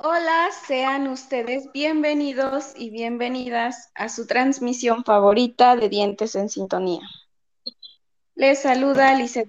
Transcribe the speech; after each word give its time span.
Hola, 0.00 0.50
sean 0.64 1.08
ustedes 1.08 1.72
bienvenidos 1.72 2.72
y 2.76 2.90
bienvenidas 2.90 3.90
a 3.96 4.08
su 4.08 4.28
transmisión 4.28 5.02
favorita 5.02 5.74
de 5.74 5.88
Dientes 5.88 6.36
en 6.36 6.48
Sintonía. 6.48 7.00
Les 8.36 8.62
saluda 8.62 9.12
Lizeth 9.16 9.48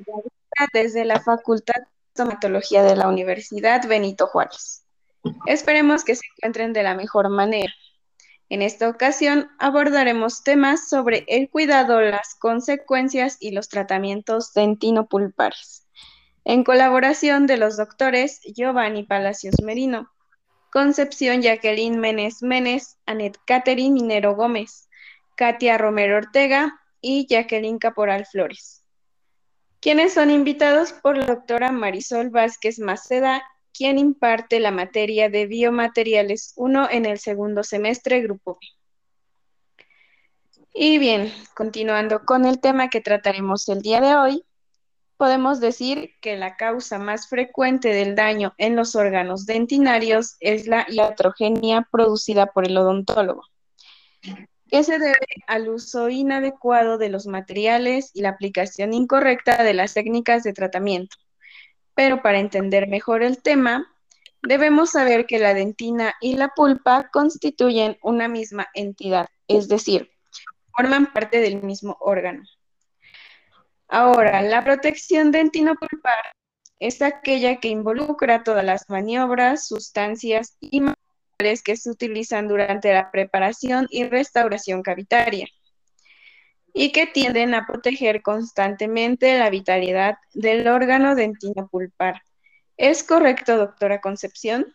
desde 0.74 1.06
la 1.06 1.20
Facultad 1.20 1.76
de 1.76 1.88
Stomatología 2.14 2.82
de 2.82 2.96
la 2.96 3.08
Universidad 3.08 3.88
Benito 3.88 4.26
Juárez. 4.26 4.84
Esperemos 5.46 6.04
que 6.04 6.16
se 6.16 6.26
encuentren 6.36 6.74
de 6.74 6.82
la 6.82 6.96
mejor 6.96 7.30
manera. 7.30 7.72
En 8.50 8.64
esta 8.64 8.90
ocasión 8.90 9.52
abordaremos 9.60 10.42
temas 10.42 10.90
sobre 10.90 11.26
el 11.28 11.52
cuidado, 11.52 12.02
las 12.02 12.34
consecuencias 12.34 13.38
y 13.40 13.52
los 13.52 13.70
tratamientos 13.70 14.52
dentinopulpares, 14.56 15.86
en 16.44 16.64
colaboración 16.64 17.46
de 17.46 17.58
los 17.58 17.78
doctores 17.78 18.42
Giovanni 18.56 19.04
Palacios 19.04 19.54
Merino, 19.62 20.10
Concepción 20.72 21.42
Jacqueline 21.42 22.00
Menes 22.00 22.42
Menes, 22.42 22.98
Anet 23.06 23.38
Catherine 23.46 23.94
Minero 23.94 24.36
Gómez, 24.36 24.90
Katia 25.36 25.78
Romero 25.78 26.18
Ortega 26.18 26.80
y 27.02 27.28
Jacqueline 27.28 27.80
Caporal 27.80 28.26
Flores, 28.26 28.84
quienes 29.80 30.14
son 30.14 30.30
invitados 30.30 30.94
por 30.94 31.18
la 31.18 31.26
doctora 31.26 31.72
Marisol 31.72 32.30
Vázquez 32.30 32.80
Maceda 32.80 33.42
quien 33.80 33.98
imparte 33.98 34.60
la 34.60 34.72
materia 34.72 35.30
de 35.30 35.46
Biomateriales 35.46 36.54
1 36.58 36.90
en 36.92 37.06
el 37.06 37.18
segundo 37.18 37.64
semestre, 37.64 38.22
Grupo 38.22 38.60
B. 38.60 38.68
Y 40.74 40.98
bien, 40.98 41.32
continuando 41.56 42.26
con 42.26 42.46
el 42.46 42.60
tema 42.60 42.90
que 42.90 43.00
trataremos 43.00 43.70
el 43.70 43.82
día 43.82 44.02
de 44.02 44.16
hoy, 44.16 44.44
podemos 45.20 45.60
decir 45.60 46.16
que 46.20 46.36
la 46.36 46.56
causa 46.56 46.98
más 46.98 47.28
frecuente 47.28 47.90
del 47.90 48.16
daño 48.16 48.56
en 48.58 48.76
los 48.76 48.96
órganos 48.96 49.46
dentinarios 49.46 50.38
es 50.40 50.66
la 50.66 50.88
iatrogenia 50.90 51.88
producida 51.92 52.48
por 52.48 52.66
el 52.66 52.76
odontólogo, 52.76 53.44
que 54.68 54.84
se 54.84 54.98
debe 54.98 55.16
al 55.46 55.70
uso 55.70 56.10
inadecuado 56.10 56.98
de 56.98 57.10
los 57.10 57.28
materiales 57.28 58.10
y 58.16 58.22
la 58.22 58.30
aplicación 58.30 58.94
incorrecta 58.94 59.64
de 59.64 59.76
las 59.76 59.94
técnicas 59.94 60.42
de 60.42 60.54
tratamiento 60.54 61.16
pero 62.00 62.22
para 62.22 62.40
entender 62.40 62.88
mejor 62.88 63.24
el 63.24 63.42
tema, 63.42 63.94
debemos 64.42 64.92
saber 64.92 65.26
que 65.26 65.38
la 65.38 65.54
dentina 65.54 66.14
y 66.22 66.38
la 66.38 66.48
pulpa 66.56 67.10
constituyen 67.12 67.98
una 68.02 68.30
misma 68.30 68.70
entidad, 68.74 69.28
es 69.50 69.68
decir, 69.68 70.10
forman 70.74 71.12
parte 71.12 71.42
del 71.42 71.62
mismo 71.62 71.98
órgano. 72.00 72.44
Ahora, 73.90 74.44
la 74.44 74.64
protección 74.64 75.32
dentinopulpar 75.32 76.34
es 76.80 77.02
aquella 77.02 77.60
que 77.60 77.70
involucra 77.70 78.44
todas 78.44 78.64
las 78.64 78.88
maniobras, 78.88 79.68
sustancias 79.68 80.56
y 80.62 80.82
materiales 80.82 81.64
que 81.64 81.76
se 81.76 81.90
utilizan 81.90 82.48
durante 82.48 82.94
la 82.94 83.10
preparación 83.10 83.88
y 83.90 84.04
restauración 84.04 84.84
cavitaria 84.84 85.48
y 86.72 86.92
que 86.92 87.08
tienden 87.08 87.56
a 87.56 87.66
proteger 87.66 88.22
constantemente 88.22 89.40
la 89.40 89.50
vitalidad 89.50 90.18
del 90.36 90.68
órgano 90.68 91.16
dentinopulpar. 91.16 92.22
¿Es 92.78 93.04
correcto, 93.04 93.58
doctora 93.58 94.02
Concepción? 94.02 94.72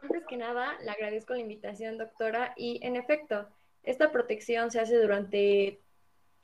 Antes 0.00 0.24
que 0.26 0.38
nada, 0.38 0.78
le 0.82 0.90
agradezco 0.90 1.34
la 1.34 1.40
invitación, 1.40 1.98
doctora, 1.98 2.54
y 2.56 2.80
en 2.82 2.96
efecto, 2.96 3.46
esta 3.82 4.10
protección 4.10 4.70
se 4.70 4.80
hace 4.80 4.96
durante 4.96 5.80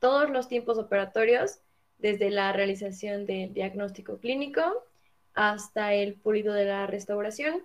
todos 0.03 0.29
los 0.31 0.49
tiempos 0.49 0.79
operatorios, 0.79 1.61
desde 1.99 2.29
la 2.31 2.53
realización 2.53 3.25
del 3.25 3.55
diagnóstico 3.55 4.19
clínico 4.19 4.85
hasta 5.33 5.95
el 5.95 6.15
pulido 6.15 6.53
de 6.55 6.65
la 6.65 6.89
restauración. 6.89 7.63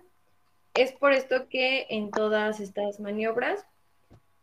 Es 0.72 0.92
por 0.92 1.12
esto 1.12 1.48
que 1.48 1.88
en 1.90 2.12
todas 2.12 2.60
estas 2.60 3.00
maniobras 3.00 3.66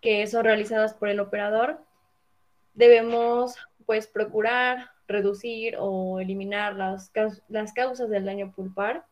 que 0.02 0.28
son 0.28 0.44
realizadas 0.44 0.94
por 0.94 1.08
el 1.08 1.22
operador, 1.22 1.80
debemos 2.74 3.56
pues 3.86 4.08
procurar 4.08 4.92
reducir 5.08 5.78
o 5.80 6.20
eliminar 6.20 6.76
las, 6.76 7.14
las 7.48 7.72
causas 7.72 8.10
del 8.10 8.26
daño 8.26 8.52
pulpar 8.54 9.06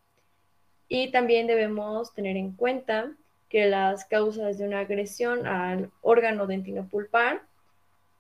y 0.90 1.10
también 1.10 1.48
debemos 1.48 2.14
tener 2.14 2.36
en 2.36 2.52
cuenta 2.52 3.14
que 3.48 3.66
las 3.66 4.04
causas 4.04 4.58
de 4.58 4.68
una 4.68 4.80
agresión 4.80 5.48
al 5.48 5.90
órgano 6.02 6.48
dentinopulpar 6.48 7.44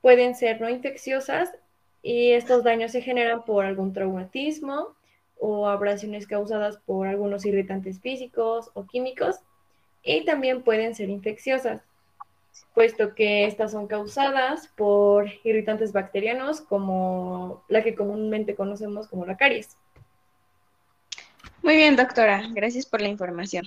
pueden 0.03 0.35
ser 0.35 0.59
no 0.59 0.69
infecciosas 0.69 1.49
y 2.01 2.33
estos 2.33 2.65
daños 2.65 2.91
se 2.91 3.01
generan 3.01 3.45
por 3.45 3.65
algún 3.65 3.93
traumatismo 3.93 4.89
o 5.39 5.67
abrasiones 5.67 6.27
causadas 6.27 6.77
por 6.85 7.07
algunos 7.07 7.45
irritantes 7.45 8.01
físicos 8.01 8.69
o 8.73 8.85
químicos 8.85 9.37
y 10.03 10.25
también 10.25 10.61
pueden 10.61 10.93
ser 10.93 11.09
infecciosas 11.09 11.81
puesto 12.73 13.15
que 13.15 13.45
estas 13.45 13.71
son 13.71 13.87
causadas 13.87 14.67
por 14.75 15.31
irritantes 15.45 15.93
bacterianos 15.93 16.59
como 16.59 17.63
la 17.69 17.81
que 17.81 17.95
comúnmente 17.95 18.55
conocemos 18.55 19.07
como 19.07 19.25
la 19.25 19.37
caries. 19.37 19.77
Muy 21.61 21.77
bien, 21.77 21.95
doctora, 21.95 22.43
gracias 22.51 22.85
por 22.85 23.01
la 23.01 23.07
información. 23.07 23.65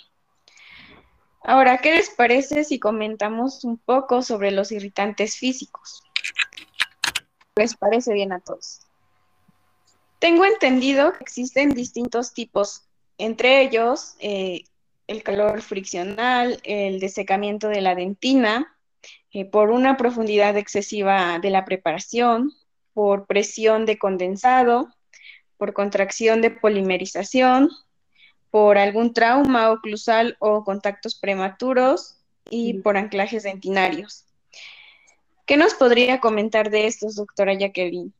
Ahora, 1.42 1.78
¿qué 1.78 1.94
les 1.94 2.10
parece 2.10 2.64
si 2.64 2.78
comentamos 2.78 3.64
un 3.64 3.78
poco 3.78 4.20
sobre 4.20 4.50
los 4.50 4.70
irritantes 4.70 5.38
físicos? 5.38 6.02
¿Les 7.58 7.74
parece 7.74 8.12
bien 8.12 8.32
a 8.32 8.40
todos? 8.40 8.80
Tengo 10.18 10.44
entendido 10.44 11.14
que 11.14 11.24
existen 11.24 11.70
distintos 11.70 12.34
tipos, 12.34 12.82
entre 13.16 13.62
ellos 13.62 14.14
eh, 14.18 14.64
el 15.06 15.22
calor 15.22 15.62
friccional, 15.62 16.60
el 16.64 17.00
desecamiento 17.00 17.68
de 17.68 17.80
la 17.80 17.94
dentina, 17.94 18.76
eh, 19.32 19.46
por 19.46 19.70
una 19.70 19.96
profundidad 19.96 20.54
excesiva 20.58 21.38
de 21.38 21.48
la 21.48 21.64
preparación, 21.64 22.52
por 22.92 23.26
presión 23.26 23.86
de 23.86 23.98
condensado, 23.98 24.90
por 25.56 25.72
contracción 25.72 26.42
de 26.42 26.50
polimerización, 26.50 27.70
por 28.50 28.76
algún 28.76 29.14
trauma 29.14 29.70
oclusal 29.70 30.36
o 30.40 30.62
contactos 30.62 31.14
prematuros 31.14 32.18
y 32.50 32.74
por 32.80 32.98
anclajes 32.98 33.44
dentinarios. 33.44 34.25
¿Qué 35.46 35.56
nos 35.56 35.74
podría 35.74 36.18
comentar 36.18 36.70
de 36.70 36.88
estos, 36.88 37.14
doctora 37.14 37.54
Jacqueline? 37.54 38.12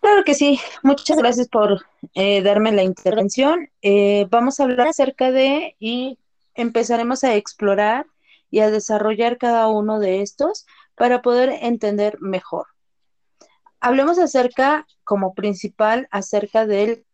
Claro 0.00 0.22
que 0.24 0.34
sí, 0.34 0.60
muchas 0.84 1.18
gracias 1.18 1.48
por 1.48 1.84
eh, 2.14 2.40
darme 2.42 2.70
la 2.70 2.84
intervención. 2.84 3.68
Eh, 3.82 4.26
vamos 4.30 4.60
a 4.60 4.62
hablar 4.62 4.86
acerca 4.86 5.32
de 5.32 5.74
y 5.80 6.20
empezaremos 6.54 7.24
a 7.24 7.34
explorar 7.34 8.06
y 8.48 8.60
a 8.60 8.70
desarrollar 8.70 9.38
cada 9.38 9.66
uno 9.66 9.98
de 9.98 10.22
estos 10.22 10.66
para 10.94 11.20
poder 11.20 11.50
entender 11.62 12.20
mejor. 12.20 12.68
Hablemos 13.80 14.20
acerca, 14.20 14.86
como 15.02 15.34
principal, 15.34 16.06
acerca 16.12 16.64
del... 16.64 17.04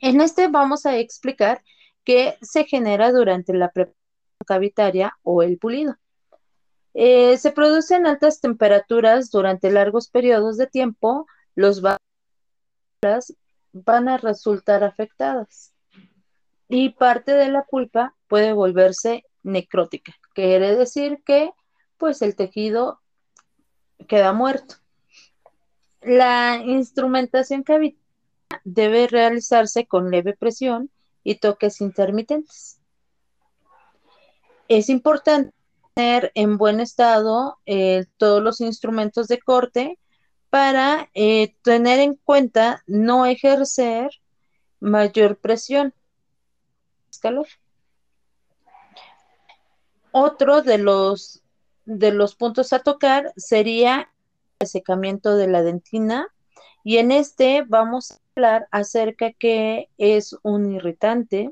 En 0.00 0.20
este 0.20 0.46
vamos 0.46 0.86
a 0.86 0.98
explicar 0.98 1.64
qué 2.04 2.38
se 2.42 2.64
genera 2.64 3.10
durante 3.10 3.52
la 3.52 3.72
preparación 3.72 4.06
cavitaria 4.46 5.16
o 5.22 5.42
el 5.42 5.58
pulido. 5.58 5.96
Eh, 6.98 7.36
se 7.36 7.52
producen 7.52 8.06
altas 8.06 8.40
temperaturas 8.40 9.30
durante 9.30 9.70
largos 9.70 10.08
periodos 10.08 10.56
de 10.56 10.66
tiempo, 10.66 11.26
los 11.54 11.82
van 11.82 11.98
a 14.08 14.16
resultar 14.16 14.82
afectadas 14.82 15.74
y 16.70 16.88
parte 16.88 17.32
de 17.32 17.48
la 17.48 17.64
pulpa 17.64 18.16
puede 18.28 18.54
volverse 18.54 19.26
necrótica. 19.42 20.14
Quiere 20.32 20.74
decir 20.74 21.22
que 21.22 21.50
pues 21.98 22.22
el 22.22 22.34
tejido 22.34 23.02
queda 24.08 24.32
muerto. 24.32 24.76
La 26.00 26.62
instrumentación 26.64 27.62
cavitaria 27.62 28.00
debe 28.64 29.06
realizarse 29.06 29.86
con 29.86 30.10
leve 30.10 30.34
presión 30.34 30.90
y 31.22 31.34
toques 31.34 31.82
intermitentes. 31.82 32.80
Es 34.68 34.88
importante 34.88 35.55
tener 35.96 36.30
en 36.34 36.58
buen 36.58 36.80
estado 36.80 37.58
eh, 37.64 38.04
todos 38.18 38.42
los 38.42 38.60
instrumentos 38.60 39.28
de 39.28 39.38
corte 39.38 39.98
para 40.50 41.10
eh, 41.14 41.56
tener 41.62 42.00
en 42.00 42.14
cuenta 42.14 42.82
no 42.86 43.26
ejercer 43.26 44.10
mayor 44.78 45.38
presión 45.38 45.94
calor. 47.18 47.46
Otro 50.12 50.62
de 50.62 50.78
los, 50.78 51.42
de 51.84 52.12
los 52.12 52.34
puntos 52.34 52.72
a 52.72 52.80
tocar 52.80 53.32
sería 53.36 54.10
el 54.58 54.68
secamiento 54.68 55.36
de 55.36 55.48
la 55.48 55.62
dentina 55.62 56.28
y 56.84 56.98
en 56.98 57.10
este 57.10 57.64
vamos 57.66 58.12
a 58.12 58.18
hablar 58.34 58.68
acerca 58.70 59.32
que 59.32 59.88
es 59.98 60.36
un 60.42 60.72
irritante 60.72 61.50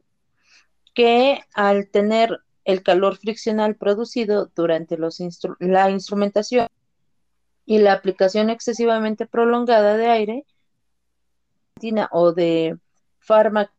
que 0.94 1.40
al 1.54 1.88
tener 1.88 2.43
el 2.64 2.82
calor 2.82 3.16
friccional 3.16 3.76
producido 3.76 4.50
durante 4.54 4.96
los 4.96 5.20
la 5.58 5.90
instrumentación 5.90 6.68
y 7.66 7.78
la 7.78 7.92
aplicación 7.92 8.50
excesivamente 8.50 9.26
prolongada 9.26 9.96
de 9.96 10.06
aire 10.06 10.46
o 12.10 12.32
de 12.32 12.78
fármacos 13.18 13.74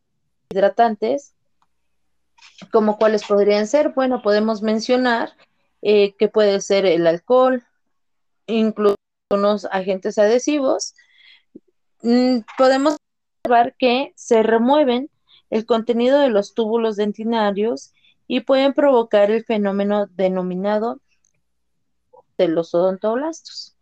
hidratantes, 0.50 1.34
como 2.70 2.98
cuáles 2.98 3.24
podrían 3.24 3.66
ser. 3.66 3.90
Bueno, 3.90 4.22
podemos 4.22 4.62
mencionar 4.62 5.32
eh, 5.82 6.14
que 6.16 6.28
puede 6.28 6.60
ser 6.60 6.86
el 6.86 7.06
alcohol, 7.06 7.64
incluso 8.46 8.96
unos 9.30 9.64
agentes 9.66 10.18
adhesivos. 10.18 10.94
Mm, 12.02 12.40
podemos 12.56 12.96
observar 13.42 13.74
que 13.76 14.12
se 14.14 14.42
remueven 14.42 15.10
el 15.50 15.66
contenido 15.66 16.20
de 16.20 16.28
los 16.28 16.54
túbulos 16.54 16.96
dentinarios 16.96 17.92
y 18.26 18.40
pueden 18.40 18.74
provocar 18.74 19.30
el 19.30 19.44
fenómeno 19.44 20.06
denominado 20.06 21.00
de 22.36 22.48
los 22.48 22.74
odontoblastos. 22.74 23.76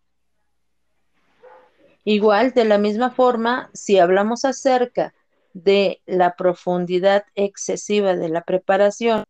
Igual, 2.03 2.53
de 2.53 2.65
la 2.65 2.77
misma 2.77 3.09
forma, 3.09 3.69
si 3.73 3.97
hablamos 3.97 4.45
acerca 4.45 5.13
de 5.53 6.01
la 6.05 6.35
profundidad 6.35 7.25
excesiva 7.33 8.15
de 8.15 8.29
la 8.29 8.41
preparación, 8.41 9.23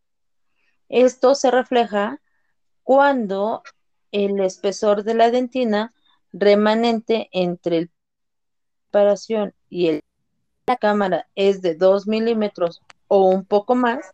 esto 0.90 1.36
se 1.36 1.52
refleja 1.52 2.22
cuando 2.84 3.64
el 4.12 4.40
espesor 4.42 5.04
de 5.04 5.14
la 5.14 5.32
dentina 5.32 5.94
remanente 6.32 7.30
entre 7.32 7.82
la 7.82 7.88
preparación 8.92 9.54
y 9.70 9.88
el, 9.88 10.02
la 10.68 10.76
cámara 10.78 11.28
es 11.36 11.62
de 11.62 11.76
2 11.76 12.08
milímetros 12.08 12.82
o 13.08 13.30
un 13.30 13.46
poco 13.46 13.76
más, 13.76 14.12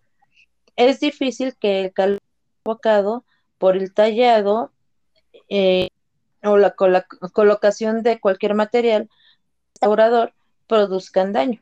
es 0.75 0.99
difícil 0.99 1.55
que 1.55 1.85
el 1.85 1.93
calor 1.93 2.19
provocado 2.63 3.25
por 3.57 3.77
el 3.77 3.93
tallado 3.93 4.71
eh, 5.49 5.89
o 6.43 6.57
la, 6.57 6.75
colocación 7.33 8.03
de 8.03 8.19
cualquier 8.19 8.55
material 8.55 9.09
restaurador 9.73 10.33
produzcan 10.67 11.33
daño. 11.33 11.61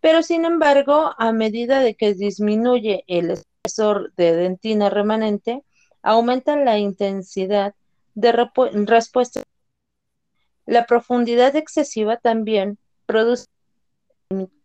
Pero 0.00 0.22
sin 0.22 0.44
embargo, 0.44 1.14
a 1.18 1.32
medida 1.32 1.80
de 1.80 1.94
que 1.94 2.14
disminuye 2.14 3.04
el 3.06 3.30
espesor 3.30 4.12
de 4.16 4.34
dentina 4.34 4.88
remanente, 4.88 5.62
aumenta 6.02 6.56
la 6.56 6.78
intensidad 6.78 7.74
de 8.14 8.32
respuesta. 8.86 9.42
La 10.66 10.86
profundidad 10.86 11.56
excesiva 11.56 12.16
también 12.16 12.78
produce 13.06 13.46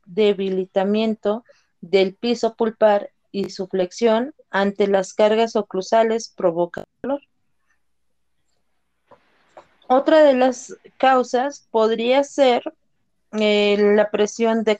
debilitamiento 0.05 1.43
del 1.81 2.15
piso 2.15 2.55
pulpar 2.55 3.11
y 3.35 3.49
su 3.49 3.67
flexión 3.67 4.33
ante 4.49 4.87
las 4.87 5.13
cargas 5.13 5.57
oclusales 5.57 6.33
provoca 6.37 6.85
dolor. 7.03 7.21
Otra 9.89 10.23
de 10.23 10.33
las 10.33 10.73
causas 10.97 11.67
podría 11.69 12.23
ser 12.23 12.63
eh, 13.33 13.75
la 13.77 14.09
presión 14.09 14.63
de 14.63 14.79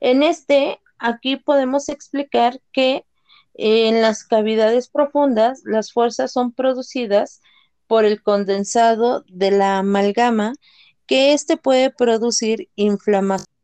En 0.00 0.24
este, 0.24 0.80
aquí 0.98 1.36
podemos 1.36 1.88
explicar 1.88 2.60
que 2.72 3.04
en 3.54 4.02
las 4.02 4.24
cavidades 4.24 4.88
profundas 4.88 5.62
las 5.64 5.92
fuerzas 5.92 6.32
son 6.32 6.50
producidas 6.50 7.40
por 7.86 8.04
el 8.04 8.24
condensado 8.24 9.24
de 9.28 9.52
la 9.52 9.78
amalgama 9.78 10.54
que 11.06 11.32
éste 11.32 11.56
puede 11.56 11.90
producir 11.90 12.70
inflamación 12.74 13.55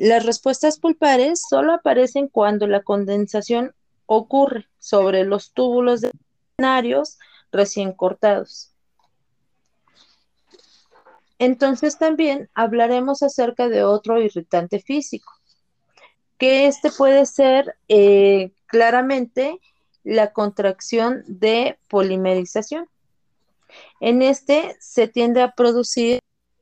las 0.00 0.24
respuestas 0.24 0.78
pulpares 0.78 1.42
solo 1.46 1.74
aparecen 1.74 2.28
cuando 2.28 2.66
la 2.66 2.82
condensación 2.82 3.74
ocurre 4.06 4.66
sobre 4.78 5.24
los 5.24 5.52
túbulos 5.52 6.00
dentinarios 6.00 7.18
recién 7.52 7.92
cortados. 7.92 8.72
Entonces 11.38 11.98
también 11.98 12.48
hablaremos 12.54 13.22
acerca 13.22 13.68
de 13.68 13.84
otro 13.84 14.18
irritante 14.22 14.80
físico, 14.80 15.30
que 16.38 16.66
este 16.66 16.90
puede 16.90 17.26
ser 17.26 17.76
eh, 17.88 18.52
claramente 18.68 19.60
la 20.02 20.32
contracción 20.32 21.24
de 21.26 21.78
polimerización. 21.88 22.88
En 24.00 24.22
este 24.22 24.76
se 24.80 25.08
tiende 25.08 25.42
a 25.42 25.52
producir 25.52 26.20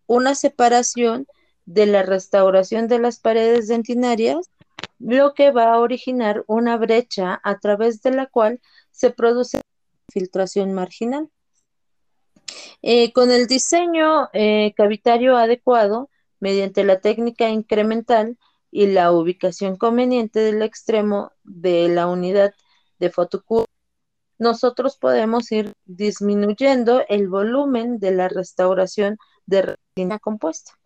una 0.09 0.35
separación 0.35 1.29
de 1.69 1.85
la 1.85 2.03
restauración 2.03 2.89
de 2.89 2.99
las 2.99 3.19
paredes 3.19 3.69
dentinarias, 3.69 4.51
lo 4.99 5.35
que 5.35 5.51
va 5.51 5.75
a 5.75 5.81
originar 5.81 6.43
una 6.47 6.79
brecha 6.79 7.39
a 7.45 7.59
través 7.59 8.01
de 8.01 8.11
la 8.13 8.27
cual 8.27 8.61
se 8.91 9.11
produce 9.11 9.61
filtración 10.11 10.73
marginal. 10.73 11.29
Eh, 12.81 13.13
con 13.13 13.31
el 13.31 13.47
diseño 13.47 14.31
eh, 14.33 14.73
cavitario 14.77 15.37
adecuado, 15.37 16.09
mediante 16.41 16.85
la 16.85 17.01
técnica 17.01 17.51
incremental 17.51 18.39
y 18.71 18.87
la 18.87 19.13
ubicación 19.13 19.77
conveniente 19.77 20.41
del 20.41 20.63
extremo 20.63 21.33
de 21.45 21.91
la 21.91 22.07
unidad 22.07 22.55
de 22.99 23.11
fotocur, 23.11 23.67
nosotros 24.39 24.97
podemos 24.97 25.53
ir 25.53 25.75
disminuyendo 25.85 27.03
el 27.11 27.29
volumen 27.29 27.99
de 27.99 28.13
la 28.13 28.29
restauración 28.29 29.19
de 29.45 29.77
resina 29.97 30.19
compuesta. 30.19 30.78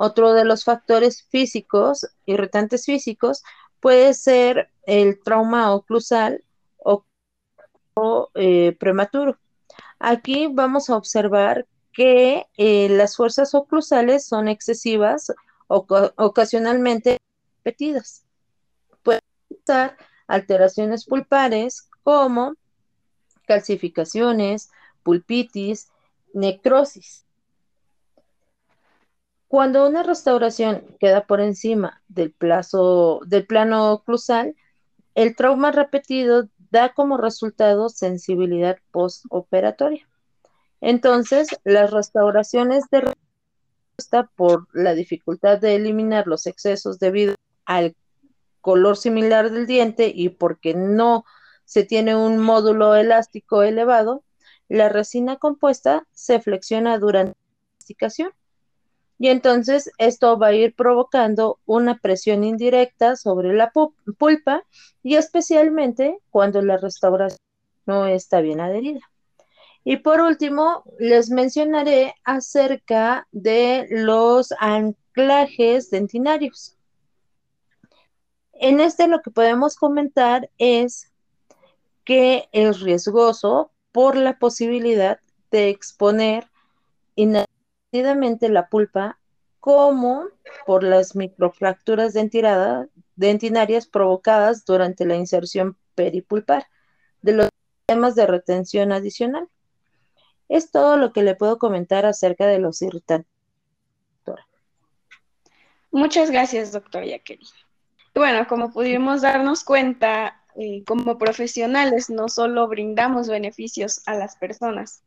Otro 0.00 0.32
de 0.32 0.44
los 0.44 0.62
factores 0.62 1.24
físicos, 1.24 2.06
irritantes 2.24 2.84
físicos, 2.86 3.42
puede 3.80 4.14
ser 4.14 4.70
el 4.86 5.20
trauma 5.20 5.74
oclusal 5.74 6.44
o, 6.76 7.04
eh, 8.36 8.76
prematuro. 8.78 9.40
Aquí 9.98 10.46
vamos 10.46 10.88
a 10.88 10.96
observar 10.96 11.66
que 11.92 12.46
eh, 12.56 12.88
las 12.90 13.16
fuerzas 13.16 13.56
oclusales 13.56 14.24
son 14.24 14.46
excesivas 14.46 15.32
o 15.66 15.84
ocasionalmente 16.16 17.18
repetidas. 17.64 18.24
Pueden 19.02 19.22
estar 19.50 19.96
alteraciones 20.28 21.06
pulpares 21.06 21.90
como 22.04 22.54
calcificaciones, 23.48 24.70
pulpitis, 25.02 25.88
necrosis. 26.34 27.24
Cuando 29.48 29.88
una 29.88 30.02
restauración 30.02 30.84
queda 31.00 31.26
por 31.26 31.40
encima 31.40 32.02
del 32.08 32.32
plazo 32.32 33.20
del 33.24 33.46
plano 33.46 33.92
oclusal, 33.92 34.54
el 35.14 35.34
trauma 35.36 35.72
repetido 35.72 36.48
da 36.70 36.92
como 36.92 37.16
resultado 37.16 37.88
sensibilidad 37.88 38.76
postoperatoria. 38.90 40.06
Entonces, 40.82 41.48
las 41.64 41.90
restauraciones 41.90 42.84
de 42.90 43.00
respuesta 43.96 44.30
por 44.36 44.68
la 44.74 44.92
dificultad 44.92 45.58
de 45.58 45.76
eliminar 45.76 46.26
los 46.26 46.46
excesos 46.46 46.98
debido 46.98 47.34
al 47.64 47.96
color 48.60 48.98
similar 48.98 49.50
del 49.50 49.66
diente 49.66 50.12
y 50.14 50.28
porque 50.28 50.74
no 50.74 51.24
se 51.64 51.84
tiene 51.84 52.14
un 52.14 52.38
módulo 52.38 52.94
elástico 52.96 53.62
elevado, 53.62 54.24
la 54.68 54.90
resina 54.90 55.36
compuesta 55.36 56.06
se 56.12 56.38
flexiona 56.38 56.98
durante 56.98 57.30
la 57.30 57.76
masticación 57.78 58.32
y 59.18 59.28
entonces 59.28 59.90
esto 59.98 60.38
va 60.38 60.48
a 60.48 60.54
ir 60.54 60.74
provocando 60.74 61.58
una 61.66 61.98
presión 61.98 62.44
indirecta 62.44 63.16
sobre 63.16 63.52
la 63.52 63.72
pulpa 63.72 64.64
y 65.02 65.16
especialmente 65.16 66.18
cuando 66.30 66.62
la 66.62 66.76
restauración 66.76 67.40
no 67.84 68.06
está 68.06 68.40
bien 68.40 68.60
adherida. 68.60 69.00
Y 69.82 69.96
por 69.96 70.20
último, 70.20 70.84
les 70.98 71.30
mencionaré 71.30 72.14
acerca 72.24 73.26
de 73.32 73.86
los 73.90 74.52
anclajes 74.58 75.90
dentinarios. 75.90 76.76
En 78.52 78.80
este 78.80 79.08
lo 79.08 79.20
que 79.22 79.30
podemos 79.30 79.76
comentar 79.76 80.50
es 80.58 81.10
que 82.04 82.48
es 82.52 82.80
riesgoso 82.80 83.72
por 83.90 84.16
la 84.16 84.38
posibilidad 84.38 85.20
de 85.50 85.70
exponer 85.70 86.48
la 87.92 88.68
pulpa 88.68 89.18
como 89.60 90.26
por 90.66 90.82
las 90.84 91.16
microfracturas 91.16 92.14
dentinarias 93.16 93.86
provocadas 93.86 94.64
durante 94.64 95.04
la 95.06 95.16
inserción 95.16 95.76
peripulpar 95.94 96.66
de 97.22 97.32
los 97.32 97.48
sistemas 97.80 98.14
de 98.14 98.26
retención 98.26 98.92
adicional. 98.92 99.48
Es 100.48 100.70
todo 100.70 100.96
lo 100.96 101.12
que 101.12 101.22
le 101.22 101.34
puedo 101.34 101.58
comentar 101.58 102.06
acerca 102.06 102.46
de 102.46 102.58
los 102.58 102.80
irritantes. 102.82 103.30
Muchas 105.90 106.30
gracias, 106.30 106.72
doctora 106.72 107.06
Jacqueline. 107.06 107.48
Bueno, 108.14 108.46
como 108.46 108.72
pudimos 108.72 109.22
darnos 109.22 109.64
cuenta, 109.64 110.44
eh, 110.54 110.84
como 110.84 111.18
profesionales 111.18 112.10
no 112.10 112.28
solo 112.28 112.68
brindamos 112.68 113.28
beneficios 113.28 114.02
a 114.06 114.14
las 114.14 114.36
personas, 114.36 115.02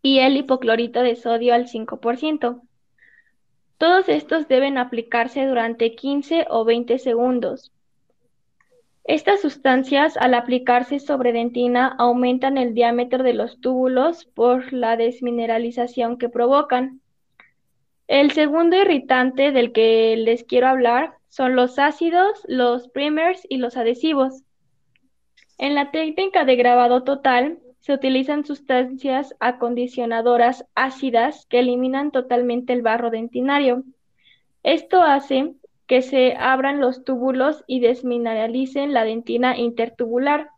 y 0.00 0.20
el 0.20 0.36
hipoclorito 0.36 1.02
de 1.02 1.16
sodio 1.16 1.54
al 1.54 1.66
5%. 1.66 2.62
Todos 3.78 4.08
estos 4.08 4.48
deben 4.48 4.78
aplicarse 4.78 5.44
durante 5.46 5.94
15 5.94 6.46
o 6.48 6.64
20 6.64 6.98
segundos. 6.98 7.72
Estas 9.04 9.40
sustancias, 9.40 10.16
al 10.16 10.34
aplicarse 10.34 10.98
sobre 10.98 11.32
dentina, 11.32 11.94
aumentan 11.98 12.58
el 12.58 12.74
diámetro 12.74 13.22
de 13.22 13.34
los 13.34 13.60
túbulos 13.60 14.24
por 14.24 14.72
la 14.72 14.96
desmineralización 14.96 16.18
que 16.18 16.28
provocan. 16.28 17.00
El 18.08 18.32
segundo 18.32 18.76
irritante 18.76 19.52
del 19.52 19.72
que 19.72 20.16
les 20.16 20.42
quiero 20.42 20.68
hablar 20.68 21.14
son 21.28 21.54
los 21.54 21.78
ácidos, 21.78 22.42
los 22.48 22.88
primers 22.88 23.46
y 23.48 23.58
los 23.58 23.76
adhesivos. 23.76 24.42
En 25.58 25.74
la 25.74 25.90
técnica 25.90 26.44
de 26.44 26.56
grabado 26.56 27.04
total 27.04 27.58
se 27.86 27.92
utilizan 27.92 28.44
sustancias 28.44 29.36
acondicionadoras 29.38 30.66
ácidas 30.74 31.46
que 31.46 31.60
eliminan 31.60 32.10
totalmente 32.10 32.72
el 32.72 32.82
barro 32.82 33.10
dentinario. 33.10 33.84
Esto 34.64 35.02
hace 35.02 35.54
que 35.86 36.02
se 36.02 36.34
abran 36.34 36.80
los 36.80 37.04
túbulos 37.04 37.62
y 37.68 37.78
desmineralicen 37.78 38.92
la 38.92 39.04
dentina 39.04 39.56
intertubular. 39.56 40.50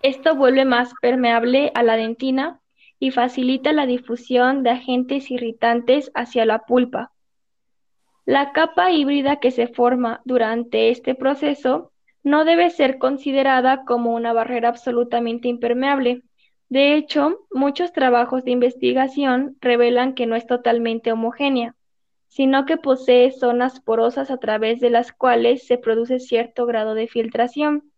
Esto 0.00 0.34
vuelve 0.34 0.64
más 0.64 0.94
permeable 1.02 1.70
a 1.74 1.82
la 1.82 1.96
dentina 1.96 2.58
y 2.98 3.10
facilita 3.10 3.74
la 3.74 3.84
difusión 3.84 4.62
de 4.62 4.70
agentes 4.70 5.30
irritantes 5.30 6.10
hacia 6.14 6.46
la 6.46 6.60
pulpa. 6.60 7.12
La 8.24 8.52
capa 8.52 8.92
híbrida 8.92 9.40
que 9.40 9.50
se 9.50 9.66
forma 9.66 10.22
durante 10.24 10.88
este 10.88 11.14
proceso 11.14 11.92
no 12.24 12.44
debe 12.44 12.70
ser 12.70 12.98
considerada 12.98 13.84
como 13.84 14.12
una 14.14 14.32
barrera 14.32 14.70
absolutamente 14.70 15.46
impermeable. 15.46 16.22
De 16.68 16.96
hecho, 16.96 17.46
muchos 17.52 17.92
trabajos 17.92 18.42
de 18.44 18.50
investigación 18.50 19.56
revelan 19.60 20.14
que 20.14 20.26
no 20.26 20.34
es 20.34 20.46
totalmente 20.48 21.12
homogénea 21.12 21.76
sino 22.34 22.66
que 22.66 22.76
posee 22.76 23.30
zonas 23.30 23.78
porosas 23.78 24.28
a 24.28 24.38
través 24.38 24.80
de 24.80 24.90
las 24.90 25.12
cuales 25.12 25.68
se 25.68 25.78
produce 25.78 26.18
cierto 26.18 26.66
grado 26.66 26.96
de 26.96 27.06
filtración. 27.06 27.92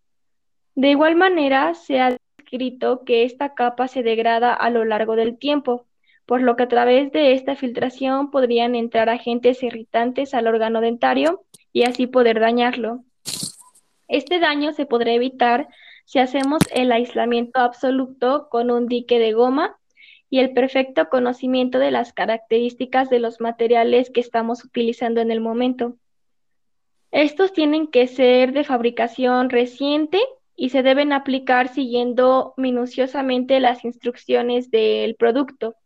De 0.74 0.90
igual 0.90 1.16
manera, 1.16 1.72
se 1.72 2.00
ha 2.00 2.18
descrito 2.36 3.02
que 3.06 3.24
esta 3.24 3.54
capa 3.54 3.88
se 3.88 4.02
degrada 4.02 4.52
a 4.52 4.68
lo 4.68 4.84
largo 4.84 5.16
del 5.16 5.38
tiempo, 5.38 5.86
por 6.26 6.42
lo 6.42 6.54
que 6.54 6.64
a 6.64 6.68
través 6.68 7.12
de 7.12 7.32
esta 7.32 7.56
filtración 7.56 8.30
podrían 8.30 8.74
entrar 8.74 9.08
agentes 9.08 9.62
irritantes 9.62 10.34
al 10.34 10.48
órgano 10.48 10.82
dentario 10.82 11.46
y 11.72 11.84
así 11.84 12.06
poder 12.06 12.38
dañarlo. 12.38 13.05
Este 14.08 14.38
daño 14.38 14.72
se 14.72 14.86
podrá 14.86 15.12
evitar 15.12 15.68
si 16.04 16.18
hacemos 16.20 16.62
el 16.72 16.92
aislamiento 16.92 17.60
absoluto 17.60 18.48
con 18.48 18.70
un 18.70 18.86
dique 18.86 19.18
de 19.18 19.32
goma 19.32 19.78
y 20.30 20.38
el 20.38 20.52
perfecto 20.52 21.08
conocimiento 21.08 21.78
de 21.78 21.90
las 21.90 22.12
características 22.12 23.10
de 23.10 23.18
los 23.18 23.40
materiales 23.40 24.10
que 24.10 24.20
estamos 24.20 24.64
utilizando 24.64 25.20
en 25.20 25.30
el 25.30 25.40
momento. 25.40 25.96
Estos 27.10 27.52
tienen 27.52 27.86
que 27.86 28.06
ser 28.06 28.52
de 28.52 28.64
fabricación 28.64 29.50
reciente 29.50 30.20
y 30.54 30.70
se 30.70 30.82
deben 30.82 31.12
aplicar 31.12 31.68
siguiendo 31.68 32.54
minuciosamente 32.56 33.60
las 33.60 33.84
instrucciones 33.84 34.70
del 34.70 35.14
producto. 35.16 35.76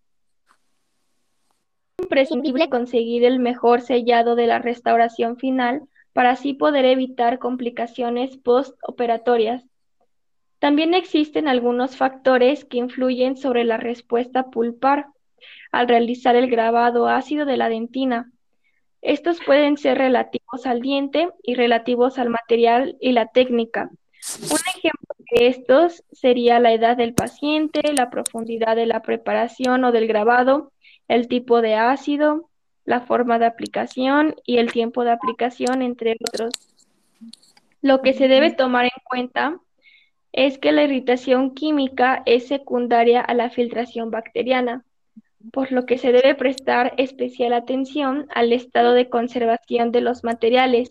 Es 1.98 2.04
imprescindible 2.04 2.68
conseguir 2.68 3.24
el 3.24 3.38
mejor 3.38 3.80
sellado 3.80 4.36
de 4.36 4.46
la 4.46 4.58
restauración 4.58 5.36
final 5.36 5.82
para 6.20 6.32
así 6.32 6.52
poder 6.52 6.84
evitar 6.84 7.38
complicaciones 7.38 8.36
postoperatorias. 8.36 9.64
También 10.58 10.92
existen 10.92 11.48
algunos 11.48 11.96
factores 11.96 12.66
que 12.66 12.76
influyen 12.76 13.38
sobre 13.38 13.64
la 13.64 13.78
respuesta 13.78 14.50
pulpar 14.50 15.06
al 15.72 15.88
realizar 15.88 16.36
el 16.36 16.50
grabado 16.50 17.08
ácido 17.08 17.46
de 17.46 17.56
la 17.56 17.70
dentina. 17.70 18.30
Estos 19.00 19.40
pueden 19.46 19.78
ser 19.78 19.96
relativos 19.96 20.66
al 20.66 20.82
diente 20.82 21.30
y 21.42 21.54
relativos 21.54 22.18
al 22.18 22.28
material 22.28 22.98
y 23.00 23.12
la 23.12 23.28
técnica. 23.28 23.88
Un 24.42 24.58
ejemplo 24.76 25.14
de 25.32 25.46
estos 25.46 26.04
sería 26.12 26.60
la 26.60 26.74
edad 26.74 26.98
del 26.98 27.14
paciente, 27.14 27.94
la 27.94 28.10
profundidad 28.10 28.76
de 28.76 28.84
la 28.84 29.00
preparación 29.00 29.84
o 29.84 29.90
del 29.90 30.06
grabado, 30.06 30.70
el 31.08 31.28
tipo 31.28 31.62
de 31.62 31.76
ácido, 31.76 32.49
la 32.84 33.00
forma 33.00 33.38
de 33.38 33.46
aplicación 33.46 34.34
y 34.44 34.58
el 34.58 34.72
tiempo 34.72 35.04
de 35.04 35.12
aplicación, 35.12 35.82
entre 35.82 36.16
otros. 36.20 36.52
Lo 37.82 38.02
que 38.02 38.12
se 38.12 38.28
debe 38.28 38.52
tomar 38.52 38.84
en 38.84 39.02
cuenta 39.04 39.58
es 40.32 40.58
que 40.58 40.72
la 40.72 40.84
irritación 40.84 41.54
química 41.54 42.22
es 42.26 42.46
secundaria 42.46 43.20
a 43.20 43.34
la 43.34 43.50
filtración 43.50 44.10
bacteriana, 44.10 44.84
por 45.52 45.72
lo 45.72 45.86
que 45.86 45.98
se 45.98 46.12
debe 46.12 46.34
prestar 46.34 46.94
especial 46.98 47.52
atención 47.52 48.26
al 48.34 48.52
estado 48.52 48.92
de 48.92 49.08
conservación 49.08 49.92
de 49.92 50.02
los 50.02 50.22
materiales, 50.22 50.90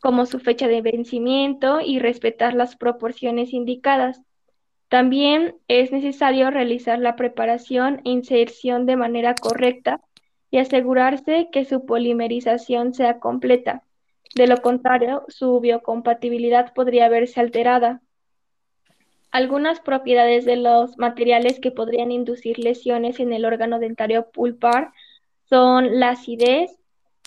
como 0.00 0.26
su 0.26 0.40
fecha 0.40 0.68
de 0.68 0.82
vencimiento 0.82 1.80
y 1.80 1.98
respetar 1.98 2.54
las 2.54 2.76
proporciones 2.76 3.52
indicadas. 3.52 4.22
También 4.88 5.56
es 5.68 5.90
necesario 5.90 6.50
realizar 6.50 6.98
la 6.98 7.16
preparación 7.16 8.00
e 8.04 8.10
inserción 8.10 8.86
de 8.86 8.96
manera 8.96 9.34
correcta 9.34 10.00
y 10.56 10.58
asegurarse 10.58 11.50
que 11.52 11.66
su 11.66 11.84
polimerización 11.84 12.94
sea 12.94 13.20
completa. 13.20 13.82
De 14.34 14.46
lo 14.46 14.62
contrario, 14.62 15.22
su 15.28 15.60
biocompatibilidad 15.60 16.72
podría 16.72 17.10
verse 17.10 17.40
alterada. 17.40 18.00
Algunas 19.30 19.80
propiedades 19.80 20.46
de 20.46 20.56
los 20.56 20.96
materiales 20.96 21.60
que 21.60 21.72
podrían 21.72 22.10
inducir 22.10 22.58
lesiones 22.58 23.20
en 23.20 23.34
el 23.34 23.44
órgano 23.44 23.78
dentario 23.78 24.30
pulpar 24.30 24.92
son 25.44 26.00
la 26.00 26.12
acidez, 26.12 26.70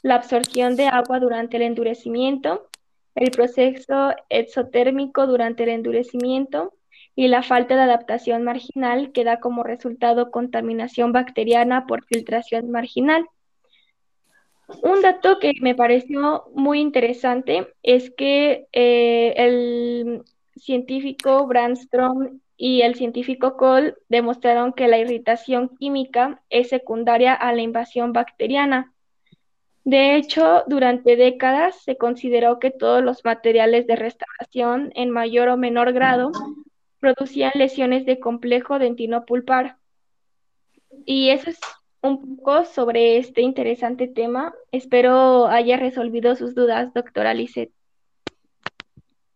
la 0.02 0.16
absorción 0.16 0.76
de 0.76 0.88
agua 0.88 1.20
durante 1.20 1.58
el 1.58 1.62
endurecimiento, 1.62 2.68
el 3.14 3.30
proceso 3.30 4.16
exotérmico 4.30 5.28
durante 5.28 5.66
el 5.66 5.70
endurecimiento 5.70 6.74
y 7.20 7.28
la 7.28 7.44
falta 7.44 7.76
de 7.76 7.82
adaptación 7.82 8.44
marginal 8.44 9.12
que 9.12 9.26
da 9.26 9.42
como 9.42 9.64
resultado 9.64 10.32
contaminación 10.32 11.12
bacteriana 11.12 11.86
por 11.86 12.06
filtración 12.06 12.72
marginal. 12.72 13.26
Un 14.84 15.02
dato 15.02 15.38
que 15.38 15.52
me 15.60 15.76
pareció 15.76 16.46
muy 16.56 16.80
interesante 16.80 17.68
es 17.84 18.10
que 18.10 18.68
eh, 18.72 19.34
el 19.36 20.24
científico 20.56 21.46
Brandstrom 21.46 22.40
y 22.56 22.84
el 22.84 22.96
científico 22.96 23.58
Cole 23.58 23.96
demostraron 24.08 24.72
que 24.72 24.88
la 24.88 24.98
irritación 24.98 25.76
química 25.78 26.42
es 26.50 26.70
secundaria 26.70 27.34
a 27.34 27.52
la 27.52 27.62
invasión 27.62 28.14
bacteriana. 28.14 28.94
De 29.84 30.16
hecho, 30.16 30.64
durante 30.68 31.18
décadas 31.18 31.82
se 31.84 31.98
consideró 31.98 32.60
que 32.60 32.72
todos 32.72 33.04
los 33.04 33.26
materiales 33.26 33.88
de 33.88 33.98
restauración, 33.98 34.94
en 34.96 35.10
mayor 35.10 35.50
o 35.50 35.58
menor 35.58 35.92
grado, 35.92 36.32
producían 37.00 37.52
lesiones 37.56 38.06
de 38.06 38.20
complejo 38.20 38.80
dentino-pulpar. 38.80 39.78
Y 41.06 41.30
eso 41.30 41.50
es 41.50 41.60
un 42.02 42.38
poco 42.38 42.66
sobre 42.66 43.18
este 43.18 43.42
interesante 43.42 44.08
tema. 44.08 44.54
Espero 44.72 45.48
haya 45.48 45.78
resolvido 45.78 46.36
sus 46.36 46.56
dudas, 46.56 46.94
doctora 46.94 47.34
Lisset. 47.34 47.72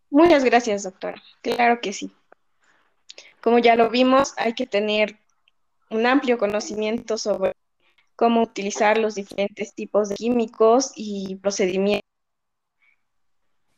Muchas 0.09 0.43
gracias, 0.43 0.83
doctora. 0.83 1.21
Claro 1.41 1.81
que 1.81 1.91
sí. 1.91 2.11
Como 3.41 3.59
ya 3.59 3.75
lo 3.75 3.89
vimos, 3.89 4.33
hay 4.37 4.53
que 4.53 4.67
tener 4.67 5.17
un 5.89 6.05
amplio 6.05 6.37
conocimiento 6.37 7.17
sobre 7.17 7.53
cómo 8.15 8.41
utilizar 8.41 8.97
los 8.97 9.15
diferentes 9.15 9.73
tipos 9.73 10.09
de 10.09 10.15
químicos 10.15 10.91
y 10.95 11.35
procedimientos 11.37 12.07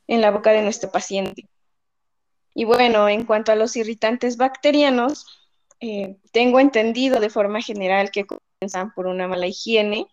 en 0.08 0.22
la 0.22 0.32
boca 0.32 0.52
de 0.52 0.62
nuestro 0.62 0.92
paciente. 0.92 1.48
Y 2.56 2.64
bueno, 2.64 3.10
en 3.10 3.26
cuanto 3.26 3.52
a 3.52 3.56
los 3.56 3.76
irritantes 3.76 4.38
bacterianos, 4.38 5.28
eh, 5.82 6.16
tengo 6.32 6.62
entendido 6.62 7.20
de 7.20 7.30
forma 7.30 7.62
general 7.62 8.12
que 8.12 8.26
comienzan 8.26 8.94
por 8.94 9.08
una 9.08 9.28
mala 9.28 9.46
higiene 9.46 10.08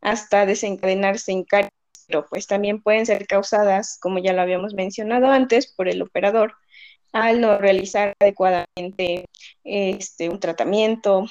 hasta 0.00 0.46
desencadenarse 0.46 1.30
en 1.30 1.44
caries, 1.44 1.70
pero 2.08 2.26
pues 2.26 2.48
también 2.48 2.82
pueden 2.82 3.06
ser 3.06 3.28
causadas, 3.28 3.98
como 4.00 4.18
ya 4.18 4.32
lo 4.32 4.42
habíamos 4.42 4.74
mencionado 4.74 5.28
antes, 5.28 5.72
por 5.72 5.88
el 5.88 6.02
operador 6.02 6.56
al 7.12 7.40
no 7.40 7.56
realizar 7.56 8.14
adecuadamente 8.20 9.24
este, 9.62 10.28
un 10.28 10.40
tratamiento. 10.40 11.26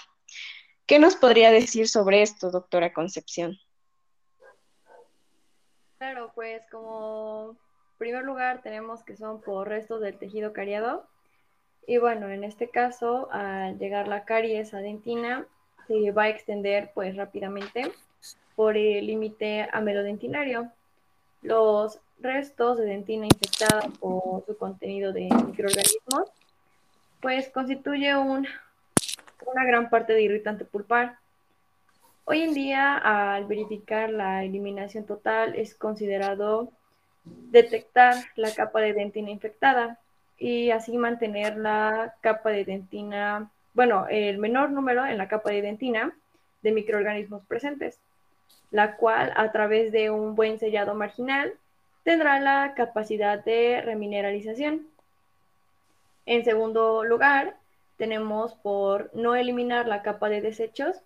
¿Qué 0.85 1.00
nos 1.00 1.17
podría 1.17 1.51
decir 1.51 1.89
sobre 1.89 2.21
esto, 2.21 2.50
doctora 2.50 2.93
Concepción? 2.93 3.59
Claro, 5.97 6.31
pues 6.33 6.62
como 6.71 7.57
primer 7.97 8.23
lugar 8.23 8.61
tenemos 8.61 9.03
que 9.03 9.15
son 9.15 9.41
por 9.41 9.67
restos 9.67 10.01
del 10.01 10.17
tejido 10.17 10.53
cariado, 10.53 11.07
y 11.87 11.97
bueno, 11.97 12.29
en 12.29 12.43
este 12.43 12.69
caso, 12.69 13.29
al 13.31 13.77
llegar 13.77 14.07
la 14.07 14.25
caries 14.25 14.73
adentina, 14.73 15.45
se 15.87 16.11
va 16.11 16.23
a 16.23 16.29
extender 16.29 16.91
pues 16.93 17.15
rápidamente 17.15 17.91
por 18.55 18.75
el 18.75 19.05
límite 19.05 19.67
amelodentinario. 19.71 20.71
Los 21.43 21.99
restos 22.19 22.79
de 22.79 22.86
dentina 22.86 23.25
infectada 23.25 23.81
por 23.99 24.43
su 24.45 24.58
contenido 24.58 25.13
de 25.13 25.29
microorganismos, 25.45 26.31
pues 27.21 27.49
constituye 27.49 28.15
un, 28.15 28.47
una 29.45 29.65
gran 29.65 29.89
parte 29.89 30.13
de 30.13 30.23
irritante 30.23 30.65
pulpar. 30.65 31.17
Hoy 32.23 32.41
en 32.41 32.55
día, 32.55 32.97
al 32.97 33.45
verificar 33.45 34.10
la 34.10 34.43
eliminación 34.43 35.05
total, 35.05 35.53
es 35.55 35.75
considerado 35.75 36.71
detectar 37.25 38.15
la 38.35 38.53
capa 38.53 38.81
de 38.81 38.93
dentina 38.93 39.29
infectada, 39.29 39.99
y 40.38 40.71
así 40.71 40.97
mantener 40.97 41.57
la 41.57 42.15
capa 42.21 42.49
de 42.49 42.65
dentina, 42.65 43.49
bueno, 43.73 44.07
el 44.09 44.38
menor 44.38 44.71
número 44.71 45.05
en 45.05 45.17
la 45.17 45.27
capa 45.27 45.51
de 45.51 45.61
dentina 45.61 46.13
de 46.61 46.71
microorganismos 46.71 47.45
presentes, 47.45 47.99
la 48.71 48.97
cual 48.97 49.31
a 49.35 49.51
través 49.51 49.91
de 49.91 50.09
un 50.09 50.35
buen 50.35 50.59
sellado 50.59 50.95
marginal 50.95 51.53
tendrá 52.03 52.39
la 52.39 52.73
capacidad 52.75 53.43
de 53.43 53.81
remineralización. 53.81 54.88
En 56.25 56.43
segundo 56.43 57.03
lugar, 57.03 57.55
tenemos 57.97 58.53
por 58.55 59.09
no 59.13 59.35
eliminar 59.35 59.88
la 59.88 60.01
capa 60.01 60.27
de 60.27 60.41
desechos, 60.41 61.01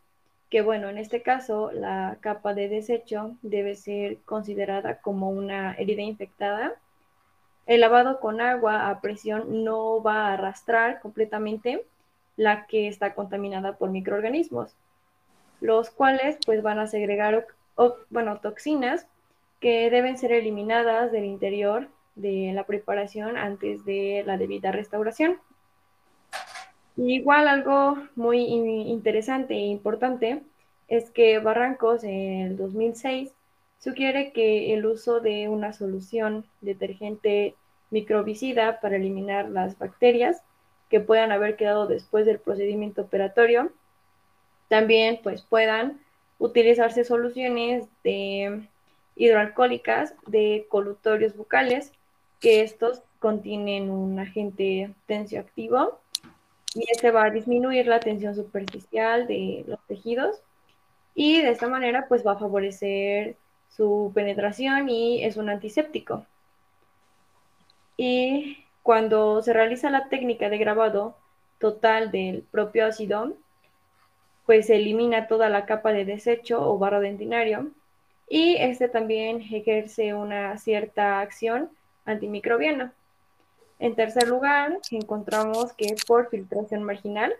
que 0.49 0.61
bueno, 0.61 0.89
en 0.89 0.97
este 0.97 1.21
caso 1.21 1.71
la 1.71 2.17
capa 2.21 2.53
de 2.53 2.69
desecho 2.69 3.35
debe 3.41 3.75
ser 3.75 4.17
considerada 4.25 4.99
como 5.01 5.29
una 5.29 5.73
herida 5.73 6.01
infectada 6.01 6.75
el 7.69 7.81
lavado 7.81 8.19
con 8.19 8.41
agua 8.41 8.89
a 8.89 8.99
presión 8.99 9.63
no 9.63 10.01
va 10.01 10.25
a 10.25 10.33
arrastrar 10.33 10.99
completamente 11.01 11.85
la 12.35 12.65
que 12.65 12.87
está 12.87 13.13
contaminada 13.13 13.77
por 13.77 13.91
microorganismos, 13.91 14.75
los 15.61 15.91
cuales 15.91 16.39
pues 16.47 16.63
van 16.63 16.79
a 16.79 16.87
segregar 16.87 17.45
bueno, 18.09 18.39
toxinas 18.39 19.05
que 19.59 19.91
deben 19.91 20.17
ser 20.17 20.31
eliminadas 20.31 21.11
del 21.11 21.25
interior 21.25 21.89
de 22.15 22.53
la 22.55 22.63
preparación 22.63 23.37
antes 23.37 23.85
de 23.85 24.23
la 24.25 24.39
debida 24.39 24.71
restauración. 24.71 25.37
Igual 27.07 27.47
algo 27.47 27.97
muy 28.15 28.39
interesante 28.41 29.53
e 29.53 29.67
importante 29.67 30.43
es 30.87 31.09
que 31.11 31.39
Barrancos 31.39 32.03
en 32.03 32.41
el 32.41 32.57
2006 32.57 33.33
sugiere 33.77 34.33
que 34.33 34.73
el 34.73 34.85
uso 34.85 35.19
de 35.19 35.47
una 35.47 35.71
solución 35.71 36.45
detergente 36.61 37.55
microbicida 37.91 38.81
para 38.81 38.97
eliminar 38.97 39.49
las 39.49 39.77
bacterias 39.77 40.43
que 40.89 40.99
puedan 40.99 41.31
haber 41.31 41.55
quedado 41.55 41.87
después 41.87 42.25
del 42.25 42.39
procedimiento 42.39 43.03
operatorio. 43.03 43.71
También 44.67 45.19
pues 45.23 45.43
puedan 45.43 46.01
utilizarse 46.39 47.03
soluciones 47.03 47.87
de 48.03 48.67
hidroalcohólicas 49.15 50.15
de 50.27 50.65
colutorios 50.69 51.35
bucales, 51.35 51.91
que 52.39 52.61
estos 52.61 53.03
contienen 53.19 53.89
un 53.89 54.19
agente 54.19 54.93
tensioactivo 55.05 55.99
y 56.75 56.85
este 56.91 57.11
va 57.11 57.25
a 57.25 57.29
disminuir 57.29 57.87
la 57.87 57.99
tensión 57.99 58.35
superficial 58.35 59.27
de 59.27 59.63
los 59.67 59.79
tejidos 59.87 60.41
y 61.15 61.41
de 61.41 61.49
esta 61.49 61.67
manera 61.67 62.07
pues 62.07 62.25
va 62.25 62.33
a 62.33 62.39
favorecer 62.39 63.35
su 63.69 64.11
penetración 64.13 64.89
y 64.89 65.23
es 65.23 65.37
un 65.37 65.49
antiséptico. 65.49 66.25
Y 67.97 68.65
cuando 68.83 69.41
se 69.41 69.53
realiza 69.53 69.89
la 69.89 70.09
técnica 70.09 70.49
de 70.49 70.57
grabado 70.57 71.17
total 71.59 72.11
del 72.11 72.43
propio 72.43 72.85
ácido, 72.85 73.33
pues 74.45 74.67
se 74.67 74.77
elimina 74.77 75.27
toda 75.27 75.49
la 75.49 75.65
capa 75.65 75.91
de 75.91 76.05
desecho 76.05 76.61
o 76.61 76.77
barro 76.77 77.01
dentinario 77.01 77.71
y 78.29 78.55
este 78.55 78.87
también 78.89 79.41
ejerce 79.41 80.13
una 80.13 80.57
cierta 80.57 81.19
acción 81.19 81.69
antimicrobiana. 82.05 82.93
En 83.79 83.95
tercer 83.95 84.27
lugar, 84.27 84.77
encontramos 84.91 85.71
que 85.73 85.95
por 86.05 86.29
filtración 86.29 86.83
marginal. 86.83 87.33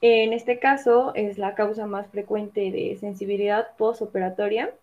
En 0.00 0.32
este 0.32 0.58
caso 0.58 1.12
es 1.14 1.38
la 1.38 1.54
causa 1.54 1.86
más 1.86 2.08
frecuente 2.08 2.72
de 2.72 2.96
sensibilidad 2.98 3.68
postoperatoria, 3.76 4.74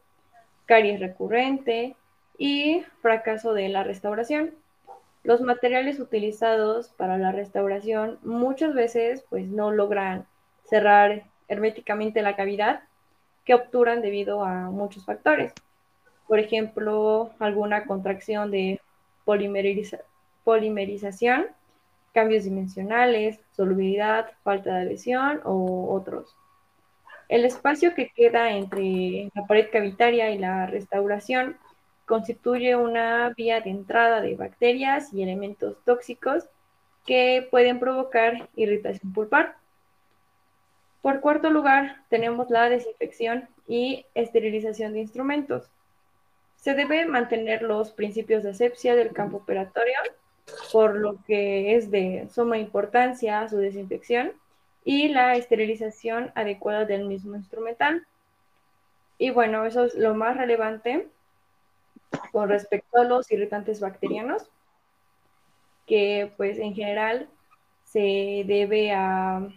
caries 0.66 1.02
recurrente 1.02 1.96
y 2.38 2.84
fracaso 3.02 3.54
de 3.54 3.68
la 3.68 3.84
restauración. 3.84 4.52
Los 5.24 5.42
materiales 5.42 6.00
utilizados 6.00 6.88
para 6.90 7.18
la 7.18 7.34
restauración 7.34 8.18
muchas 8.24 8.74
veces 8.74 9.26
pues 9.30 9.46
no 9.48 9.72
logran 9.72 10.26
cerrar 10.64 11.24
herméticamente 11.50 12.22
la 12.22 12.38
cavidad 12.38 12.82
que 13.44 13.54
obturan 13.54 14.02
debido 14.02 14.44
a 14.44 14.72
muchos 14.72 15.06
factores. 15.06 15.54
Por 16.28 16.40
ejemplo, 16.40 17.32
alguna 17.40 17.86
contracción 17.86 18.52
de 18.52 18.80
polimerización, 19.26 21.48
cambios 22.14 22.44
dimensionales, 22.44 23.40
solubilidad, 23.52 24.32
falta 24.44 24.76
de 24.76 24.82
adhesión 24.82 25.42
o 25.46 25.94
otros. 25.94 26.36
El 27.30 27.46
espacio 27.46 27.96
que 27.96 28.10
queda 28.10 28.52
entre 28.52 29.32
la 29.34 29.46
pared 29.48 29.70
cavitaria 29.72 30.32
y 30.32 30.38
la 30.38 30.66
restauración 30.66 31.56
constituye 32.06 32.76
una 32.76 33.34
vía 33.38 33.62
de 33.62 33.70
entrada 33.70 34.20
de 34.20 34.36
bacterias 34.36 35.14
y 35.14 35.24
elementos 35.24 35.78
tóxicos 35.86 36.50
que 37.06 37.48
pueden 37.50 37.80
provocar 37.80 38.50
irritación 38.56 39.14
pulpar. 39.14 39.56
Por 41.02 41.22
cuarto 41.22 41.50
lugar, 41.50 42.04
tenemos 42.10 42.50
la 42.50 42.70
desinfección 42.70 43.48
y 43.68 44.06
esterilización 44.14 44.94
de 44.94 45.00
instrumentos. 45.00 45.72
Se 46.62 46.74
debe 46.74 47.06
mantener 47.06 47.62
los 47.62 47.92
principios 47.92 48.44
de 48.44 48.52
asepsia 48.52 48.96
del 48.96 49.12
campo 49.12 49.38
operatorio, 49.38 49.98
por 50.72 50.96
lo 50.96 51.22
que 51.26 51.76
es 51.76 51.92
de 51.92 52.30
suma 52.34 52.58
importancia 52.58 53.48
su 53.50 53.58
desinfección 53.58 54.32
y 54.86 55.10
la 55.10 55.36
esterilización 55.36 56.32
adecuada 56.36 56.86
del 56.86 57.06
mismo 57.06 57.36
instrumental. 57.36 58.08
Y 59.18 59.32
bueno, 59.32 59.66
eso 59.66 59.84
es 59.84 59.96
lo 59.96 60.16
más 60.16 60.38
relevante 60.38 61.10
con 62.32 62.48
respecto 62.48 63.00
a 63.00 63.04
los 63.04 63.30
irritantes 63.32 63.82
bacterianos, 63.82 64.50
que 65.86 66.32
pues 66.38 66.58
en 66.58 66.74
general 66.74 67.28
se 67.84 68.44
debe 68.48 68.94
a, 68.94 69.48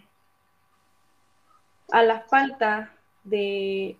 a 1.91 2.03
la 2.03 2.21
falta 2.21 2.93
de 3.23 3.97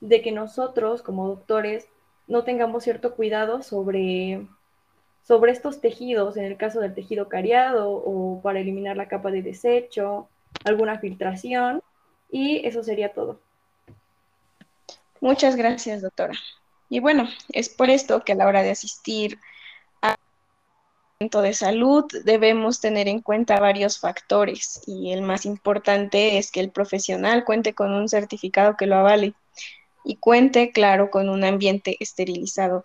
de 0.00 0.22
que 0.22 0.32
nosotros 0.32 1.02
como 1.02 1.28
doctores 1.28 1.88
no 2.30 2.44
tengamos 2.44 2.84
cierto 2.84 3.16
cuidado 3.16 3.62
sobre, 3.62 4.46
sobre 5.22 5.50
estos 5.50 5.80
tejidos, 5.80 6.36
en 6.36 6.44
el 6.44 6.56
caso 6.56 6.80
del 6.80 6.94
tejido 6.94 7.28
cariado 7.28 7.90
o 7.90 8.40
para 8.40 8.60
eliminar 8.60 8.96
la 8.96 9.08
capa 9.08 9.32
de 9.32 9.42
desecho, 9.42 10.28
alguna 10.64 11.00
filtración, 11.00 11.82
y 12.30 12.64
eso 12.64 12.84
sería 12.84 13.12
todo. 13.12 13.40
Muchas 15.20 15.56
gracias, 15.56 16.02
doctora. 16.02 16.34
Y 16.88 17.00
bueno, 17.00 17.28
es 17.48 17.68
por 17.68 17.90
esto 17.90 18.24
que 18.24 18.32
a 18.32 18.36
la 18.36 18.46
hora 18.46 18.62
de 18.62 18.70
asistir 18.70 19.38
a 20.00 20.16
de 21.18 21.52
salud 21.52 22.04
debemos 22.24 22.80
tener 22.80 23.08
en 23.08 23.20
cuenta 23.20 23.60
varios 23.60 23.98
factores 23.98 24.82
y 24.86 25.12
el 25.12 25.20
más 25.20 25.44
importante 25.44 26.38
es 26.38 26.50
que 26.50 26.60
el 26.60 26.70
profesional 26.70 27.44
cuente 27.44 27.74
con 27.74 27.92
un 27.92 28.08
certificado 28.08 28.76
que 28.76 28.86
lo 28.86 28.96
avale 28.96 29.34
y 30.04 30.16
cuente, 30.16 30.72
claro, 30.72 31.10
con 31.10 31.28
un 31.28 31.44
ambiente 31.44 31.96
esterilizado 32.00 32.84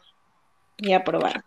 y 0.78 0.94
aprobado. 0.94 1.44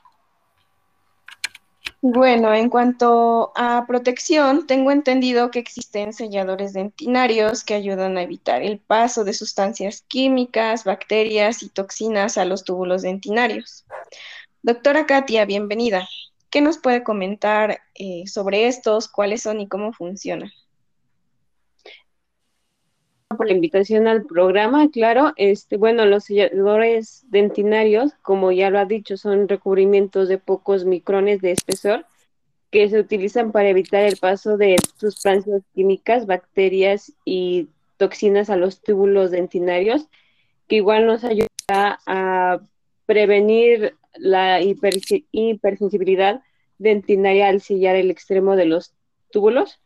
Bueno, 2.01 2.55
en 2.55 2.71
cuanto 2.71 3.51
a 3.57 3.85
protección, 3.89 4.69
tengo 4.69 4.93
entendido 4.93 5.51
que 5.51 5.59
existen 5.59 6.13
selladores 6.13 6.73
dentinarios 6.73 7.65
que 7.65 7.75
ayudan 7.75 8.17
a 8.17 8.23
evitar 8.23 8.63
el 8.63 8.79
paso 8.79 9.25
de 9.25 9.35
sustancias 9.35 10.05
químicas, 10.07 10.85
bacterias 10.85 11.65
y 11.65 11.69
toxinas 11.69 12.39
a 12.39 12.45
los 12.45 12.63
túbulos 12.63 13.03
dentinarios. 13.03 13.85
Doctora 14.63 15.07
Katia, 15.07 15.45
bienvenida. 15.45 16.09
¿Qué 16.51 16.61
nos 16.61 16.79
puede 16.79 17.03
comentar 17.03 17.81
eh, 17.95 18.25
sobre 18.29 18.69
estos, 18.69 19.09
cuáles 19.09 19.43
son 19.43 19.61
y 19.61 19.67
cómo 19.67 19.93
funcionan? 19.93 20.53
Por 23.37 23.47
la 23.47 23.53
invitación 23.53 24.07
al 24.09 24.25
programa, 24.25 24.91
claro. 24.91 25.33
Este, 25.37 25.77
bueno, 25.77 26.07
los 26.07 26.25
selladores 26.25 27.25
dentinarios, 27.29 28.13
como 28.23 28.53
ya 28.53 28.71
lo 28.71 28.79
ha 28.79 28.87
dicho, 28.87 29.17
son 29.17 29.49
recubrimientos 29.49 30.29
de 30.29 30.39
pocos 30.39 30.85
micrones 30.85 31.41
de 31.43 31.53
espesor 31.53 32.07
que 32.71 32.89
se 32.89 32.99
utilizan 32.99 33.53
para 33.53 33.69
evitar 33.69 34.03
el 34.05 34.17
paso 34.17 34.57
de 34.57 34.77
sustancias 34.97 35.63
químicas, 35.75 36.27
bacterias 36.27 37.13
y 37.25 37.69
toxinas 37.97 38.51
a 38.51 38.57
los 38.57 38.83
túbulos 38.83 39.31
dentinarios, 39.31 40.07
que 40.67 40.77
igual 40.77 41.07
nos 41.07 41.25
ayuda 41.25 41.49
a 42.07 42.61
prevenir 43.07 43.97
la 44.15 44.61
hipersensibilidad 44.61 46.43
dentinaria 46.79 47.49
al 47.49 47.61
sellar 47.61 47.97
el 47.97 48.11
extremo 48.11 48.57
de 48.57 48.67
los 48.67 48.93
túbulos 49.31 49.81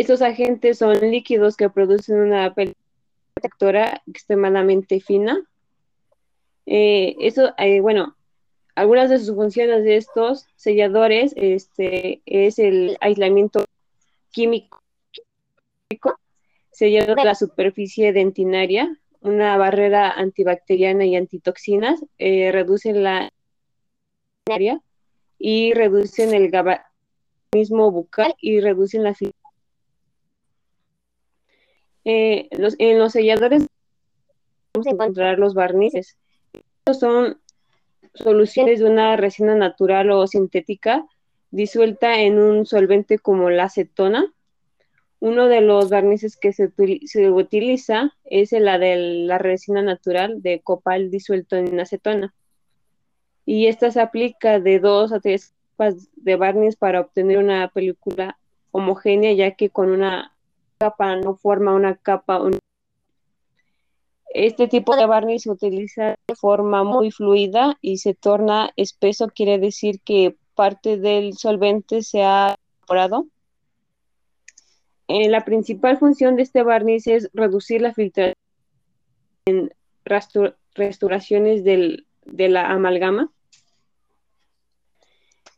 estos 0.00 0.22
agentes 0.22 0.78
son 0.78 0.98
líquidos 1.10 1.56
que 1.56 1.70
producen 1.70 2.18
una 2.18 2.52
película 2.52 2.84
protectora 3.34 4.02
extremadamente 4.06 5.00
fina. 5.00 5.40
Eh, 6.66 7.14
eso, 7.20 7.52
eh, 7.58 7.80
bueno, 7.80 8.16
algunas 8.74 9.08
de 9.08 9.18
sus 9.18 9.34
funciones 9.34 9.84
de 9.84 9.96
estos 9.96 10.46
selladores 10.56 11.32
este, 11.36 12.22
es 12.26 12.58
el 12.58 12.96
aislamiento 13.00 13.64
químico, 14.30 14.82
sellado 16.72 17.14
de 17.14 17.24
la 17.24 17.36
superficie 17.36 18.12
dentinaria, 18.12 18.98
una 19.20 19.56
barrera 19.56 20.10
antibacteriana 20.10 21.04
y 21.06 21.14
antitoxinas, 21.14 22.04
eh, 22.18 22.50
reducen 22.50 23.02
la 23.04 23.30
y 25.38 25.72
reducen 25.72 26.34
el 26.34 26.50
gabanismo 26.50 27.90
bucal 27.90 28.34
y 28.40 28.60
reducen 28.60 29.04
la 29.04 29.14
eh, 32.04 32.48
en 32.50 32.98
los 32.98 33.12
selladores 33.12 33.66
vamos 34.74 34.86
a 34.86 34.90
encontrar 34.90 35.38
los 35.38 35.54
barnices. 35.54 36.16
Estos 36.52 37.00
son 37.00 37.40
soluciones 38.14 38.80
de 38.80 38.86
una 38.86 39.16
resina 39.16 39.54
natural 39.54 40.10
o 40.10 40.26
sintética 40.26 41.04
disuelta 41.50 42.20
en 42.20 42.38
un 42.38 42.66
solvente 42.66 43.18
como 43.18 43.48
la 43.50 43.64
acetona. 43.64 44.32
Uno 45.20 45.46
de 45.46 45.60
los 45.60 45.88
barnices 45.88 46.36
que 46.36 46.52
se, 46.52 46.70
utiliza 47.30 48.12
es 48.24 48.52
la 48.52 48.78
de 48.78 48.96
la 48.96 49.38
resina 49.38 49.80
natural 49.80 50.42
de 50.42 50.60
copal 50.60 51.10
disuelto 51.10 51.56
en 51.56 51.78
acetona. 51.78 52.34
Y 53.46 53.68
esta 53.68 53.90
se 53.90 54.00
aplica 54.00 54.58
de 54.58 54.80
dos 54.80 55.12
a 55.12 55.20
tres 55.20 55.54
capas 55.70 56.08
de 56.16 56.36
barniz 56.36 56.76
para 56.76 57.00
obtener 57.00 57.38
una 57.38 57.68
película 57.68 58.38
homogénea, 58.72 59.32
ya 59.32 59.52
que 59.52 59.70
con 59.70 59.90
una 59.90 60.33
capa 60.78 61.16
no 61.16 61.36
forma 61.36 61.74
una 61.74 61.96
capa. 61.96 62.40
Este 64.28 64.66
tipo 64.66 64.96
de 64.96 65.06
barniz 65.06 65.42
se 65.42 65.50
utiliza 65.50 66.16
de 66.26 66.34
forma 66.34 66.82
muy 66.82 67.10
fluida 67.10 67.78
y 67.80 67.98
se 67.98 68.14
torna 68.14 68.72
espeso, 68.76 69.28
quiere 69.28 69.58
decir 69.58 70.00
que 70.00 70.36
parte 70.54 70.98
del 70.98 71.34
solvente 71.34 72.02
se 72.02 72.22
ha 72.22 72.56
evaporado. 72.80 73.26
Eh, 75.06 75.28
la 75.28 75.44
principal 75.44 75.98
función 75.98 76.36
de 76.36 76.42
este 76.42 76.62
barniz 76.62 77.06
es 77.06 77.30
reducir 77.32 77.80
la 77.82 77.92
filtración 77.92 78.34
en 79.46 79.70
restauraciones 80.74 81.62
de 81.64 82.48
la 82.48 82.70
amalgama. 82.70 83.30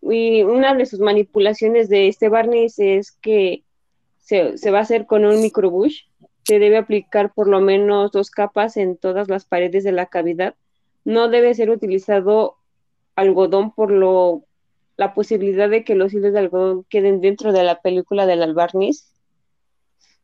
Y 0.03 0.43
una 0.43 0.75
de 0.75 0.87
sus 0.87 1.01
manipulaciones 1.01 1.89
de 1.89 2.09
este 2.09 2.29
barniz 2.29 2.79
es 2.79 3.13
que 3.13 3.65
se, 4.27 4.71
va 4.73 4.79
a 4.79 4.83
hacer 4.83 5.07
con 5.07 5.25
un 5.25 5.41
microbush. 5.41 6.03
Se 6.45 6.59
debe 6.59 6.77
aplicar 6.77 7.33
por 7.33 7.47
lo 7.47 7.61
menos 7.61 8.11
dos 8.11 8.31
capas 8.31 8.77
en 8.77 8.97
todas 8.97 9.29
las 9.29 9.45
paredes 9.45 9.85
de 9.85 9.93
la 9.93 10.07
cavidad. 10.07 10.57
No 11.05 11.29
debe 11.29 11.55
ser 11.55 11.71
utilizado 11.71 12.57
algodón 13.15 13.73
por 13.73 13.93
lo, 13.93 14.45
la 14.97 15.15
posibilidad 15.15 15.71
de 15.71 15.85
que 15.85 15.95
los 15.95 16.13
hilos 16.13 16.33
de 16.33 16.41
algodón 16.41 16.85
queden 16.89 17.21
dentro 17.21 17.53
de 17.53 17.63
la 17.63 17.81
película 17.81 18.27
del 18.27 18.53
barniz. 18.53 19.13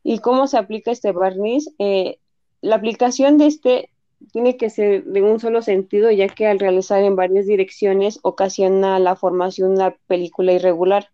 ¿Y 0.03 0.19
cómo 0.19 0.47
se 0.47 0.57
aplica 0.57 0.91
este 0.91 1.13
barniz? 1.13 1.73
Eh, 1.79 2.19
la 2.59 2.75
aplicación 2.75 3.37
de 3.37 3.47
este 3.47 3.89
tiene 4.33 4.57
que 4.57 4.69
ser 4.69 5.05
de 5.05 5.21
un 5.21 5.39
solo 5.39 5.61
sentido, 5.61 6.11
ya 6.11 6.27
que 6.27 6.47
al 6.47 6.59
realizar 6.59 7.01
en 7.03 7.15
varias 7.15 7.45
direcciones 7.45 8.19
ocasiona 8.21 8.99
la 8.99 9.15
formación 9.15 9.69
de 9.69 9.75
una 9.75 9.95
película 10.07 10.51
irregular 10.51 11.09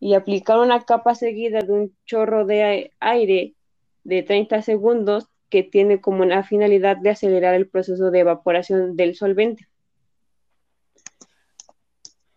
y 0.00 0.14
aplicar 0.14 0.58
una 0.58 0.84
capa 0.84 1.14
seguida 1.14 1.60
de 1.60 1.72
un 1.72 1.96
chorro 2.06 2.46
de 2.46 2.92
aire 3.00 3.54
de 4.04 4.22
30 4.22 4.62
segundos 4.62 5.28
que 5.50 5.62
tiene 5.62 6.00
como 6.00 6.22
una 6.22 6.44
finalidad 6.44 6.96
de 6.96 7.10
acelerar 7.10 7.54
el 7.54 7.68
proceso 7.68 8.10
de 8.10 8.20
evaporación 8.20 8.96
del 8.96 9.14
solvente. 9.16 9.66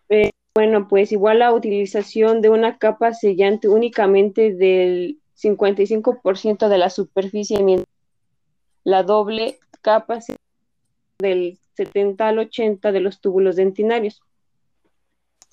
Eh, 0.09 0.31
bueno, 0.55 0.87
pues 0.87 1.11
igual 1.11 1.39
la 1.39 1.53
utilización 1.53 2.41
de 2.41 2.49
una 2.49 2.77
capa 2.77 3.13
sellante 3.13 3.67
únicamente 3.67 4.53
del 4.53 5.19
55% 5.41 6.67
de 6.67 6.77
la 6.77 6.89
superficie, 6.89 7.63
mientras 7.63 7.87
la 8.83 9.03
doble 9.03 9.59
capa 9.81 10.19
del 11.19 11.59
70 11.75 12.27
al 12.27 12.39
80 12.39 12.91
de 12.91 12.99
los 12.99 13.21
túbulos 13.21 13.55
dentinarios. 13.55 14.21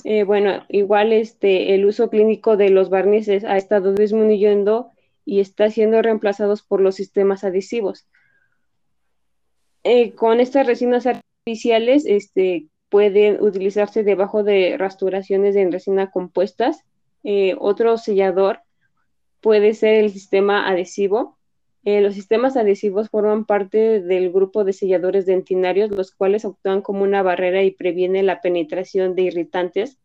Eh, 0.05 0.23
bueno, 0.25 0.65
igual 0.69 1.13
este, 1.13 1.75
el 1.75 1.85
uso 1.85 2.09
clínico 2.09 2.57
de 2.57 2.71
los 2.71 2.91
barnices 2.91 3.45
ha 3.45 3.57
estado 3.57 3.95
disminuyendo 3.95 4.91
y 5.25 5.41
está 5.41 5.71
siendo 5.71 6.01
reemplazados 6.03 6.63
por 6.63 6.81
los 6.81 6.95
sistemas 6.95 7.45
adhesivos. 7.45 8.07
Eh, 9.85 10.13
con 10.13 10.41
estas 10.41 10.67
resinas 10.67 11.07
artificiales 11.07 12.05
este, 12.07 12.67
pueden 12.89 13.43
utilizarse 13.43 14.05
debajo 14.05 14.43
de 14.43 14.77
rasturaciones 14.77 15.57
en 15.57 15.73
resina 15.73 16.11
compuestas. 16.11 16.85
Eh, 17.25 17.57
otro 17.59 17.99
sellador 17.99 18.61
puede 19.41 19.75
ser 19.75 20.05
el 20.05 20.11
sistema 20.11 20.69
adhesivo. 20.69 21.38
Los 22.01 22.15
sistemas 22.15 22.57
adhesivos 22.57 23.09
forman 23.09 23.45
parte 23.45 24.01
del 24.01 24.31
grupo 24.33 24.65
de 24.65 24.73
selladores 24.73 25.27
dentinarios, 25.27 25.91
los 25.91 26.13
cuales 26.13 26.45
actúan 26.45 26.83
como 26.83 27.03
una 27.03 27.23
barrera 27.23 27.63
y 27.63 27.71
previenen 27.71 28.27
la 28.27 28.41
penetración 28.41 29.15
de 29.15 29.23
irritantes 29.23 29.99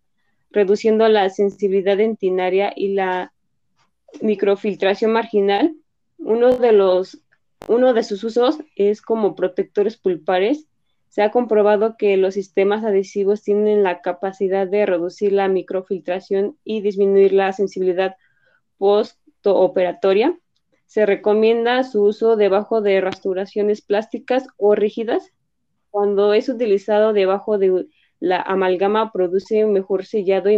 reduciendo 0.53 1.09
la 1.09 1.29
sensibilidad 1.29 1.97
dentinaria 1.97 2.71
y 2.75 2.93
la 2.93 3.33
microfiltración 4.21 5.11
marginal. 5.11 5.75
Uno 6.19 6.55
de, 6.55 6.71
los, 6.71 7.21
uno 7.67 7.93
de 7.93 8.03
sus 8.03 8.23
usos 8.23 8.59
es 8.75 9.01
como 9.01 9.35
protectores 9.35 9.97
pulpares. 9.97 10.67
Se 11.09 11.21
ha 11.21 11.31
comprobado 11.31 11.97
que 11.97 12.15
los 12.17 12.35
sistemas 12.35 12.85
adhesivos 12.85 13.41
tienen 13.41 13.83
la 13.83 14.01
capacidad 14.01 14.67
de 14.67 14.85
reducir 14.85 15.33
la 15.33 15.47
microfiltración 15.47 16.57
y 16.63 16.81
disminuir 16.81 17.33
la 17.33 17.51
sensibilidad 17.51 18.15
postoperatoria. 18.77 20.37
Se 20.85 21.05
recomienda 21.05 21.83
su 21.83 22.03
uso 22.03 22.35
debajo 22.35 22.81
de 22.81 23.01
restauraciones 23.01 23.81
plásticas 23.81 24.47
o 24.57 24.75
rígidas 24.75 25.31
cuando 25.89 26.33
es 26.33 26.49
utilizado 26.49 27.13
debajo 27.13 27.57
de 27.57 27.87
la 28.19 28.41
amalgama 28.41 29.11
produce 29.11 29.65
un 29.65 29.73
mejor 29.73 30.05
sellado 30.05 30.49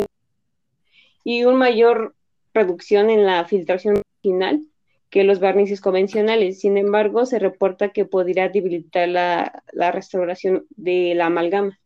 y, 1.24 1.44
una 1.44 1.58
mayor 1.58 2.16
reducción 2.54 3.10
en 3.10 3.26
la 3.26 3.44
filtración 3.46 4.02
final 4.22 4.66
que 5.10 5.24
los 5.24 5.40
barnices 5.40 5.82
convencionales. 5.82 6.60
Sin 6.60 6.78
embargo, 6.78 7.26
se 7.26 7.40
reporta 7.40 7.90
que 7.90 8.06
podría 8.06 8.50
debilitar 8.50 9.10
la, 9.10 9.64
la 9.74 9.92
restauración 9.92 10.66
de 10.70 11.16
la 11.16 11.26
amalgama. 11.26 11.80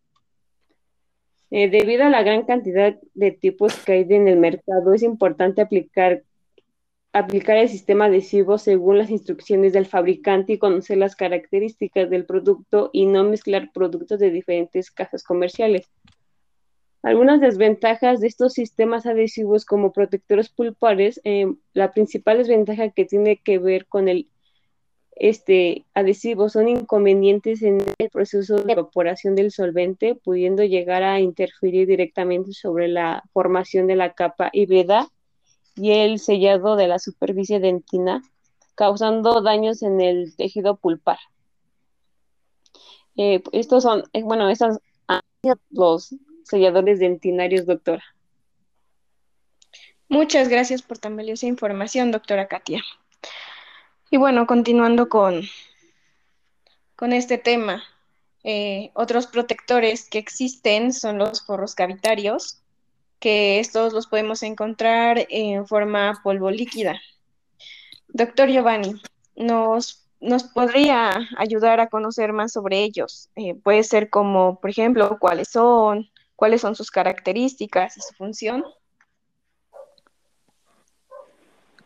Eh, 1.51 1.69
debido 1.69 2.03
a 2.03 2.09
la 2.09 2.21
gran 2.21 2.45
cantidad 2.45 2.95
de 3.15 3.31
tipos 3.31 3.75
que 3.83 3.93
hay 3.93 4.05
en 4.09 4.27
el 4.27 4.37
mercado, 4.37 4.93
es 4.93 5.01
importante 5.01 5.61
aplicar, 5.61 6.23
aplicar 7.11 7.57
el 7.57 7.69
sistema 7.69 8.05
adhesivo 8.05 8.57
según 8.57 8.97
las 8.97 9.09
instrucciones 9.09 9.73
del 9.73 9.87
fabricante 9.87 10.53
y 10.53 10.59
conocer 10.59 10.97
las 10.97 11.15
características 11.15 12.09
del 12.09 12.25
producto 12.25 12.89
y 12.93 13.05
no 13.05 13.23
mezclar 13.23 13.71
productos 13.73 14.19
de 14.19 14.29
diferentes 14.29 14.91
casas 14.91 15.23
comerciales. 15.23 15.89
Algunas 17.01 17.39
desventajas 17.39 18.19
de 18.19 18.27
estos 18.27 18.53
sistemas 18.53 19.05
adhesivos 19.05 19.65
como 19.65 19.93
protectores 19.93 20.49
pulpares, 20.49 21.21
eh, 21.23 21.47
la 21.73 21.93
principal 21.93 22.37
desventaja 22.37 22.89
que 22.89 23.05
tiene 23.05 23.37
que 23.37 23.57
ver 23.57 23.87
con 23.87 24.07
el 24.07 24.27
este 25.15 25.85
adhesivo 25.93 26.47
son 26.47 26.69
inconvenientes 26.69 27.61
en 27.61 27.79
el 27.97 28.09
proceso 28.09 28.55
de 28.63 28.71
evaporación 28.71 29.35
del 29.35 29.51
solvente, 29.51 30.15
pudiendo 30.15 30.63
llegar 30.63 31.03
a 31.03 31.19
interferir 31.19 31.87
directamente 31.87 32.53
sobre 32.53 32.87
la 32.87 33.23
formación 33.33 33.85
de 33.87 33.97
la 33.97 34.13
capa 34.13 34.49
híbrida 34.53 35.09
y 35.79 35.91
el 35.91 36.19
sellado 36.19 36.75
de 36.75 36.87
la 36.87 36.99
superficie 36.99 37.59
dentina, 37.59 38.21
causando 38.75 39.41
daños 39.41 39.81
en 39.81 40.01
el 40.01 40.35
tejido 40.35 40.75
pulpar. 40.75 41.19
Eh, 43.15 43.41
estos 43.53 43.83
son, 43.83 44.03
eh, 44.13 44.23
bueno, 44.23 44.49
estos 44.49 44.79
los 45.69 46.15
selladores 46.43 46.99
dentinarios, 46.99 47.65
doctora. 47.65 48.03
Muchas 50.09 50.49
gracias 50.49 50.81
por 50.81 50.97
tan 50.97 51.15
valiosa 51.15 51.45
información, 51.45 52.11
doctora 52.11 52.47
Katia. 52.47 52.83
Y 54.11 54.17
bueno, 54.17 54.47
continuando 54.47 55.07
con, 55.07 55.43
con 56.95 57.13
este 57.13 57.37
tema, 57.37 57.83
eh, 58.43 58.91
otros 58.95 59.27
protectores 59.27 60.09
que 60.09 60.17
existen 60.17 60.93
son 60.93 61.19
los 61.19 61.45
forros 61.45 61.75
cavitarios, 61.75 62.61
que 63.19 63.59
estos 63.59 63.93
los 63.93 64.07
podemos 64.07 64.43
encontrar 64.43 65.25
en 65.29 65.67
forma 65.67 66.19
polvo 66.23 66.49
líquida. 66.49 66.99
Doctor 68.07 68.49
Giovanni, 68.49 68.99
¿nos, 69.35 70.07
nos 70.19 70.43
podría 70.43 71.27
ayudar 71.37 71.79
a 71.79 71.89
conocer 71.89 72.33
más 72.33 72.53
sobre 72.53 72.83
ellos? 72.83 73.29
Eh, 73.35 73.55
puede 73.55 73.83
ser 73.83 74.09
como, 74.09 74.59
por 74.59 74.69
ejemplo, 74.69 75.17
cuáles 75.19 75.49
son, 75.49 76.09
cuáles 76.35 76.61
son 76.61 76.75
sus 76.75 76.89
características 76.89 77.97
y 77.97 78.01
su 78.01 78.13
función. 78.15 78.63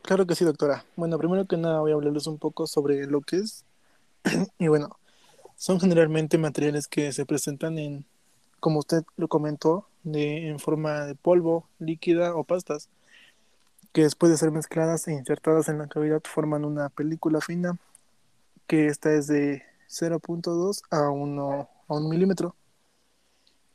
Claro 0.04 0.26
que 0.26 0.36
sí, 0.36 0.46
doctora. 0.46 0.86
Bueno, 0.96 1.18
primero 1.18 1.46
que 1.46 1.58
nada 1.58 1.80
voy 1.80 1.92
a 1.92 1.96
hablarles 1.96 2.28
un 2.28 2.38
poco 2.38 2.68
sobre 2.68 3.06
lo 3.06 3.22
que 3.22 3.38
es. 3.38 3.66
y 4.60 4.68
bueno, 4.68 4.98
son 5.56 5.80
generalmente 5.80 6.38
materiales 6.38 6.88
que 6.88 7.12
se 7.14 7.26
presentan 7.26 7.80
en, 7.80 8.06
como 8.64 8.80
usted 8.80 9.04
lo 9.18 9.28
comentó, 9.28 9.90
de, 10.04 10.48
en 10.48 10.58
forma 10.58 11.02
de 11.06 11.16
polvo, 11.16 11.68
líquida 11.80 12.34
o 12.34 12.46
pastas, 12.46 12.88
que 13.92 14.04
después 14.04 14.32
de 14.32 14.38
ser 14.38 14.52
mezcladas 14.52 15.06
e 15.10 15.12
insertadas 15.12 15.68
en 15.68 15.80
la 15.80 15.88
cavidad 15.88 16.22
forman 16.24 16.64
una 16.64 16.88
película 16.88 17.42
fina, 17.42 17.78
que 18.66 18.88
esta 18.88 19.12
es 19.12 19.28
de 19.28 19.64
0.2 19.90 20.82
a 20.92 21.10
1, 21.10 21.70
a 21.90 21.94
1 21.94 22.08
milímetro. 22.08 22.56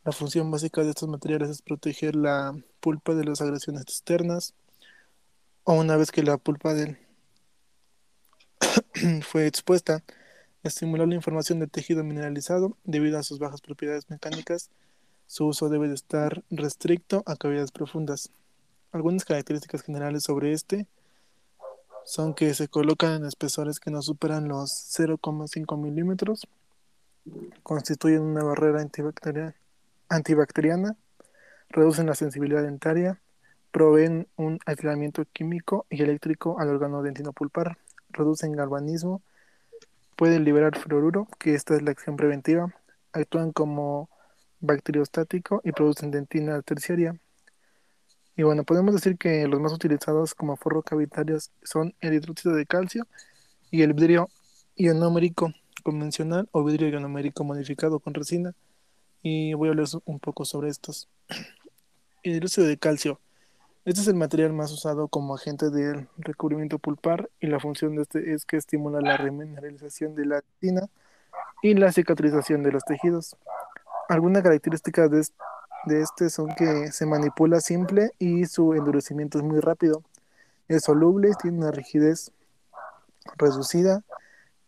La 0.04 0.12
función 0.12 0.50
básica 0.50 0.82
de 0.82 0.88
estos 0.88 1.06
materiales 1.06 1.50
es 1.50 1.60
proteger 1.60 2.16
la 2.16 2.56
pulpa 2.80 3.14
de 3.14 3.24
las 3.24 3.42
agresiones 3.42 3.82
externas, 3.82 4.54
o 5.64 5.74
una 5.74 5.98
vez 5.98 6.10
que 6.10 6.22
la 6.22 6.38
pulpa 6.38 6.74
fue 9.20 9.46
expuesta, 9.46 10.02
estimular 10.62 11.08
la 11.08 11.14
información 11.14 11.60
del 11.60 11.70
tejido 11.70 12.04
mineralizado 12.04 12.76
debido 12.84 13.18
a 13.18 13.22
sus 13.22 13.38
bajas 13.38 13.60
propiedades 13.60 14.10
mecánicas. 14.10 14.70
Su 15.26 15.46
uso 15.46 15.68
debe 15.68 15.88
de 15.88 15.94
estar 15.94 16.42
restricto 16.50 17.22
a 17.26 17.36
cavidades 17.36 17.70
profundas. 17.70 18.30
Algunas 18.92 19.24
características 19.24 19.82
generales 19.82 20.24
sobre 20.24 20.52
este 20.52 20.86
son 22.04 22.32
que 22.34 22.54
se 22.54 22.68
colocan 22.68 23.12
en 23.12 23.26
espesores 23.26 23.80
que 23.80 23.90
no 23.90 24.00
superan 24.00 24.48
los 24.48 24.70
0,5 24.98 25.78
milímetros, 25.78 26.48
constituyen 27.62 28.22
una 28.22 28.42
barrera 28.42 28.80
antibacteriana, 30.08 30.96
reducen 31.68 32.06
la 32.06 32.14
sensibilidad 32.14 32.62
dentaria, 32.62 33.20
proveen 33.70 34.26
un 34.36 34.58
aislamiento 34.64 35.26
químico 35.26 35.84
y 35.90 36.02
eléctrico 36.02 36.58
al 36.58 36.70
órgano 36.70 37.02
dentino 37.02 37.34
pulpar, 37.34 37.76
reducen 38.10 38.52
galvanismo, 38.52 39.20
pueden 40.18 40.44
liberar 40.44 40.76
fluoruro, 40.76 41.28
que 41.38 41.54
esta 41.54 41.76
es 41.76 41.82
la 41.82 41.92
acción 41.92 42.16
preventiva, 42.16 42.74
actúan 43.12 43.52
como 43.52 44.10
bacteriostático 44.58 45.60
y 45.62 45.70
producen 45.70 46.10
dentina 46.10 46.60
terciaria. 46.62 47.16
Y 48.36 48.42
bueno, 48.42 48.64
podemos 48.64 48.92
decir 48.92 49.16
que 49.16 49.46
los 49.46 49.60
más 49.60 49.72
utilizados 49.72 50.34
como 50.34 50.56
forro 50.56 50.82
cavitarios 50.82 51.52
son 51.62 51.94
el 52.00 52.14
hidróxido 52.14 52.56
de 52.56 52.66
calcio 52.66 53.06
y 53.70 53.82
el 53.82 53.92
vidrio 53.92 54.28
ionomérico 54.74 55.52
convencional 55.84 56.48
o 56.50 56.64
vidrio 56.64 56.88
ionomérico 56.88 57.44
modificado 57.44 58.00
con 58.00 58.12
resina. 58.12 58.56
Y 59.22 59.54
voy 59.54 59.68
a 59.68 59.70
hablar 59.70 59.86
un 60.04 60.18
poco 60.18 60.44
sobre 60.44 60.68
estos. 60.68 61.08
El 62.24 62.34
hidróxido 62.34 62.66
de 62.66 62.76
calcio. 62.76 63.20
Este 63.88 64.02
es 64.02 64.08
el 64.08 64.16
material 64.16 64.52
más 64.52 64.70
usado 64.70 65.08
como 65.08 65.34
agente 65.34 65.70
del 65.70 66.08
recubrimiento 66.18 66.78
pulpar 66.78 67.30
y 67.40 67.46
la 67.46 67.58
función 67.58 67.96
de 67.96 68.02
este 68.02 68.34
es 68.34 68.44
que 68.44 68.58
estimula 68.58 69.00
la 69.00 69.16
remineralización 69.16 70.14
de 70.14 70.26
la 70.26 70.36
actina 70.36 70.90
y 71.62 71.72
la 71.72 71.90
cicatrización 71.90 72.62
de 72.62 72.70
los 72.70 72.84
tejidos. 72.84 73.34
Algunas 74.10 74.42
características 74.42 75.10
de, 75.10 75.26
de 75.86 76.02
este 76.02 76.28
son 76.28 76.54
que 76.54 76.92
se 76.92 77.06
manipula 77.06 77.62
simple 77.62 78.10
y 78.18 78.44
su 78.44 78.74
endurecimiento 78.74 79.38
es 79.38 79.44
muy 79.44 79.60
rápido. 79.60 80.02
Es 80.68 80.84
soluble, 80.84 81.30
tiene 81.40 81.56
una 81.56 81.70
rigidez 81.70 82.30
reducida, 83.38 84.02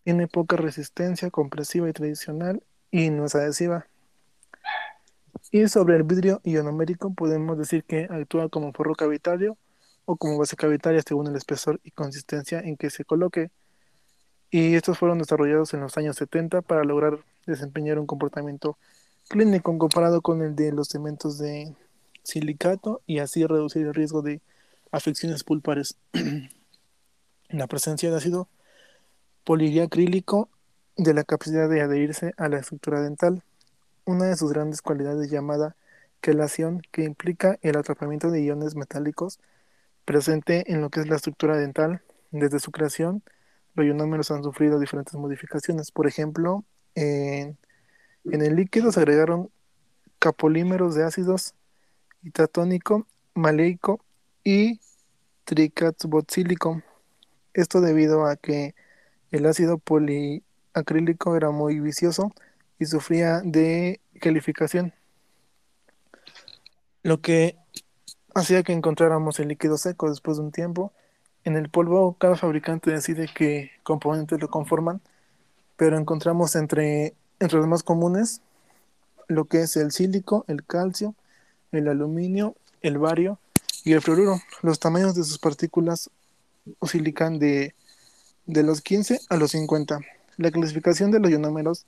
tiene 0.03 0.27
poca 0.27 0.55
resistencia 0.55 1.29
compresiva 1.29 1.87
y 1.87 1.93
tradicional 1.93 2.63
y 2.89 3.11
no 3.11 3.25
es 3.25 3.35
adhesiva. 3.35 3.85
Y 5.51 5.67
sobre 5.67 5.95
el 5.95 6.03
vidrio 6.03 6.41
ionomérico 6.43 7.13
podemos 7.13 7.57
decir 7.57 7.83
que 7.83 8.07
actúa 8.09 8.49
como 8.49 8.71
forro 8.73 8.95
cavitario 8.95 9.57
o 10.05 10.15
como 10.15 10.37
base 10.37 10.55
cavitaria 10.55 11.01
según 11.05 11.27
el 11.27 11.35
espesor 11.35 11.79
y 11.83 11.91
consistencia 11.91 12.59
en 12.59 12.77
que 12.77 12.89
se 12.89 13.05
coloque. 13.05 13.51
Y 14.49 14.75
estos 14.75 14.97
fueron 14.97 15.19
desarrollados 15.19 15.73
en 15.73 15.81
los 15.81 15.97
años 15.97 16.15
70 16.17 16.61
para 16.61 16.83
lograr 16.83 17.19
desempeñar 17.45 17.99
un 17.99 18.07
comportamiento 18.07 18.77
clínico 19.29 19.77
comparado 19.77 20.21
con 20.21 20.41
el 20.41 20.55
de 20.55 20.71
los 20.71 20.87
cementos 20.89 21.37
de 21.37 21.73
silicato 22.23 23.01
y 23.05 23.19
así 23.19 23.45
reducir 23.45 23.87
el 23.87 23.93
riesgo 23.93 24.21
de 24.21 24.41
afecciones 24.91 25.43
pulpares. 25.43 25.97
la 27.49 27.67
presencia 27.67 28.09
de 28.09 28.17
ácido 28.17 28.47
poliacrílico 29.43 30.49
de 30.97 31.13
la 31.13 31.23
capacidad 31.23 31.69
de 31.69 31.81
adherirse 31.81 32.33
a 32.37 32.47
la 32.47 32.59
estructura 32.59 33.01
dental 33.01 33.43
una 34.05 34.25
de 34.25 34.35
sus 34.35 34.51
grandes 34.51 34.81
cualidades 34.81 35.29
llamada 35.29 35.75
quelación, 36.21 36.81
que 36.91 37.03
implica 37.03 37.57
el 37.61 37.77
atrapamiento 37.77 38.29
de 38.31 38.43
iones 38.43 38.75
metálicos 38.75 39.39
presente 40.05 40.71
en 40.71 40.81
lo 40.81 40.89
que 40.89 41.01
es 41.01 41.07
la 41.07 41.15
estructura 41.15 41.57
dental. 41.57 42.01
Desde 42.31 42.59
su 42.59 42.71
creación, 42.71 43.23
los 43.73 43.85
ionómeros 43.85 44.31
han 44.31 44.43
sufrido 44.43 44.79
diferentes 44.79 45.13
modificaciones. 45.15 45.91
Por 45.91 46.07
ejemplo, 46.07 46.63
en, 46.95 47.57
el 48.23 48.55
líquido 48.55 48.91
se 48.91 48.99
agregaron 48.99 49.49
capolímeros 50.19 50.95
de 50.95 51.03
ácidos 51.03 51.55
itatónico, 52.23 53.07
maleico 53.33 53.99
y 54.43 54.79
tricarboxílico. 55.45 56.81
Esto 57.53 57.81
debido 57.81 58.25
a 58.25 58.35
que 58.35 58.75
el 59.31 59.45
ácido 59.45 59.77
poliacrílico 59.77 61.35
era 61.35 61.51
muy 61.51 61.79
vicioso 61.79 62.31
y 62.81 62.87
sufría 62.87 63.41
de 63.41 64.01
calificación, 64.19 64.91
lo 67.03 67.21
que 67.21 67.55
hacía 68.33 68.63
que 68.63 68.73
encontráramos 68.73 69.39
el 69.39 69.49
líquido 69.49 69.77
seco 69.77 70.09
después 70.09 70.37
de 70.37 70.43
un 70.45 70.51
tiempo. 70.51 70.91
En 71.43 71.55
el 71.55 71.69
polvo 71.69 72.15
cada 72.17 72.35
fabricante 72.35 72.89
decide 72.89 73.29
qué 73.35 73.69
componentes 73.83 74.41
lo 74.41 74.49
conforman, 74.49 74.99
pero 75.77 75.95
encontramos 75.95 76.55
entre, 76.55 77.13
entre 77.39 77.59
los 77.59 77.67
más 77.67 77.83
comunes 77.83 78.41
lo 79.27 79.45
que 79.45 79.61
es 79.61 79.77
el 79.77 79.91
sílico, 79.91 80.43
el 80.47 80.65
calcio, 80.65 81.13
el 81.71 81.87
aluminio, 81.87 82.55
el 82.81 82.97
bario 82.97 83.37
y 83.83 83.93
el 83.93 84.01
fluoruro. 84.01 84.41
Los 84.63 84.79
tamaños 84.79 85.13
de 85.13 85.23
sus 85.23 85.37
partículas 85.37 86.09
oscilan 86.79 87.37
de, 87.37 87.75
de 88.47 88.63
los 88.63 88.81
15 88.81 89.21
a 89.29 89.37
los 89.37 89.51
50. 89.51 89.99
La 90.37 90.49
clasificación 90.49 91.11
de 91.11 91.19
los 91.19 91.29
ionómeros 91.29 91.85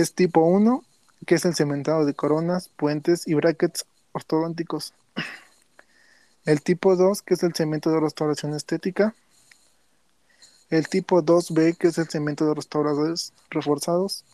es 0.00 0.12
tipo 0.12 0.42
1, 0.42 0.84
que 1.24 1.36
es 1.36 1.46
el 1.46 1.54
cementado 1.54 2.04
de 2.04 2.12
coronas, 2.12 2.68
puentes 2.76 3.26
y 3.26 3.32
brackets 3.32 3.86
ortodónticos. 4.12 4.92
El 6.44 6.60
tipo 6.60 6.96
2, 6.96 7.22
que 7.22 7.32
es 7.32 7.42
el 7.42 7.54
cemento 7.54 7.90
de 7.90 8.00
restauración 8.00 8.52
estética. 8.52 9.14
El 10.68 10.88
tipo 10.88 11.22
2B, 11.22 11.78
que 11.78 11.88
es 11.88 11.96
el 11.96 12.08
cemento 12.08 12.46
de 12.46 12.54
restauradores 12.54 13.32
reforzados. 13.48 14.24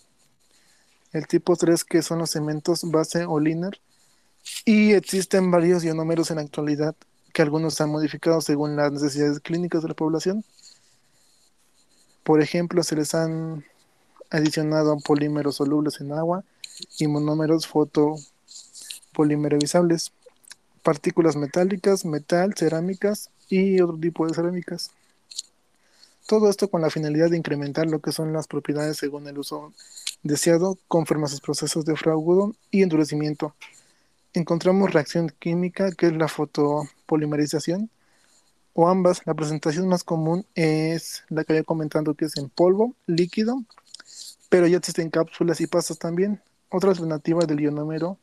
El 1.12 1.28
tipo 1.28 1.54
3, 1.54 1.84
que 1.84 2.02
son 2.02 2.18
los 2.18 2.30
cementos 2.30 2.82
base 2.90 3.24
o 3.24 3.38
liner. 3.38 3.80
Y 4.64 4.94
existen 4.94 5.52
varios 5.52 5.84
ionómeros 5.84 6.32
en 6.32 6.36
la 6.36 6.42
actualidad, 6.42 6.96
que 7.32 7.42
algunos 7.42 7.74
se 7.74 7.84
han 7.84 7.90
modificado 7.90 8.40
según 8.40 8.74
las 8.74 8.90
necesidades 8.90 9.38
clínicas 9.38 9.82
de 9.82 9.88
la 9.88 9.94
población. 9.94 10.44
Por 12.24 12.42
ejemplo, 12.42 12.82
se 12.82 12.96
les 12.96 13.14
han 13.14 13.64
adicionado 14.32 14.98
polímeros 14.98 15.54
solubles 15.56 16.00
en 16.00 16.12
agua 16.12 16.44
y 16.98 17.06
monómeros 17.06 17.66
fotopolimerizables, 17.66 20.12
partículas 20.82 21.36
metálicas, 21.36 22.04
metal, 22.04 22.52
cerámicas 22.56 23.30
y 23.48 23.80
otro 23.80 23.96
tipo 23.98 24.26
de 24.26 24.34
cerámicas. 24.34 24.90
Todo 26.26 26.48
esto 26.48 26.68
con 26.68 26.80
la 26.80 26.90
finalidad 26.90 27.30
de 27.30 27.36
incrementar 27.36 27.86
lo 27.86 28.00
que 28.00 28.10
son 28.12 28.32
las 28.32 28.48
propiedades 28.48 28.96
según 28.96 29.28
el 29.28 29.38
uso 29.38 29.72
deseado 30.22 30.78
conforme 30.88 31.26
a 31.26 31.28
sus 31.28 31.40
procesos 31.40 31.84
de 31.84 31.96
fraudo 31.96 32.54
y 32.70 32.82
endurecimiento. 32.82 33.54
Encontramos 34.32 34.92
reacción 34.92 35.32
química, 35.38 35.92
que 35.92 36.06
es 36.06 36.16
la 36.16 36.28
fotopolimerización, 36.28 37.90
o 38.72 38.88
ambas. 38.88 39.20
La 39.26 39.34
presentación 39.34 39.88
más 39.88 40.04
común 40.04 40.46
es 40.54 41.24
la 41.28 41.44
que 41.44 41.52
había 41.52 41.64
comentado, 41.64 42.14
que 42.14 42.24
es 42.24 42.38
en 42.38 42.48
polvo, 42.48 42.94
líquido, 43.06 43.62
pero 44.52 44.66
ya 44.66 44.76
existen 44.76 45.08
cápsulas 45.08 45.62
y 45.62 45.66
pastas 45.66 45.98
también. 45.98 46.42
Otra 46.68 46.90
alternativa 46.90 47.46
del 47.46 47.60
ionómero, 47.60 48.18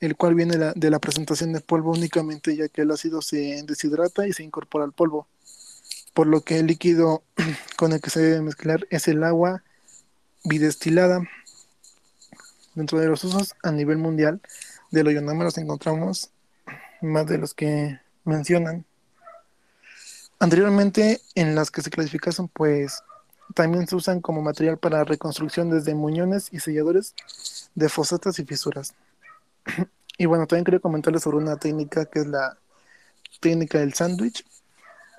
el 0.00 0.16
cual 0.16 0.34
viene 0.34 0.56
de 0.56 0.90
la, 0.90 0.98
presentación 0.98 1.52
de 1.52 1.60
polvo 1.60 1.92
únicamente, 1.92 2.56
ya 2.56 2.68
que 2.68 2.80
el 2.80 2.90
ácido 2.90 3.20
se 3.20 3.62
deshidrata 3.66 4.26
y 4.26 4.32
se 4.32 4.42
incorpora 4.42 4.86
al 4.86 4.92
polvo 4.92 5.28
por 6.14 6.28
lo 6.28 6.40
que 6.40 6.60
el 6.60 6.66
líquido 6.68 7.24
con 7.76 7.92
el 7.92 8.00
que 8.00 8.08
se 8.08 8.22
debe 8.22 8.40
mezclar 8.40 8.86
es 8.88 9.06
el 9.06 9.22
agua 9.22 9.62
bidestilada. 10.44 11.20
Dentro 12.74 12.98
de 12.98 13.08
los 13.08 13.22
usos 13.24 13.54
a 13.62 13.70
nivel 13.70 13.98
mundial 13.98 14.40
de 14.92 15.04
los 15.04 15.12
ionómeros 15.12 15.58
encontramos 15.58 16.30
más 17.02 17.26
de 17.26 17.36
los 17.36 17.52
que 17.52 18.00
mencionan. 18.24 18.86
Anteriormente, 20.38 21.20
en 21.34 21.54
las 21.54 21.70
que 21.70 21.82
se 21.82 21.90
clasificaron, 21.90 22.48
pues 22.48 23.02
también 23.54 23.86
se 23.86 23.96
usan 23.96 24.20
como 24.20 24.42
material 24.42 24.78
para 24.78 25.04
reconstrucción 25.04 25.70
desde 25.70 25.94
muñones 25.94 26.48
y 26.52 26.60
selladores 26.60 27.14
de 27.74 27.88
fosatas 27.88 28.38
y 28.38 28.44
fisuras. 28.44 28.94
Y 30.16 30.26
bueno, 30.26 30.46
también 30.46 30.64
quería 30.64 30.78
comentarles 30.78 31.24
sobre 31.24 31.38
una 31.38 31.56
técnica 31.56 32.04
que 32.04 32.20
es 32.20 32.28
la 32.28 32.56
técnica 33.40 33.80
del 33.80 33.94
sándwich, 33.94 34.44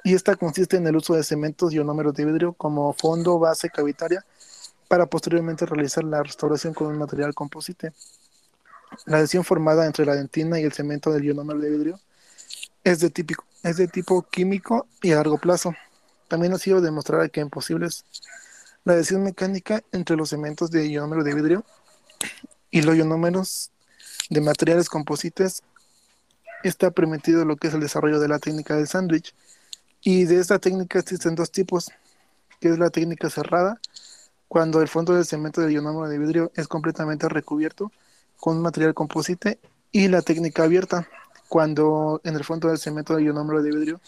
y 0.06 0.14
esta 0.14 0.36
consiste 0.36 0.78
en 0.78 0.86
el 0.86 0.96
uso 0.96 1.16
de 1.16 1.24
cementos 1.24 1.74
y 1.74 1.78
ionómeros 1.78 2.14
de 2.14 2.26
vidrio 2.26 2.54
como 2.54 2.94
fondo 2.94 3.40
base 3.40 3.72
cavitaria 3.72 4.24
para 4.88 5.08
posteriormente 5.08 5.66
realizar 5.66 6.04
la 6.04 6.22
restauración 6.22 6.76
con 6.76 6.88
un 6.88 7.00
material 7.00 7.34
composite. 7.34 7.92
La 9.08 9.18
adhesión 9.18 9.44
formada 9.44 9.88
entre 9.88 10.06
la 10.06 10.16
dentina 10.16 10.60
y 10.60 10.64
el 10.64 10.74
cemento 10.74 11.12
del 11.12 11.26
ionómero 11.26 11.60
de 11.60 11.72
vidrio 11.72 12.00
es 12.84 13.00
de, 13.00 13.10
típico, 13.10 13.46
es 13.64 13.78
de 13.78 13.88
tipo 13.88 14.22
químico 14.22 14.86
y 15.02 15.12
a 15.12 15.16
largo 15.16 15.40
plazo. 15.40 15.74
También 16.28 16.54
ha 16.54 16.58
sido 16.58 16.82
demostrado 16.82 17.30
que 17.30 17.42
es 17.42 17.50
posible 17.50 17.88
la 18.84 18.94
adhesión 18.94 19.24
mecánica 19.24 19.84
entre 19.92 20.16
los 20.16 20.30
cementos 20.30 20.72
de 20.72 20.88
ionómero 20.88 21.24
de 21.24 21.34
vidrio 21.34 21.66
y 22.72 22.82
los 22.82 22.96
ionómeros 22.96 23.72
de 24.30 24.42
materiales 24.42 24.90
composites 24.90 25.64
está 26.64 26.92
permitido 26.92 27.46
lo 27.46 27.58
que 27.58 27.68
es 27.68 27.74
el 27.74 27.80
desarrollo 27.80 28.20
de 28.20 28.28
la 28.28 28.40
técnica 28.40 28.76
del 28.76 28.88
sándwich, 28.88 29.36
y 30.02 30.26
de 30.26 30.40
esta 30.40 30.60
técnica 30.60 31.00
existen 31.00 31.36
dos 31.36 31.52
tipos, 31.52 31.92
que 32.60 32.70
es 32.70 32.80
la 32.80 32.90
técnica 32.90 33.30
cerrada, 33.30 33.80
cuando 34.48 34.82
el 34.82 34.88
fondo 34.88 35.14
del 35.14 35.26
cemento 35.26 35.62
de 35.62 35.74
ionómero 35.74 36.08
de 36.08 36.18
vidrio 36.18 36.52
es 36.56 36.68
completamente 36.68 37.30
recubierto 37.30 37.92
con 38.40 38.62
material 38.62 38.94
composite, 38.94 39.60
y 39.92 40.08
la 40.08 40.22
técnica 40.22 40.64
abierta, 40.64 41.08
cuando 41.50 42.20
en 42.24 42.36
el 42.36 42.44
fondo 42.44 42.68
del 42.70 42.80
cemento 42.80 43.16
de 43.16 43.24
ionómero 43.24 43.62
de 43.62 43.72
vidrio 43.72 44.02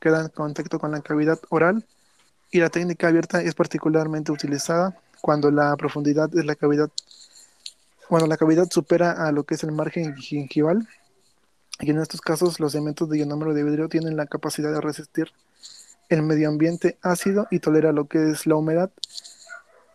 queda 0.00 0.22
en 0.22 0.28
contacto 0.28 0.78
con 0.78 0.90
la 0.92 1.00
cavidad 1.00 1.38
oral, 1.50 1.84
y 2.50 2.58
la 2.58 2.68
técnica 2.68 3.08
abierta 3.08 3.42
es 3.42 3.54
particularmente 3.54 4.32
utilizada 4.32 4.96
cuando 5.20 5.50
la 5.50 5.76
profundidad 5.76 6.28
de 6.28 6.44
la 6.44 6.56
cavidad, 6.56 6.90
bueno, 8.08 8.26
la 8.26 8.36
cavidad 8.36 8.68
supera 8.70 9.12
a 9.12 9.30
lo 9.32 9.44
que 9.44 9.54
es 9.54 9.62
el 9.62 9.72
margen 9.72 10.16
gingival 10.16 10.88
y 11.80 11.90
en 11.90 11.98
estos 11.98 12.20
casos 12.20 12.60
los 12.60 12.72
cementos 12.72 13.08
de 13.08 13.18
ionómero 13.18 13.54
de 13.54 13.64
vidrio 13.64 13.88
tienen 13.88 14.16
la 14.16 14.26
capacidad 14.26 14.72
de 14.72 14.80
resistir 14.80 15.32
el 16.08 16.22
medio 16.22 16.48
ambiente 16.48 16.98
ácido 17.02 17.46
y 17.50 17.60
tolera 17.60 17.92
lo 17.92 18.06
que 18.06 18.30
es 18.30 18.46
la 18.46 18.56
humedad. 18.56 18.90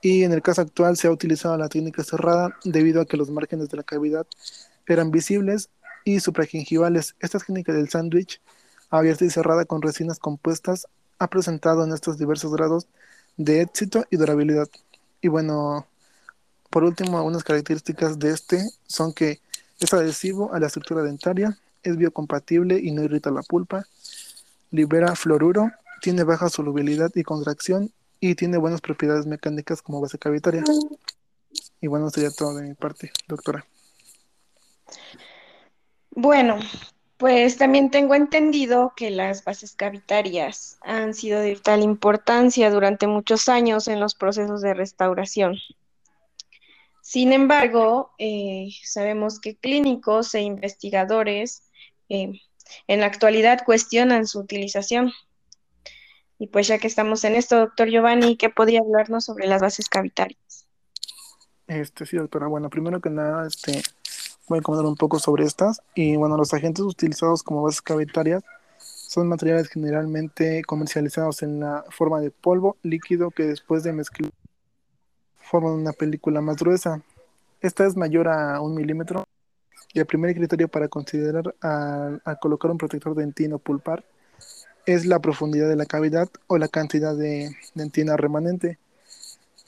Y 0.01 0.23
en 0.23 0.31
el 0.31 0.41
caso 0.41 0.61
actual 0.61 0.97
se 0.97 1.07
ha 1.07 1.11
utilizado 1.11 1.57
la 1.57 1.69
técnica 1.69 2.03
cerrada 2.03 2.55
debido 2.63 3.01
a 3.01 3.05
que 3.05 3.17
los 3.17 3.29
márgenes 3.29 3.69
de 3.69 3.77
la 3.77 3.83
cavidad 3.83 4.25
eran 4.87 5.11
visibles 5.11 5.69
y 6.05 6.19
supragingivales. 6.19 7.15
Esta 7.19 7.39
técnica 7.39 7.73
del 7.73 7.89
sándwich 7.89 8.41
abierta 8.97 9.25
y 9.25 9.29
cerrada 9.29 9.65
con 9.65 9.81
resinas 9.81 10.19
compuestas 10.19 10.87
ha 11.19 11.27
presentado 11.27 11.83
en 11.83 11.93
estos 11.93 12.17
diversos 12.17 12.53
grados 12.53 12.87
de 13.37 13.61
éxito 13.61 14.05
y 14.09 14.17
durabilidad. 14.17 14.67
Y 15.21 15.27
bueno, 15.27 15.87
por 16.69 16.83
último, 16.83 17.17
algunas 17.17 17.43
características 17.43 18.19
de 18.19 18.31
este 18.31 18.65
son 18.87 19.13
que 19.13 19.39
es 19.79 19.93
adhesivo 19.93 20.53
a 20.53 20.59
la 20.59 20.67
estructura 20.67 21.03
dentaria, 21.03 21.57
es 21.83 21.97
biocompatible 21.97 22.79
y 22.79 22.91
no 22.91 23.03
irrita 23.03 23.31
la 23.31 23.43
pulpa, 23.43 23.85
libera 24.71 25.15
fluoruro, 25.15 25.71
tiene 26.01 26.23
baja 26.23 26.49
solubilidad 26.49 27.11
y 27.15 27.23
contracción 27.23 27.91
y 28.19 28.35
tiene 28.35 28.57
buenas 28.57 28.81
propiedades 28.81 29.25
mecánicas 29.25 29.81
como 29.81 30.01
base 30.01 30.17
cavitaria. 30.17 30.63
Y 31.81 31.87
bueno, 31.87 32.09
sería 32.09 32.31
todo 32.31 32.55
de 32.55 32.67
mi 32.67 32.73
parte, 32.73 33.11
doctora. 33.27 33.65
Bueno, 36.11 36.57
pues 37.17 37.57
también 37.57 37.91
tengo 37.91 38.13
entendido 38.15 38.93
que 38.95 39.09
las 39.09 39.43
bases 39.43 39.73
cavitarias 39.73 40.77
han 40.81 41.13
sido 41.13 41.39
de 41.39 41.51
vital 41.51 41.81
importancia 41.81 42.69
durante 42.69 43.07
muchos 43.07 43.47
años 43.47 43.87
en 43.87 43.99
los 43.99 44.15
procesos 44.15 44.61
de 44.61 44.73
restauración. 44.73 45.57
Sin 47.01 47.31
embargo, 47.33 48.11
eh, 48.17 48.69
sabemos 48.83 49.39
que 49.39 49.55
clínicos 49.55 50.33
e 50.35 50.41
investigadores 50.41 51.63
eh, 52.09 52.33
en 52.87 52.99
la 52.99 53.05
actualidad 53.05 53.63
cuestionan 53.65 54.27
su 54.27 54.39
utilización. 54.39 55.13
Y 56.37 56.47
pues 56.47 56.67
ya 56.67 56.79
que 56.79 56.87
estamos 56.87 57.23
en 57.23 57.35
esto, 57.35 57.57
doctor 57.57 57.89
Giovanni, 57.89 58.35
¿qué 58.35 58.49
podría 58.49 58.81
hablarnos 58.81 59.23
sobre 59.23 59.47
las 59.47 59.61
bases 59.61 59.87
cavitarias? 59.87 60.67
Este 61.67 62.05
sí, 62.05 62.17
doctora. 62.17 62.47
Bueno, 62.47 62.69
primero 62.69 62.99
que 62.99 63.09
nada, 63.09 63.47
este, 63.47 63.81
voy 64.47 64.59
a 64.59 64.61
comentar 64.61 64.85
un 64.85 64.95
poco 64.95 65.19
sobre 65.19 65.45
estas. 65.45 65.81
Y 65.93 66.15
bueno, 66.15 66.37
los 66.37 66.53
agentes 66.53 66.83
utilizados 66.83 67.43
como 67.43 67.63
bases 67.63 67.81
cavitarias 67.81 68.43
son 68.77 69.27
materiales 69.27 69.69
generalmente 69.69 70.61
comercializados 70.63 71.41
en 71.43 71.59
la 71.61 71.85
forma 71.89 72.19
de 72.19 72.31
polvo 72.31 72.77
líquido 72.83 73.31
que 73.31 73.43
después 73.43 73.83
de 73.83 73.93
mezclar 73.93 74.31
forman 75.37 75.73
una 75.73 75.93
película 75.93 76.41
más 76.41 76.57
gruesa. 76.57 77.01
Esta 77.61 77.85
es 77.85 77.95
mayor 77.95 78.27
a 78.27 78.59
un 78.61 78.75
milímetro 78.75 79.25
y 79.93 79.99
el 79.99 80.05
primer 80.05 80.35
criterio 80.35 80.67
para 80.67 80.89
considerar 80.89 81.55
a, 81.61 82.35
colocar 82.41 82.69
un 82.69 82.77
protector 82.77 83.15
dentino 83.15 83.59
pulpar 83.59 84.03
es 84.85 85.05
la 85.05 85.19
profundidad 85.19 85.69
de 85.69 85.77
la 85.77 85.85
cavidad 85.85 86.29
o 86.47 86.57
la 86.57 86.67
cantidad 86.67 87.15
de 87.15 87.55
dentina 87.73 88.17
remanente. 88.17 88.77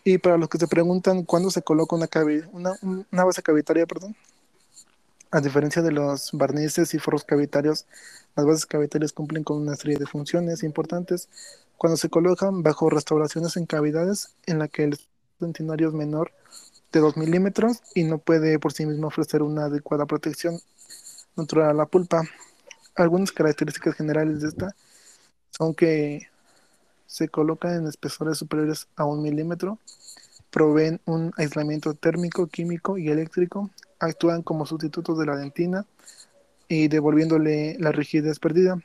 Y 0.04 0.18
para 0.20 0.38
los 0.38 0.50
que 0.50 0.58
se 0.58 0.68
preguntan 0.68 1.24
cuándo 1.24 1.50
se 1.50 1.62
coloca 1.62 1.96
una, 1.96 2.08
una, 3.10 3.24
base 3.24 3.42
cavitaria, 3.42 3.86
perdón, 3.86 4.16
a 5.32 5.42
diferencia 5.42 5.82
de 5.82 5.92
los 5.92 6.32
barnices 6.34 6.94
y 6.94 7.00
forros 7.00 7.24
cavitarios, 7.24 7.86
las 8.36 8.46
bases 8.46 8.66
cavitarias 8.66 9.14
cumplen 9.14 9.44
con 9.44 9.58
una 9.58 9.76
serie 9.76 9.98
de 9.98 10.06
funciones 10.06 10.64
importantes 10.64 11.30
cuando 11.78 11.98
se 11.98 12.10
colocan 12.10 12.64
bajo 12.64 12.90
restauraciones 12.90 13.58
en 13.58 13.66
cavidades 13.66 14.36
en 14.46 14.60
la 14.60 14.68
que 14.68 14.84
el 14.84 15.00
dentinario 15.40 15.90
es 15.90 15.94
menor 15.94 16.32
de 16.92 17.00
2 17.00 17.18
milímetros 17.18 17.82
y 17.94 18.04
no 18.04 18.18
puede 18.18 18.60
por 18.60 18.74
sí 18.74 18.86
mismo 18.86 19.08
ofrecer 19.08 19.42
una 19.42 19.66
adecuada 19.66 20.06
protección 20.06 20.60
natural 21.36 21.70
a 21.70 21.74
la 21.74 21.86
pulpa. 21.86 22.24
Algunas 22.96 23.32
características 23.32 23.96
generales 23.96 24.42
de 24.42 24.48
esta 24.48 24.76
son 25.52 25.76
que 25.76 26.28
se 27.06 27.30
colocan 27.30 27.74
en 27.76 27.88
espesores 27.88 28.38
superiores 28.38 28.88
a 28.96 29.06
un 29.06 29.22
milímetro, 29.22 29.80
proveen 30.50 31.00
un 31.06 31.34
aislamiento 31.38 31.94
térmico, 31.94 32.48
químico 32.48 32.98
y 32.98 33.10
eléctrico, 33.10 33.70
actúan 34.00 34.42
como 34.42 34.66
sustitutos 34.66 35.18
de 35.18 35.26
la 35.26 35.36
dentina 35.36 35.86
y 36.68 36.88
devolviéndole 36.88 37.78
la 37.80 37.92
rigidez 37.92 38.40
perdida, 38.40 38.82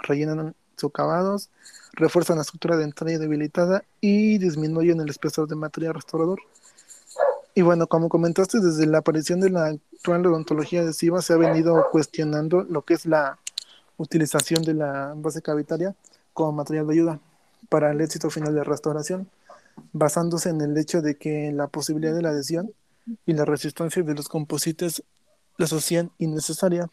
rellenan 0.00 0.54
socavados, 0.76 1.50
refuerzan 1.92 2.36
la 2.36 2.42
estructura 2.42 2.76
dentaria 2.76 3.18
debilitada 3.18 3.84
y 4.00 4.38
disminuyen 4.38 5.00
el 5.00 5.08
espesor 5.08 5.48
de 5.48 5.56
material 5.56 5.94
restaurador. 5.94 6.40
Y 7.54 7.62
bueno, 7.62 7.86
como 7.86 8.08
comentaste, 8.08 8.58
desde 8.60 8.86
la 8.86 8.98
aparición 8.98 9.40
de 9.40 9.50
la 9.50 9.66
actual 9.66 10.26
odontología 10.26 10.80
adhesiva 10.80 11.22
se 11.22 11.32
ha 11.32 11.36
venido 11.36 11.88
cuestionando 11.92 12.64
lo 12.64 12.82
que 12.82 12.94
es 12.94 13.06
la 13.06 13.38
utilización 13.96 14.62
de 14.64 14.74
la 14.74 15.14
base 15.16 15.40
cavitaria 15.40 15.94
como 16.32 16.52
material 16.52 16.88
de 16.88 16.94
ayuda 16.94 17.20
para 17.68 17.92
el 17.92 18.00
éxito 18.00 18.28
final 18.28 18.54
de 18.54 18.64
restauración, 18.64 19.28
basándose 19.92 20.50
en 20.50 20.60
el 20.60 20.76
hecho 20.76 21.00
de 21.00 21.16
que 21.16 21.52
la 21.52 21.68
posibilidad 21.68 22.14
de 22.14 22.22
la 22.22 22.30
adhesión 22.30 22.72
y 23.26 23.32
la 23.32 23.44
resistencia 23.44 24.02
de 24.02 24.14
los 24.14 24.28
composites 24.28 25.02
la 25.56 25.66
hacían 25.66 26.10
innecesaria. 26.18 26.88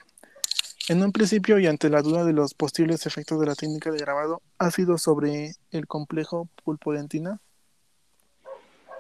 En 0.90 1.04
un 1.04 1.12
principio 1.12 1.60
y 1.60 1.68
ante 1.68 1.90
la 1.90 2.02
duda 2.02 2.26
de 2.26 2.34
los 2.34 2.54
posibles 2.54 3.06
efectos 3.06 3.40
de 3.40 3.46
la 3.46 3.56
técnica 3.56 3.92
de 3.92 4.00
grabado 4.00 4.42
ácido 4.58 4.98
sobre 4.98 5.56
el 5.72 5.88
complejo 5.88 6.50
pulpodentina, 6.64 7.40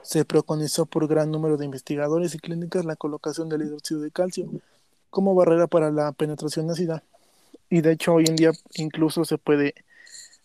se 0.03 0.26
preconizó 0.26 0.86
por 0.86 1.07
gran 1.07 1.32
número 1.32 1.57
de 1.57 1.66
investigadores 1.66 2.34
y 2.34 2.39
clínicas 2.39 2.86
la 2.86 2.95
colocación 2.95 3.49
del 3.49 3.64
hidróxido 3.64 4.01
de 4.01 4.12
calcio 4.12 4.49
como 5.09 5.36
barrera 5.36 5.68
para 5.68 5.91
la 5.91 6.12
penetración 6.12 6.70
ácida. 6.70 7.03
Y 7.70 7.82
de 7.82 7.93
hecho 7.93 8.14
hoy 8.14 8.26
en 8.28 8.36
día 8.36 8.51
incluso 8.76 9.26
se 9.26 9.38
puede 9.38 9.76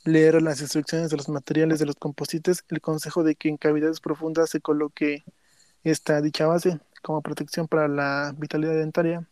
leer 0.04 0.40
las 0.42 0.60
instrucciones 0.60 1.10
de 1.10 1.16
los 1.16 1.28
materiales 1.28 1.78
de 1.78 1.86
los 1.86 1.96
composites 1.96 2.64
el 2.68 2.80
consejo 2.80 3.24
de 3.24 3.34
que 3.34 3.48
en 3.48 3.56
cavidades 3.56 4.00
profundas 4.00 4.50
se 4.50 4.60
coloque 4.60 5.24
esta 5.90 6.20
dicha 6.20 6.46
base 6.46 6.80
como 7.02 7.22
protección 7.22 7.68
para 7.68 7.88
la 7.88 8.34
vitalidad 8.36 8.74
dentaria. 8.74 9.26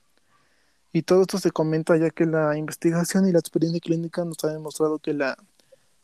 Y 0.92 1.02
todo 1.02 1.22
esto 1.22 1.38
se 1.38 1.50
comenta 1.50 1.96
ya 1.96 2.10
que 2.10 2.24
la 2.24 2.56
investigación 2.56 3.26
y 3.26 3.32
la 3.32 3.40
experiencia 3.40 3.80
clínica 3.80 4.24
nos 4.24 4.42
ha 4.44 4.52
demostrado 4.52 5.00
que 5.00 5.12
la 5.12 5.36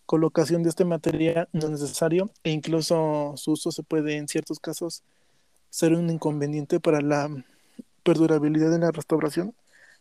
colocación 0.07 0.65
de 0.65 0.71
este 0.71 0.85
material 0.85 1.49
no 1.53 1.67
es 1.67 1.71
necesario 1.71 2.31
e 2.43 2.51
incluso 2.51 3.35
su 3.37 3.53
uso 3.53 3.71
se 3.71 3.85
puede 3.85 4.17
en 4.17 4.27
ciertos 4.27 4.59
casos 4.59 5.05
ser 5.71 5.95
un 5.95 6.11
inconveniente 6.11 6.81
para 6.81 7.01
la 7.01 7.29
perdurabilidad 8.03 8.73
de 8.73 8.81
la 8.81 8.91
restauración, 8.91 9.55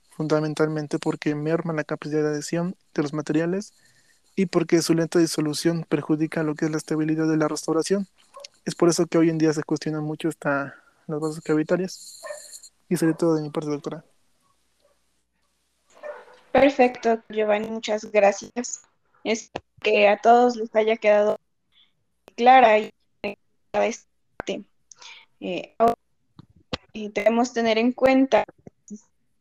fundamentalmente 0.09 0.97
porque 0.97 1.35
merma 1.35 1.73
la 1.73 1.83
capacidad 1.83 2.23
de 2.23 2.29
adhesión 2.29 2.75
de 2.95 3.03
los 3.03 3.13
materiales 3.13 3.73
y 4.35 4.47
porque 4.47 4.81
su 4.81 4.95
lenta 4.95 5.19
disolución 5.19 5.85
perjudica 5.87 6.41
lo 6.41 6.55
que 6.55 6.65
es 6.65 6.71
la 6.71 6.77
estabilidad 6.77 7.27
de 7.27 7.37
la 7.37 7.47
restauración. 7.47 8.07
Es 8.65 8.75
por 8.75 8.89
eso 8.89 9.05
que 9.07 9.17
hoy 9.17 9.29
en 9.29 9.37
día 9.37 9.53
se 9.53 9.63
cuestiona 9.63 10.01
mucho 10.01 10.29
esta, 10.29 10.75
las 11.07 11.19
bases 11.19 11.43
cavitarias. 11.43 12.21
Y 12.87 12.97
sería 12.97 13.15
todo 13.15 13.35
de 13.35 13.41
mi 13.41 13.49
parte, 13.49 13.69
doctora. 13.69 14.03
Perfecto, 16.51 17.21
Giovanni, 17.29 17.69
muchas 17.69 18.05
gracias. 18.11 18.81
Es 19.23 19.51
que 19.81 20.07
a 20.07 20.17
todos 20.17 20.55
les 20.55 20.75
haya 20.75 20.97
quedado 20.97 21.37
clara 22.35 22.79
y 22.79 22.91
este. 23.73 24.63
Eh, 25.39 25.75
debemos 26.93 27.53
tener 27.53 27.77
en 27.77 27.91
cuenta 27.91 28.43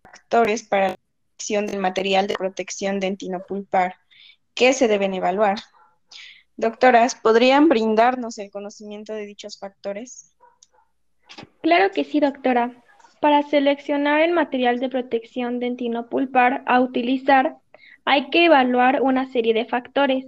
factores 0.02 0.62
para 0.62 0.88
la 0.88 0.98
selección 1.38 1.66
del 1.66 1.80
material 1.80 2.26
de 2.26 2.34
protección 2.34 3.00
dentinopulpar 3.00 3.96
que 4.54 4.72
se 4.72 4.88
deben 4.88 5.14
evaluar. 5.14 5.58
Doctoras, 6.58 7.14
¿podrían 7.14 7.68
brindarnos 7.68 8.36
el 8.38 8.50
conocimiento 8.50 9.12
de 9.12 9.26
dichos 9.26 9.60
factores? 9.60 10.34
Claro 11.62 11.92
que 11.92 12.02
sí, 12.02 12.18
doctora. 12.18 12.82
Para 13.20 13.44
seleccionar 13.44 14.22
el 14.22 14.32
material 14.32 14.80
de 14.80 14.88
protección 14.88 15.60
dentinopulpar 15.60 16.64
a 16.66 16.80
utilizar, 16.80 17.58
hay 18.04 18.28
que 18.30 18.46
evaluar 18.46 19.02
una 19.02 19.30
serie 19.30 19.54
de 19.54 19.66
factores. 19.66 20.26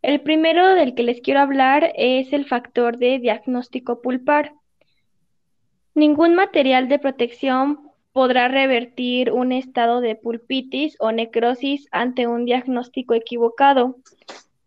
El 0.00 0.20
primero 0.20 0.74
del 0.74 0.94
que 0.94 1.02
les 1.02 1.20
quiero 1.20 1.40
hablar 1.40 1.90
es 1.96 2.32
el 2.32 2.46
factor 2.46 2.96
de 2.96 3.18
diagnóstico 3.18 4.00
pulpar. 4.00 4.52
Ningún 5.92 6.36
material 6.36 6.88
de 6.88 7.00
protección 7.00 7.90
podrá 8.12 8.46
revertir 8.46 9.32
un 9.32 9.50
estado 9.50 10.00
de 10.00 10.14
pulpitis 10.14 10.94
o 11.00 11.10
necrosis 11.10 11.88
ante 11.90 12.28
un 12.28 12.44
diagnóstico 12.44 13.14
equivocado. 13.14 13.96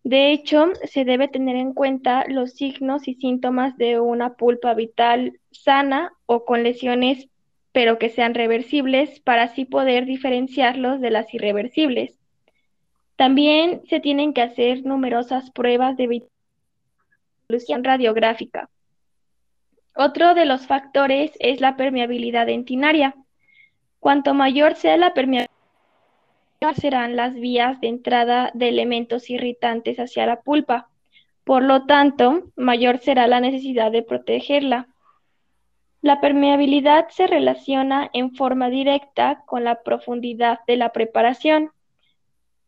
De 0.03 0.31
hecho, 0.31 0.71
se 0.85 1.05
debe 1.05 1.27
tener 1.27 1.55
en 1.55 1.73
cuenta 1.73 2.25
los 2.27 2.53
signos 2.53 3.07
y 3.07 3.15
síntomas 3.15 3.77
de 3.77 3.99
una 3.99 4.33
pulpa 4.33 4.73
vital 4.73 5.39
sana 5.51 6.11
o 6.25 6.45
con 6.45 6.63
lesiones 6.63 7.27
pero 7.71 7.97
que 7.97 8.09
sean 8.09 8.33
reversibles 8.33 9.19
para 9.21 9.43
así 9.43 9.65
poder 9.65 10.05
diferenciarlos 10.05 10.99
de 10.99 11.09
las 11.09 11.33
irreversibles. 11.33 12.17
También 13.15 13.81
se 13.87 13.99
tienen 13.99 14.33
que 14.33 14.41
hacer 14.41 14.85
numerosas 14.85 15.51
pruebas 15.51 15.95
de 15.95 16.23
evolución 17.47 17.83
radiográfica. 17.83 18.69
Otro 19.95 20.33
de 20.33 20.45
los 20.45 20.67
factores 20.67 21.31
es 21.39 21.61
la 21.61 21.75
permeabilidad 21.75 22.45
dentinaria. 22.45 23.15
Cuanto 23.99 24.33
mayor 24.33 24.75
sea 24.75 24.97
la 24.97 25.13
permeabilidad, 25.13 25.51
serán 26.75 27.15
las 27.15 27.33
vías 27.33 27.81
de 27.81 27.87
entrada 27.87 28.51
de 28.53 28.69
elementos 28.69 29.31
irritantes 29.31 29.97
hacia 29.97 30.27
la 30.27 30.41
pulpa. 30.41 30.89
Por 31.43 31.63
lo 31.63 31.87
tanto, 31.87 32.51
mayor 32.55 32.99
será 32.99 33.25
la 33.25 33.39
necesidad 33.39 33.91
de 33.91 34.03
protegerla. 34.03 34.87
La 36.03 36.21
permeabilidad 36.21 37.07
se 37.09 37.25
relaciona 37.25 38.11
en 38.13 38.35
forma 38.35 38.69
directa 38.69 39.41
con 39.47 39.63
la 39.63 39.81
profundidad 39.81 40.59
de 40.67 40.77
la 40.77 40.91
preparación. 40.91 41.71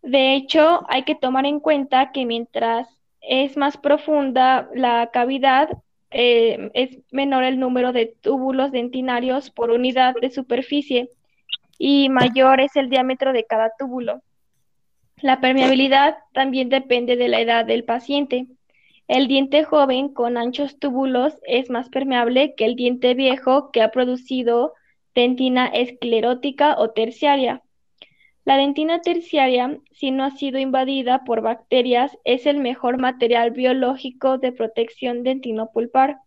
De 0.01 0.33
hecho, 0.33 0.85
hay 0.89 1.03
que 1.03 1.15
tomar 1.15 1.45
en 1.45 1.59
cuenta 1.59 2.11
que 2.11 2.25
mientras 2.25 2.87
es 3.21 3.57
más 3.57 3.77
profunda 3.77 4.69
la 4.73 5.11
cavidad, 5.13 5.69
eh, 6.09 6.71
es 6.73 6.97
menor 7.11 7.43
el 7.43 7.59
número 7.59 7.93
de 7.93 8.07
túbulos 8.21 8.71
dentinarios 8.71 9.51
por 9.51 9.69
unidad 9.69 10.15
de 10.19 10.31
superficie 10.31 11.09
y 11.85 12.07
mayor 12.07 12.61
es 12.61 12.77
el 12.77 12.89
diámetro 12.89 13.33
de 13.33 13.43
cada 13.43 13.73
túbulo. 13.77 14.21
La 15.17 15.41
permeabilidad 15.41 16.15
también 16.31 16.69
depende 16.69 17.17
de 17.17 17.27
la 17.27 17.41
edad 17.41 17.65
del 17.65 17.83
paciente. 17.83 18.47
El 19.09 19.27
diente 19.27 19.65
joven 19.65 20.07
con 20.07 20.37
anchos 20.37 20.79
túbulos 20.79 21.37
es 21.45 21.69
más 21.69 21.89
permeable 21.89 22.55
que 22.55 22.63
el 22.63 22.77
diente 22.77 23.15
viejo 23.15 23.69
que 23.71 23.81
ha 23.81 23.91
producido 23.91 24.71
dentina 25.13 25.67
esclerótica 25.67 26.77
o 26.79 26.91
terciaria. 26.91 27.61
La 28.45 28.55
dentina 28.55 29.01
terciaria, 29.01 29.77
si 29.91 30.11
no 30.11 30.23
ha 30.23 30.31
sido 30.31 30.59
invadida 30.59 31.25
por 31.25 31.41
bacterias, 31.41 32.17
es 32.23 32.45
el 32.45 32.59
mejor 32.59 32.97
material 32.97 33.51
biológico 33.51 34.37
de 34.37 34.53
protección 34.53 35.23
dentinopulpar. 35.23 36.19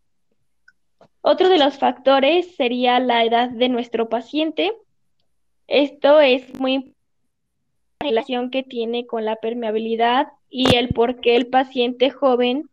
Otro 1.23 1.49
de 1.49 1.57
los 1.57 1.79
factores 1.79 2.55
sería 2.57 3.01
la 3.01 3.25
edad 3.25 3.49
de 3.49 3.71
nuestro 3.71 4.11
paciente. 4.11 4.75
Esto 5.69 6.21
es 6.21 6.59
muy 6.61 6.95
relación 7.99 8.51
que 8.51 8.63
tiene 8.63 9.05
con 9.05 9.25
la 9.25 9.37
permeabilidad 9.37 10.29
y 10.49 10.77
el 10.77 10.91
por 10.91 11.21
qué 11.21 11.35
el 11.35 11.49
paciente 11.49 12.11
joven, 12.11 12.71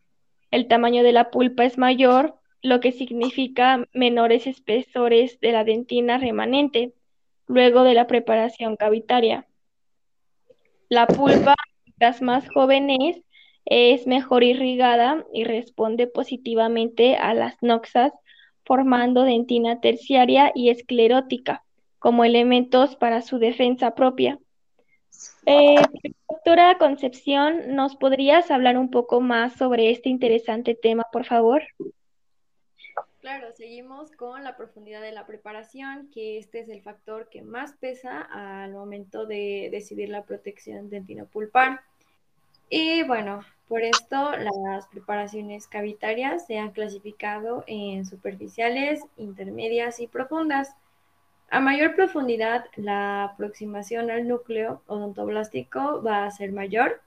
el 0.52 0.68
tamaño 0.68 1.02
de 1.02 1.12
la 1.12 1.32
pulpa 1.32 1.66
es 1.66 1.80
mayor, 1.80 2.36
lo 2.62 2.80
que 2.80 2.91
significa 2.91 3.88
menores 3.94 4.46
espesores 4.46 5.39
de 5.39 5.52
la 5.52 5.64
dentina 5.64 6.20
remanente 6.20 6.94
luego 7.48 7.84
de 7.84 7.96
la 7.96 8.06
preparación 8.06 8.76
cavitaria. 8.76 9.48
La 10.88 11.08
pulpa, 11.08 11.56
mientras 11.86 12.22
más 12.22 12.48
jóvenes, 12.50 13.22
es 13.66 14.06
mejor 14.06 14.44
irrigada 14.44 15.26
y 15.34 15.46
responde 15.46 16.06
positivamente 16.06 17.16
a 17.16 17.34
las 17.34 17.62
noxas, 17.64 18.14
formando 18.64 19.24
dentina 19.24 19.82
terciaria 19.82 20.52
y 20.54 20.70
esclerótica 20.70 21.64
como 22.04 22.26
elementos 22.26 22.97
para 22.97 23.22
su 23.22 23.39
defensa 23.39 23.95
propia. 23.95 24.38
Eh, 25.45 25.82
doctora 26.28 26.78
Concepción, 26.78 27.76
¿nos 27.76 27.95
podrías 27.95 28.51
hablar 28.51 28.78
un 28.78 28.91
poco 28.91 29.22
más 29.22 29.54
sobre 29.54 29.89
este 29.89 30.10
interesante 30.10 30.76
tema, 30.76 31.06
por 31.14 31.24
favor? 31.24 31.64
Claro, 33.22 33.54
seguimos 33.54 34.12
con 34.12 34.43
la 34.43 34.58
profundidad 34.58 35.01
de 35.01 35.14
la 35.14 35.26
preparación, 35.26 36.10
que 36.14 36.39
este 36.39 36.60
es 36.60 36.68
el 36.68 36.82
factor 36.82 37.30
que 37.30 37.41
más 37.41 37.72
pesa 37.80 38.20
al 38.22 38.74
momento 38.74 39.26
de 39.26 39.70
decidir 39.72 40.10
la 40.10 40.24
protección 40.24 40.89
dentinopulpar. 40.89 41.84
Y 42.70 43.04
bueno, 43.04 43.45
por 43.70 43.82
esto 43.82 44.34
las 44.36 44.88
preparaciones 44.89 45.68
cavitarias 45.68 46.47
se 46.47 46.60
han 46.60 46.72
clasificado 46.72 47.64
en 47.66 48.06
superficiales, 48.06 48.99
intermedias 49.16 50.01
y 50.01 50.08
profundas. 50.08 50.76
A 51.54 51.60
mayor 51.60 51.95
profundidad, 51.95 52.66
la 52.78 53.26
aproximación 53.26 54.10
al 54.10 54.28
núcleo 54.28 54.82
odontoblástico 54.88 56.01
va 56.01 56.26
a 56.26 56.32
ser 56.32 56.51
mayor, 56.51 56.99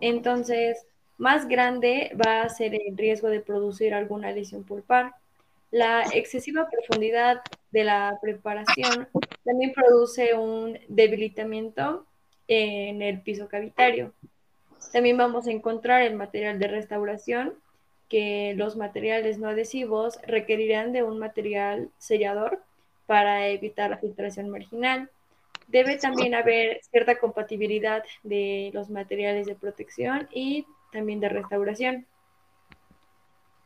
entonces 0.00 0.88
más 1.18 1.46
grande 1.46 2.10
va 2.20 2.42
a 2.42 2.48
ser 2.48 2.74
el 2.74 2.96
riesgo 2.96 3.28
de 3.28 3.38
producir 3.38 3.94
alguna 3.94 4.32
lesión 4.32 4.64
pulpar. 4.64 5.14
La 5.70 6.02
excesiva 6.12 6.68
profundidad 6.68 7.42
de 7.70 7.84
la 7.84 8.18
preparación 8.20 9.06
también 9.44 9.72
produce 9.72 10.34
un 10.34 10.80
debilitamiento 10.88 12.06
en 12.48 13.02
el 13.02 13.20
piso 13.20 13.46
cavitario. 13.46 14.12
También 14.92 15.16
vamos 15.16 15.46
a 15.46 15.52
encontrar 15.52 16.02
el 16.02 16.16
material 16.16 16.58
de 16.58 16.66
restauración, 16.66 17.54
que 18.08 18.52
los 18.56 18.74
materiales 18.74 19.38
no 19.38 19.46
adhesivos 19.46 20.18
requerirán 20.26 20.92
de 20.92 21.04
un 21.04 21.20
material 21.20 21.90
sellador 21.98 22.65
para 23.06 23.48
evitar 23.48 23.90
la 23.90 23.98
filtración 23.98 24.50
marginal. 24.50 25.10
Debe 25.68 25.96
también 25.96 26.34
haber 26.34 26.80
cierta 26.90 27.18
compatibilidad 27.18 28.04
de 28.22 28.70
los 28.72 28.90
materiales 28.90 29.46
de 29.46 29.56
protección 29.56 30.28
y 30.32 30.66
también 30.92 31.20
de 31.20 31.28
restauración. 31.28 32.06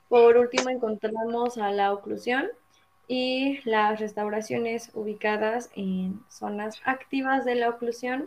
Por 0.09 0.37
último, 0.37 0.71
encontramos 0.71 1.59
a 1.59 1.71
la 1.71 1.93
oclusión 1.93 2.49
y 3.07 3.61
las 3.69 4.01
restauraciones 4.01 4.91
ubicadas 4.95 5.71
en 5.75 6.21
zonas 6.29 6.81
activas 6.85 7.45
de 7.45 7.57
la 7.57 7.69
oclusión 7.69 8.25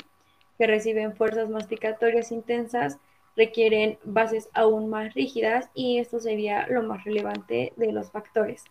que 0.57 0.67
reciben 0.67 1.15
fuerzas 1.15 1.49
masticatorias 1.49 2.31
intensas 2.31 2.97
requieren 3.35 3.97
bases 4.03 4.49
aún 4.53 4.89
más 4.89 5.13
rígidas 5.13 5.69
y 5.73 5.97
esto 5.99 6.19
sería 6.19 6.67
lo 6.67 6.83
más 6.83 7.03
relevante 7.03 7.73
de 7.75 7.91
los 7.91 8.11
factores. 8.11 8.63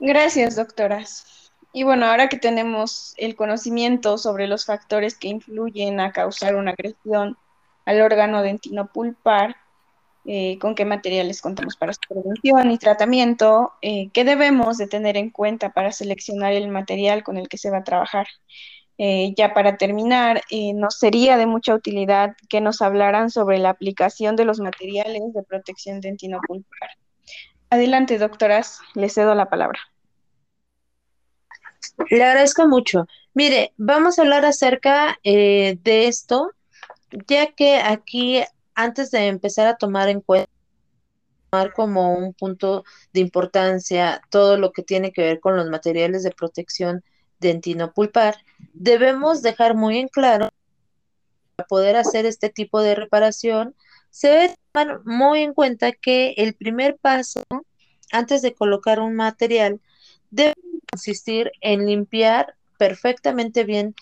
Gracias, 0.00 0.56
doctoras. 0.56 1.52
Y 1.72 1.82
bueno, 1.82 2.06
ahora 2.06 2.28
que 2.28 2.38
tenemos 2.38 3.14
el 3.16 3.34
conocimiento 3.36 4.18
sobre 4.18 4.46
los 4.46 4.64
factores 4.64 5.16
que 5.16 5.28
influyen 5.28 6.00
a 6.00 6.12
causar 6.12 6.56
una 6.56 6.72
agresión 6.72 7.36
al 7.84 8.00
órgano 8.00 8.42
dentino 8.42 8.86
pulpar, 8.92 9.56
eh, 10.26 10.58
con 10.58 10.74
qué 10.74 10.84
materiales 10.84 11.42
contamos 11.42 11.76
para 11.76 11.92
su 11.92 12.00
prevención 12.08 12.70
y 12.70 12.78
tratamiento, 12.78 13.72
eh, 13.82 14.08
qué 14.12 14.24
debemos 14.24 14.78
de 14.78 14.86
tener 14.86 15.16
en 15.16 15.30
cuenta 15.30 15.70
para 15.70 15.92
seleccionar 15.92 16.52
el 16.54 16.68
material 16.68 17.22
con 17.22 17.36
el 17.36 17.48
que 17.48 17.58
se 17.58 17.70
va 17.70 17.78
a 17.78 17.84
trabajar. 17.84 18.26
Eh, 18.96 19.34
ya 19.36 19.52
para 19.52 19.76
terminar, 19.76 20.42
nos 20.76 20.98
sería 20.98 21.36
de 21.36 21.46
mucha 21.46 21.74
utilidad 21.74 22.36
que 22.48 22.60
nos 22.60 22.80
hablaran 22.80 23.30
sobre 23.30 23.58
la 23.58 23.70
aplicación 23.70 24.36
de 24.36 24.44
los 24.44 24.60
materiales 24.60 25.22
de 25.34 25.42
protección 25.42 26.00
dentino 26.00 26.40
pulpar. 26.46 26.90
Adelante, 27.74 28.18
doctoras, 28.18 28.78
le 28.94 29.08
cedo 29.08 29.34
la 29.34 29.50
palabra. 29.50 29.80
Le 32.08 32.22
agradezco 32.22 32.68
mucho. 32.68 33.08
Mire, 33.34 33.72
vamos 33.76 34.16
a 34.16 34.22
hablar 34.22 34.44
acerca 34.44 35.18
de 35.24 35.82
esto, 35.84 36.52
ya 37.26 37.50
que 37.50 37.78
aquí 37.78 38.44
antes 38.76 39.10
de 39.10 39.26
empezar 39.26 39.66
a 39.66 39.76
tomar 39.76 40.08
en 40.08 40.20
cuenta 40.20 40.48
como 41.74 42.14
un 42.16 42.32
punto 42.32 42.84
de 43.12 43.18
importancia 43.18 44.22
todo 44.30 44.56
lo 44.56 44.70
que 44.70 44.84
tiene 44.84 45.10
que 45.10 45.22
ver 45.22 45.40
con 45.40 45.56
los 45.56 45.68
materiales 45.68 46.22
de 46.22 46.30
protección 46.30 47.02
dentinopulpar, 47.40 48.36
debemos 48.72 49.42
dejar 49.42 49.74
muy 49.74 49.98
en 49.98 50.06
claro 50.06 50.48
para 51.56 51.66
poder 51.66 51.96
hacer 51.96 52.24
este 52.24 52.50
tipo 52.50 52.80
de 52.82 52.94
reparación, 52.94 53.74
se 54.14 54.28
debe 54.28 54.54
tomar 54.70 55.00
muy 55.04 55.40
en 55.40 55.54
cuenta 55.54 55.90
que 55.90 56.34
el 56.36 56.54
primer 56.54 56.96
paso 56.98 57.42
antes 58.12 58.42
de 58.42 58.54
colocar 58.54 59.00
un 59.00 59.16
material 59.16 59.80
debe 60.30 60.54
consistir 60.88 61.50
en 61.60 61.84
limpiar 61.84 62.54
perfectamente 62.78 63.64
bien 63.64 63.96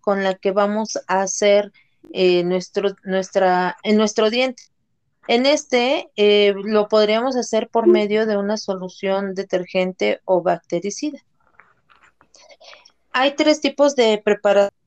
con 0.00 0.22
la 0.22 0.36
que 0.36 0.52
vamos 0.52 0.98
a 1.08 1.22
hacer 1.22 1.72
eh, 2.12 2.44
nuestro, 2.44 2.94
nuestra, 3.02 3.76
en 3.82 3.96
nuestro 3.96 4.30
diente. 4.30 4.62
En 5.26 5.44
este 5.44 6.12
eh, 6.14 6.54
lo 6.54 6.86
podríamos 6.86 7.34
hacer 7.34 7.70
por 7.70 7.88
medio 7.88 8.24
de 8.24 8.36
una 8.36 8.56
solución 8.56 9.34
detergente 9.34 10.20
o 10.26 10.42
bactericida. 10.42 11.18
Hay 13.10 13.34
tres 13.34 13.60
tipos 13.60 13.96
de 13.96 14.22
preparación 14.24 14.81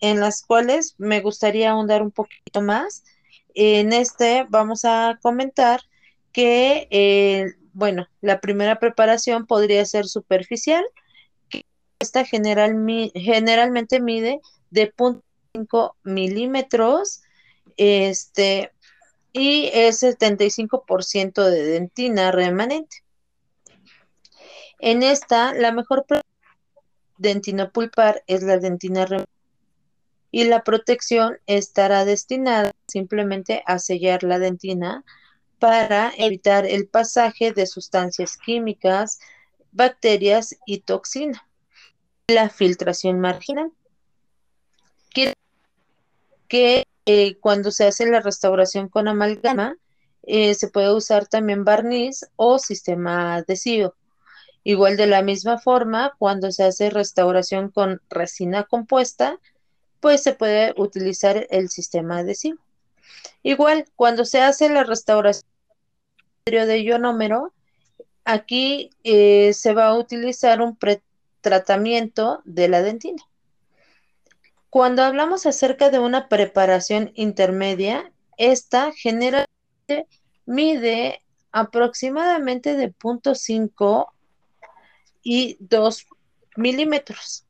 en 0.00 0.20
las 0.20 0.42
cuales 0.42 0.94
me 0.98 1.20
gustaría 1.20 1.70
ahondar 1.70 2.02
un 2.02 2.10
poquito 2.10 2.60
más. 2.60 3.04
En 3.54 3.92
este 3.92 4.46
vamos 4.48 4.84
a 4.84 5.18
comentar 5.22 5.80
que, 6.32 6.86
eh, 6.90 7.46
bueno, 7.72 8.08
la 8.20 8.40
primera 8.40 8.78
preparación 8.78 9.46
podría 9.46 9.84
ser 9.86 10.06
superficial, 10.06 10.84
que 11.48 11.64
esta 11.98 12.24
general, 12.24 12.76
generalmente 13.14 14.00
mide 14.00 14.40
de 14.70 14.88
punto 14.88 15.96
milímetros, 16.02 17.22
este, 17.78 18.72
y 19.32 19.70
es 19.72 20.02
75% 20.02 21.44
de 21.44 21.62
dentina 21.64 22.32
remanente. 22.32 22.98
En 24.78 25.02
esta, 25.02 25.54
la 25.54 25.72
mejor 25.72 26.04
dentina 27.16 27.70
pulpar 27.70 28.22
es 28.26 28.42
la 28.42 28.58
dentina 28.58 29.06
remanente 29.06 29.35
y 30.36 30.44
la 30.44 30.64
protección 30.64 31.38
estará 31.46 32.04
destinada 32.04 32.72
simplemente 32.86 33.62
a 33.64 33.78
sellar 33.78 34.22
la 34.22 34.38
dentina 34.38 35.02
para 35.58 36.12
evitar 36.18 36.66
el 36.66 36.88
pasaje 36.88 37.52
de 37.52 37.64
sustancias 37.64 38.36
químicas, 38.36 39.18
bacterias 39.72 40.54
y 40.66 40.80
toxina. 40.80 41.48
La 42.28 42.50
filtración 42.50 43.18
marginal. 43.18 43.72
Quiere 45.14 45.32
que 46.48 46.86
eh, 47.06 47.38
cuando 47.38 47.70
se 47.70 47.86
hace 47.86 48.04
la 48.04 48.20
restauración 48.20 48.90
con 48.90 49.08
amalgama, 49.08 49.78
eh, 50.24 50.52
se 50.52 50.68
puede 50.68 50.92
usar 50.92 51.26
también 51.26 51.64
barniz 51.64 52.26
o 52.36 52.58
sistema 52.58 53.36
adhesivo. 53.36 53.94
Igual 54.64 54.98
de 54.98 55.06
la 55.06 55.22
misma 55.22 55.56
forma, 55.56 56.12
cuando 56.18 56.52
se 56.52 56.64
hace 56.64 56.90
restauración 56.90 57.70
con 57.70 58.02
resina 58.10 58.64
compuesta, 58.64 59.40
pues 60.06 60.22
se 60.22 60.34
puede 60.34 60.72
utilizar 60.76 61.48
el 61.50 61.68
sistema 61.68 62.18
adhesivo. 62.18 62.58
Igual, 63.42 63.86
cuando 63.96 64.24
se 64.24 64.40
hace 64.40 64.68
la 64.68 64.84
restauración 64.84 65.50
de 66.44 66.80
ionómero, 66.80 67.52
aquí 68.24 68.90
eh, 69.02 69.52
se 69.52 69.74
va 69.74 69.88
a 69.88 69.98
utilizar 69.98 70.60
un 70.60 70.76
pretratamiento 70.76 72.40
de 72.44 72.68
la 72.68 72.82
dentina. 72.82 73.20
Cuando 74.70 75.02
hablamos 75.02 75.44
acerca 75.44 75.90
de 75.90 75.98
una 75.98 76.28
preparación 76.28 77.10
intermedia, 77.16 78.12
esta 78.36 78.92
generalmente 78.92 80.06
mide 80.44 81.20
aproximadamente 81.50 82.76
de 82.76 82.94
0.5 82.94 84.06
y 85.24 85.56
2 85.58 86.06
milímetros. 86.54 87.45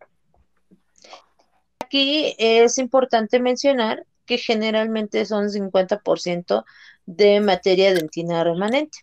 Aquí 1.87 2.35
es 2.39 2.79
importante 2.79 3.39
mencionar 3.39 4.05
que 4.27 4.39
generalmente 4.39 5.25
son 5.25 5.51
50% 5.51 6.65
de 7.07 7.41
materia 7.41 7.95
dentina 7.95 8.43
remanente. 8.43 8.99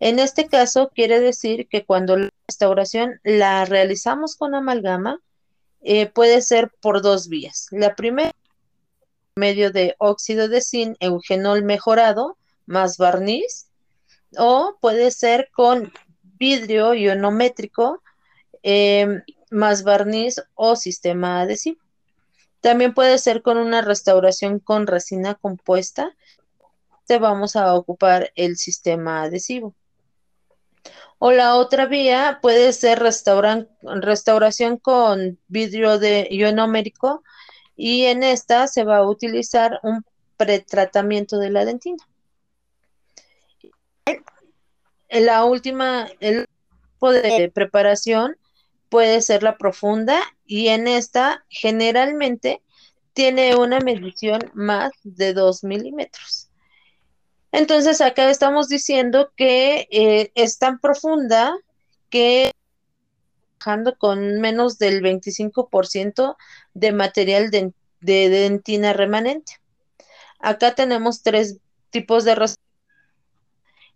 En 0.00 0.18
este 0.18 0.48
caso, 0.48 0.90
quiere 0.92 1.20
decir 1.20 1.68
que 1.68 1.84
cuando 1.84 2.16
la 2.16 2.30
restauración 2.48 3.20
la 3.22 3.64
realizamos 3.64 4.34
con 4.34 4.56
amalgama, 4.56 5.20
eh, 5.82 6.06
puede 6.06 6.42
ser 6.42 6.72
por 6.80 7.00
dos 7.00 7.28
vías. 7.28 7.68
La 7.70 7.94
primera, 7.94 8.32
medio 9.36 9.70
de 9.70 9.94
óxido 9.98 10.48
de 10.48 10.62
zinc 10.62 10.96
eugenol 10.98 11.62
mejorado 11.62 12.36
más 12.66 12.98
barniz, 12.98 13.68
o 14.36 14.76
puede 14.80 15.12
ser 15.12 15.48
con 15.52 15.92
vidrio 16.40 16.92
ionométrico 16.92 18.02
em, 18.64 19.22
más 19.52 19.84
barniz 19.84 20.42
o 20.56 20.74
sistema 20.74 21.42
adhesivo. 21.42 21.80
También 22.60 22.94
puede 22.94 23.18
ser 23.18 23.42
con 23.42 23.56
una 23.58 23.80
restauración 23.80 24.58
con 24.58 24.86
resina 24.86 25.34
compuesta. 25.34 26.14
Te 27.06 27.18
vamos 27.18 27.56
a 27.56 27.74
ocupar 27.74 28.32
el 28.36 28.56
sistema 28.56 29.22
adhesivo. 29.22 29.74
O 31.18 31.32
la 31.32 31.56
otra 31.56 31.86
vía 31.86 32.38
puede 32.40 32.72
ser 32.72 32.98
restauración 33.00 34.76
con 34.78 35.38
vidrio 35.48 35.98
de 35.98 36.28
ionómerico 36.30 37.22
y 37.76 38.04
en 38.04 38.22
esta 38.22 38.66
se 38.66 38.84
va 38.84 38.98
a 38.98 39.08
utilizar 39.08 39.80
un 39.82 40.04
pretratamiento 40.36 41.38
de 41.38 41.50
la 41.50 41.64
dentina. 41.64 42.02
La 45.10 45.44
última, 45.44 46.08
el 46.20 46.46
tipo 46.94 47.12
de 47.12 47.50
preparación 47.52 48.36
puede 48.90 49.22
ser 49.22 49.42
la 49.42 49.56
profunda 49.56 50.20
y 50.44 50.68
en 50.68 50.86
esta 50.86 51.44
generalmente 51.48 52.60
tiene 53.14 53.56
una 53.56 53.80
medición 53.80 54.50
más 54.52 54.90
de 55.02 55.32
2 55.32 55.64
milímetros. 55.64 56.50
Entonces 57.52 58.00
acá 58.00 58.30
estamos 58.30 58.68
diciendo 58.68 59.32
que 59.36 59.88
eh, 59.90 60.30
es 60.34 60.58
tan 60.58 60.78
profunda 60.78 61.56
que 62.10 62.52
trabajando 63.60 63.96
con 63.96 64.40
menos 64.40 64.78
del 64.78 65.02
25% 65.02 66.36
de 66.74 66.92
material 66.92 67.50
de, 67.50 67.72
dentina 68.00 68.92
remanente. 68.92 69.60
Acá 70.38 70.74
tenemos 70.74 71.22
tres 71.22 71.58
tipos 71.90 72.24
de 72.24 72.34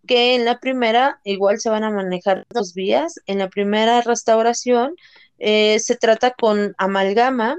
que 0.07 0.34
en 0.34 0.44
la 0.44 0.59
primera 0.61 1.20
igual 1.24 1.61
se 1.61 1.70
van 1.70 1.84
a 1.84 1.90
manejar 1.90 2.46
dos 2.50 2.74
vías. 2.74 3.14
En 3.26 3.38
la 3.38 3.48
primera 3.48 4.00
restauración 4.00 4.96
eh, 5.38 5.78
se 5.80 5.96
trata 5.96 6.32
con 6.32 6.74
amalgama 6.78 7.57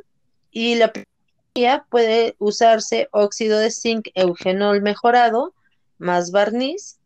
y 0.51 0.75
la 0.75 0.91
primera 0.91 1.11
vía 1.55 1.85
puede 1.89 2.35
usarse 2.39 3.07
óxido 3.11 3.59
de 3.59 3.71
zinc 3.71 4.09
eugenol 4.13 4.81
mejorado 4.81 5.53
más 5.97 6.31
barniz. 6.31 6.99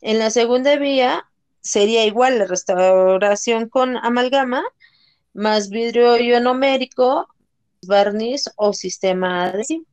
En 0.00 0.18
la 0.18 0.30
segunda 0.30 0.76
vía 0.76 1.24
sería 1.60 2.04
igual 2.04 2.38
la 2.38 2.46
restauración 2.46 3.68
con 3.68 3.96
amalgama, 3.96 4.62
más 5.34 5.68
vidrio 5.70 6.16
ionomérico, 6.16 7.28
barniz 7.86 8.44
o 8.56 8.72
sistema 8.72 9.44
adhesivo. 9.44 9.89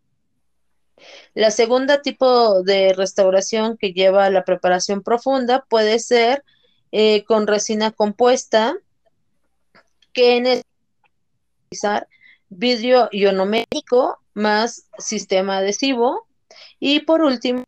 La 1.34 1.52
segunda 1.52 2.02
tipo 2.02 2.64
de 2.64 2.94
restauración 2.94 3.78
que 3.78 3.94
lleva 3.94 4.26
a 4.26 4.30
la 4.30 4.44
preparación 4.44 5.04
profunda 5.04 5.66
puede 5.70 6.00
ser 6.00 6.44
eh, 6.92 7.24
con 7.26 7.48
resina 7.48 7.92
compuesta, 7.92 8.76
que 10.14 10.38
en 10.38 10.62
utilizar 11.66 12.08
vidrio 12.50 13.10
ionomérico 13.12 14.20
más 14.34 14.90
sistema 14.98 15.58
adhesivo. 15.58 16.28
Y 16.80 17.02
por 17.02 17.22
último, 17.22 17.66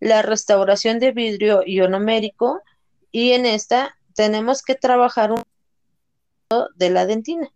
la 0.00 0.22
restauración 0.22 0.98
de 0.98 1.12
vidrio 1.12 1.62
ionomérico 1.66 2.62
y 3.10 3.32
en 3.32 3.46
esta 3.46 3.96
tenemos 4.14 4.62
que 4.62 4.74
trabajar 4.74 5.32
un 5.32 5.42
de 6.76 6.90
la 6.90 7.04
dentina. 7.04 7.50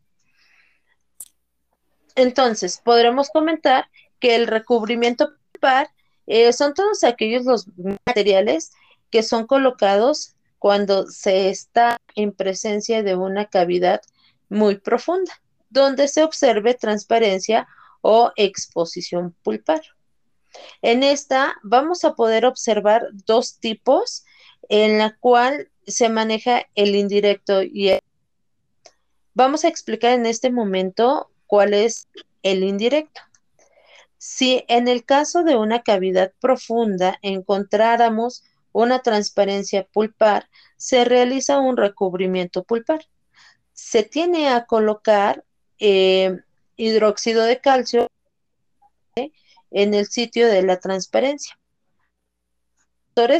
Entonces, 2.14 2.80
podremos 2.84 3.30
comentar 3.30 3.88
que 4.22 4.36
el 4.36 4.46
recubrimiento 4.46 5.34
pulpar 5.50 5.90
eh, 6.28 6.52
son 6.52 6.74
todos 6.74 7.02
aquellos 7.02 7.44
los 7.44 7.66
materiales 8.06 8.70
que 9.10 9.24
son 9.24 9.48
colocados 9.48 10.36
cuando 10.60 11.08
se 11.08 11.48
está 11.48 11.98
en 12.14 12.30
presencia 12.30 13.02
de 13.02 13.16
una 13.16 13.46
cavidad 13.46 14.00
muy 14.48 14.78
profunda, 14.78 15.32
donde 15.70 16.06
se 16.06 16.22
observe 16.22 16.74
transparencia 16.74 17.66
o 18.00 18.30
exposición 18.36 19.34
pulpar. 19.42 19.82
En 20.82 21.02
esta 21.02 21.56
vamos 21.64 22.04
a 22.04 22.14
poder 22.14 22.46
observar 22.46 23.08
dos 23.26 23.58
tipos 23.58 24.24
en 24.68 24.98
la 24.98 25.16
cual 25.18 25.68
se 25.84 26.08
maneja 26.08 26.62
el 26.76 26.94
indirecto 26.94 27.62
y 27.64 27.88
el... 27.88 28.00
Vamos 29.34 29.64
a 29.64 29.68
explicar 29.68 30.12
en 30.12 30.26
este 30.26 30.52
momento 30.52 31.28
cuál 31.48 31.74
es 31.74 32.06
el 32.44 32.62
indirecto. 32.62 33.20
Si 34.24 34.64
en 34.68 34.86
el 34.86 35.04
caso 35.04 35.42
de 35.42 35.56
una 35.56 35.82
cavidad 35.82 36.32
profunda 36.38 37.18
encontráramos 37.22 38.44
una 38.70 39.00
transparencia 39.00 39.84
pulpar, 39.92 40.48
se 40.76 41.04
realiza 41.04 41.58
un 41.58 41.76
recubrimiento 41.76 42.62
pulpar. 42.62 43.04
Se 43.72 44.04
tiene 44.04 44.48
a 44.48 44.66
colocar 44.66 45.44
eh, 45.80 46.38
hidróxido 46.76 47.42
de 47.42 47.60
calcio 47.60 48.06
en 49.16 49.92
el 49.92 50.06
sitio 50.06 50.46
de 50.46 50.62
la 50.62 50.78
transparencia. 50.78 51.58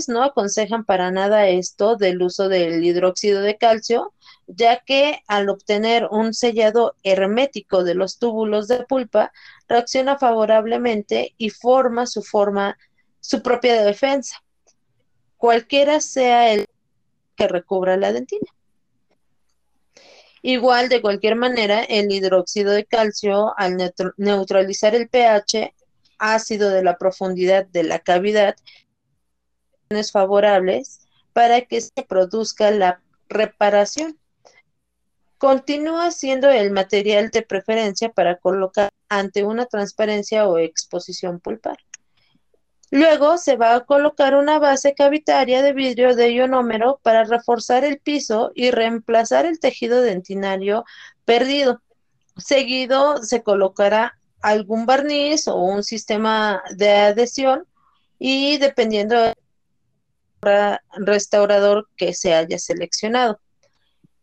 No 0.09 0.23
aconsejan 0.23 0.85
para 0.85 1.11
nada 1.11 1.49
esto 1.49 1.97
del 1.97 2.23
uso 2.23 2.49
del 2.51 2.85
hidróxido 2.85 3.41
de 3.41 3.57
calcio, 3.57 4.13
ya 4.47 4.81
que 4.85 5.23
al 5.27 5.49
obtener 5.49 6.09
un 6.11 6.35
sellado 6.35 6.95
hermético 7.03 7.83
de 7.83 7.95
los 7.95 8.19
túbulos 8.19 8.69
de 8.69 8.85
pulpa, 8.85 9.33
reacciona 9.69 10.19
favorablemente 10.19 11.35
y 11.39 11.49
forma 11.49 12.07
su 12.07 12.23
forma, 12.23 12.77
su 13.21 13.43
propia 13.43 13.83
defensa, 13.83 14.43
cualquiera 15.39 16.01
sea 16.01 16.53
el 16.53 16.67
que 17.35 17.49
recubra 17.49 17.97
la 17.97 18.13
dentina. 18.13 18.51
Igual, 20.43 20.91
de 20.91 21.01
cualquier 21.01 21.37
manera, 21.37 21.83
el 21.83 22.13
hidróxido 22.13 22.73
de 22.73 22.85
calcio, 22.85 23.55
al 23.57 23.77
neutralizar 24.19 24.95
el 24.95 25.09
pH 25.09 25.73
ácido 26.19 26.69
de 26.69 26.83
la 26.85 26.99
profundidad 26.99 27.67
de 27.67 27.85
la 27.85 28.01
cavidad, 28.01 28.55
favorables 30.13 31.01
para 31.33 31.63
que 31.63 31.81
se 31.81 32.03
produzca 32.09 32.71
la 32.71 33.01
reparación. 33.29 34.19
Continúa 35.39 36.11
siendo 36.11 36.51
el 36.51 36.71
material 36.71 37.31
de 37.31 37.43
preferencia 37.43 38.11
para 38.11 38.37
colocar 38.37 38.91
ante 39.09 39.45
una 39.45 39.67
transparencia 39.67 40.47
o 40.47 40.59
exposición 40.59 41.41
pulpar. 41.41 41.79
Luego 42.91 43.39
se 43.39 43.57
va 43.57 43.75
a 43.75 43.85
colocar 43.87 44.35
una 44.35 44.59
base 44.59 44.95
cavitaria 44.95 45.63
de 45.63 45.73
vidrio 45.73 46.15
de 46.15 46.33
ionómero 46.33 47.01
para 47.03 47.25
reforzar 47.25 47.85
el 47.85 47.99
piso 47.99 48.53
y 48.55 48.71
reemplazar 48.71 49.47
el 49.47 49.59
tejido 49.59 50.03
dentinario 50.03 50.85
perdido. 51.25 51.81
Seguido 52.37 53.23
se 53.23 53.43
colocará 53.43 54.19
algún 54.43 54.85
barniz 54.85 55.49
o 55.49 55.57
un 55.57 55.83
sistema 55.83 56.63
de 56.77 56.91
adhesión 56.91 57.67
y 58.19 58.59
dependiendo 58.59 59.19
del 59.19 59.35
restaurador 60.43 61.89
que 61.97 62.15
se 62.15 62.35
haya 62.35 62.59
seleccionado. 62.59 63.41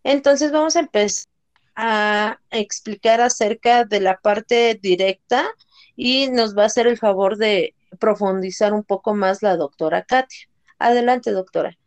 Entonces 0.04 0.52
vamos 0.52 0.76
a 0.76 0.82
empezar 0.82 1.28
a 1.76 2.40
explicar 2.52 3.22
acerca 3.22 3.86
de 3.86 4.02
la 4.02 4.18
parte 4.18 4.78
directa 4.82 5.48
y 5.96 6.30
nos 6.30 6.58
va 6.58 6.64
a 6.64 6.66
hacer 6.66 6.88
el 6.88 6.98
favor 6.98 7.38
de 7.38 7.74
profundizar 8.00 8.74
un 8.74 8.84
poco 8.84 9.14
más 9.14 9.42
la 9.42 9.56
doctora 9.56 10.04
Katia. 10.04 10.50
Adelante, 10.78 11.32
doctora. 11.32 11.78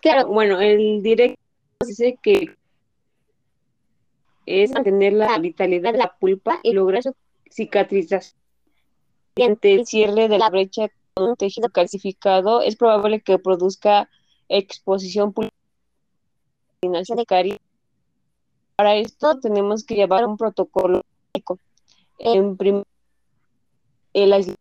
Claro, 0.00 0.28
bueno, 0.28 0.60
el 0.60 1.02
directo 1.02 1.40
dice 1.84 2.18
que 2.22 2.56
es 4.46 4.70
mantener 4.70 5.12
la 5.12 5.38
vitalidad 5.38 5.92
de 5.92 5.98
la 5.98 6.16
pulpa 6.18 6.60
y 6.62 6.72
lograr 6.72 7.02
su 7.02 7.14
cicatrización. 7.50 8.38
El 9.34 9.86
cierre 9.86 10.28
de 10.28 10.38
la 10.38 10.48
brecha 10.48 10.88
un 11.16 11.36
tejido 11.36 11.70
calcificado, 11.70 12.62
es 12.62 12.76
probable 12.76 13.20
que 13.20 13.38
produzca 13.38 14.08
exposición 14.48 15.32
pulpar. 15.32 15.52
Para 18.76 18.96
esto 18.96 19.40
tenemos 19.40 19.84
que 19.84 19.94
llevar 19.94 20.26
un 20.26 20.36
protocolo 20.36 21.02
en 22.18 22.56
primer 22.56 22.84
el 24.12 24.56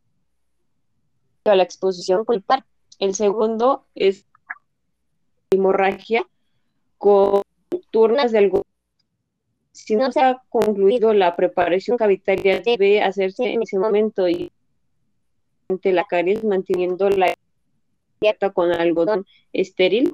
la 1.44 1.64
exposición 1.64 2.26
pulpar. 2.26 2.66
El 3.00 3.14
segundo 3.14 3.86
es 3.94 4.26
hemorragia 5.52 6.26
con 6.98 7.42
turnas 7.92 8.32
del 8.32 8.52
si 9.74 9.98
no 9.98 10.10
se 10.12 10.22
ha 10.22 10.42
concluido 10.50 11.14
la 11.14 11.36
preparación 11.36 11.98
cavitaria 11.98 12.62
debe 12.62 13.04
hacerse 13.04 13.52
en 13.52 13.62
ese 13.62 13.78
momento 13.78 14.28
y 14.30 14.52
la 15.84 16.06
caries 16.06 16.44
manteniendo 16.44 17.10
la 17.10 17.34
dieta 18.22 18.52
con 18.52 18.72
algodón 18.72 19.26
estéril. 19.54 20.14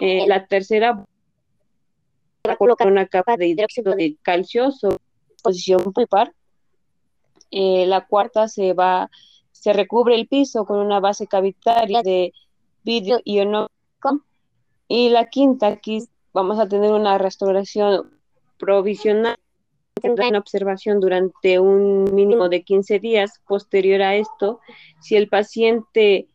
Eh, 0.00 0.26
la 0.26 0.46
tercera 0.46 1.04
colocar 2.58 2.86
una 2.86 3.06
capa 3.06 3.36
de 3.36 3.48
hidróxido 3.48 3.96
de 3.96 4.16
calcio 4.22 4.70
sobre 4.70 4.98
exposición 5.30 5.80
pulpar 5.92 6.32
eh, 7.50 7.86
la 7.86 8.06
cuarta 8.06 8.48
se 8.48 8.72
va, 8.72 9.10
se 9.52 9.72
recubre 9.72 10.14
el 10.14 10.28
piso 10.28 10.64
con 10.64 10.78
una 10.78 11.00
base 11.00 11.26
cavitaria 11.26 12.02
de 12.02 12.32
vidrio 12.84 13.20
ionómico. 13.24 13.70
Y 14.88 15.10
la 15.10 15.28
quinta, 15.28 15.68
aquí 15.68 16.04
vamos 16.32 16.58
a 16.58 16.68
tener 16.68 16.92
una 16.92 17.18
restauración 17.18 18.10
provisional 18.58 19.38
en 20.02 20.36
observación 20.36 21.00
durante 21.00 21.58
un 21.58 22.14
mínimo 22.14 22.48
de 22.48 22.62
15 22.62 22.98
días. 22.98 23.40
Posterior 23.46 24.02
a 24.02 24.16
esto, 24.16 24.60
si 25.00 25.16
el 25.16 25.28
paciente 25.28 26.28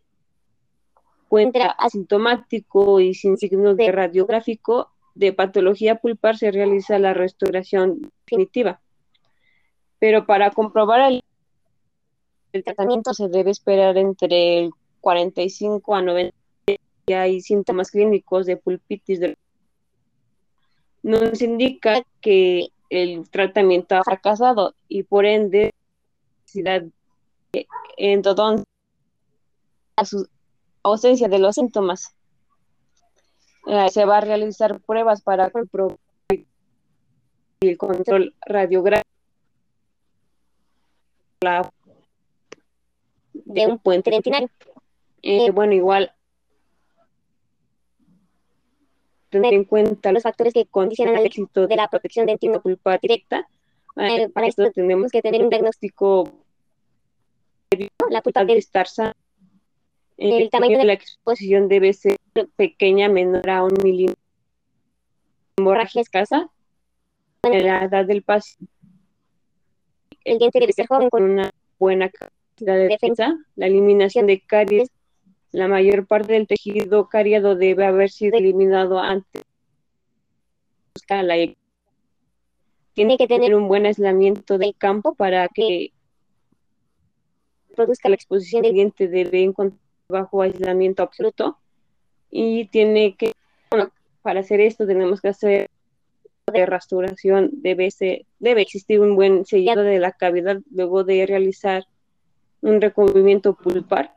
encuentra 1.25 1.67
asintomático 1.67 2.99
y 2.99 3.13
sin 3.13 3.37
signos 3.37 3.77
de 3.77 3.91
radiográfico 3.91 4.89
de 5.15 5.33
patología 5.33 5.95
pulpar, 5.95 6.37
se 6.37 6.51
realiza 6.51 6.99
la 6.99 7.13
restauración 7.13 8.11
definitiva 8.25 8.81
pero 10.01 10.25
para 10.25 10.49
comprobar 10.49 11.11
el, 12.51 12.63
tratamiento 12.63 13.13
se 13.13 13.27
debe 13.27 13.51
esperar 13.51 13.97
entre 13.97 14.63
el 14.63 14.71
45 14.99 15.95
a 15.95 16.01
90 16.01 16.35
y 17.05 17.13
hay 17.13 17.39
síntomas 17.39 17.91
clínicos 17.91 18.47
de 18.47 18.57
pulpitis. 18.57 19.19
Nos 21.03 21.39
indica 21.43 22.03
que 22.19 22.69
el 22.91 23.29
tratamiento 23.29 23.95
ha 23.95 24.03
fracasado 24.03 24.75
y 24.89 25.03
por 25.03 25.25
ende 25.25 25.73
endodoncia 27.97 28.65
a 29.95 30.05
su 30.05 30.27
ausencia 30.83 31.29
de 31.29 31.39
los 31.39 31.55
síntomas. 31.55 32.13
Eh, 33.67 33.89
se 33.89 34.05
va 34.05 34.17
a 34.17 34.21
realizar 34.21 34.81
pruebas 34.81 35.21
para 35.21 35.49
el 37.61 37.77
control 37.77 38.35
radiográfico 38.45 39.09
de 43.33 43.67
un 43.67 43.79
puente 43.79 44.11
dentinario. 44.11 44.49
Eh, 45.21 45.51
bueno, 45.51 45.73
igual 45.73 46.13
tener 49.31 49.53
en 49.53 49.63
cuenta 49.63 50.11
los 50.11 50.23
factores 50.23 50.53
que 50.53 50.65
condicionan 50.65 51.17
el 51.17 51.25
éxito 51.25 51.65
de 51.65 51.75
la 51.75 51.87
protección 51.87 52.27
dentino-pulpar 52.27 52.99
directa. 53.01 53.47
Eh, 53.97 54.29
para 54.29 54.47
esto 54.47 54.71
tenemos 54.71 55.11
que 55.11 55.21
tener 55.21 55.41
un 55.41 55.49
diagnóstico 55.49 56.31
la 58.09 58.21
pulpa 58.21 58.43
debe 58.43 58.59
estar 58.59 58.87
sana. 58.87 59.15
El 60.17 60.49
tamaño 60.49 60.77
de 60.77 60.83
la 60.83 60.93
exposición 60.93 61.67
debe 61.67 61.93
ser 61.93 62.17
pequeña, 62.55 63.07
menor 63.07 63.49
a 63.49 63.63
un 63.63 63.71
milímetro. 63.81 64.21
Hemorragia 65.57 66.01
escasa. 66.01 66.49
La 67.43 67.85
edad 67.85 68.05
del 68.05 68.21
paciente 68.21 68.71
el 70.23 70.37
diente 70.37 70.59
debe 70.59 70.73
ser 70.73 70.87
joven 70.87 71.09
con 71.09 71.23
una 71.23 71.51
buena 71.79 72.09
capacidad 72.09 72.75
de 72.75 72.87
defensa, 72.87 73.35
la 73.55 73.67
eliminación 73.67 74.27
de 74.27 74.41
caries, 74.41 74.89
la 75.51 75.67
mayor 75.67 76.07
parte 76.07 76.33
del 76.33 76.47
tejido 76.47 77.09
cariado 77.09 77.55
debe 77.55 77.85
haber 77.85 78.09
sido 78.09 78.37
eliminado 78.37 78.99
antes. 78.99 79.43
De 81.09 81.23
la 81.23 81.35
tiene 82.93 83.17
que 83.17 83.27
tener 83.27 83.55
un 83.55 83.67
buen 83.67 83.85
aislamiento 83.85 84.57
del 84.57 84.75
campo 84.77 85.15
para 85.15 85.47
que 85.47 85.91
produzca 87.75 88.09
la 88.09 88.15
exposición 88.15 88.63
del 88.63 88.73
diente 88.73 89.07
debe 89.07 89.43
encontrar 89.43 89.79
bajo 90.11 90.41
aislamiento 90.41 91.03
absoluto. 91.03 91.57
Y 92.29 92.67
tiene 92.67 93.15
que, 93.15 93.33
bueno, 93.69 93.91
para 94.21 94.41
hacer 94.41 94.61
esto 94.61 94.85
tenemos 94.85 95.21
que 95.21 95.29
hacer 95.29 95.69
de 96.51 96.65
restauración, 96.65 97.49
debe, 97.53 97.89
ser, 97.91 98.25
debe 98.39 98.61
existir 98.61 98.99
un 98.99 99.15
buen 99.15 99.45
sellado 99.45 99.83
de 99.83 99.99
la 99.99 100.11
cavidad 100.11 100.59
luego 100.69 101.03
de 101.03 101.25
realizar 101.25 101.85
un 102.61 102.81
recubrimiento 102.81 103.55
pulpar. 103.55 104.15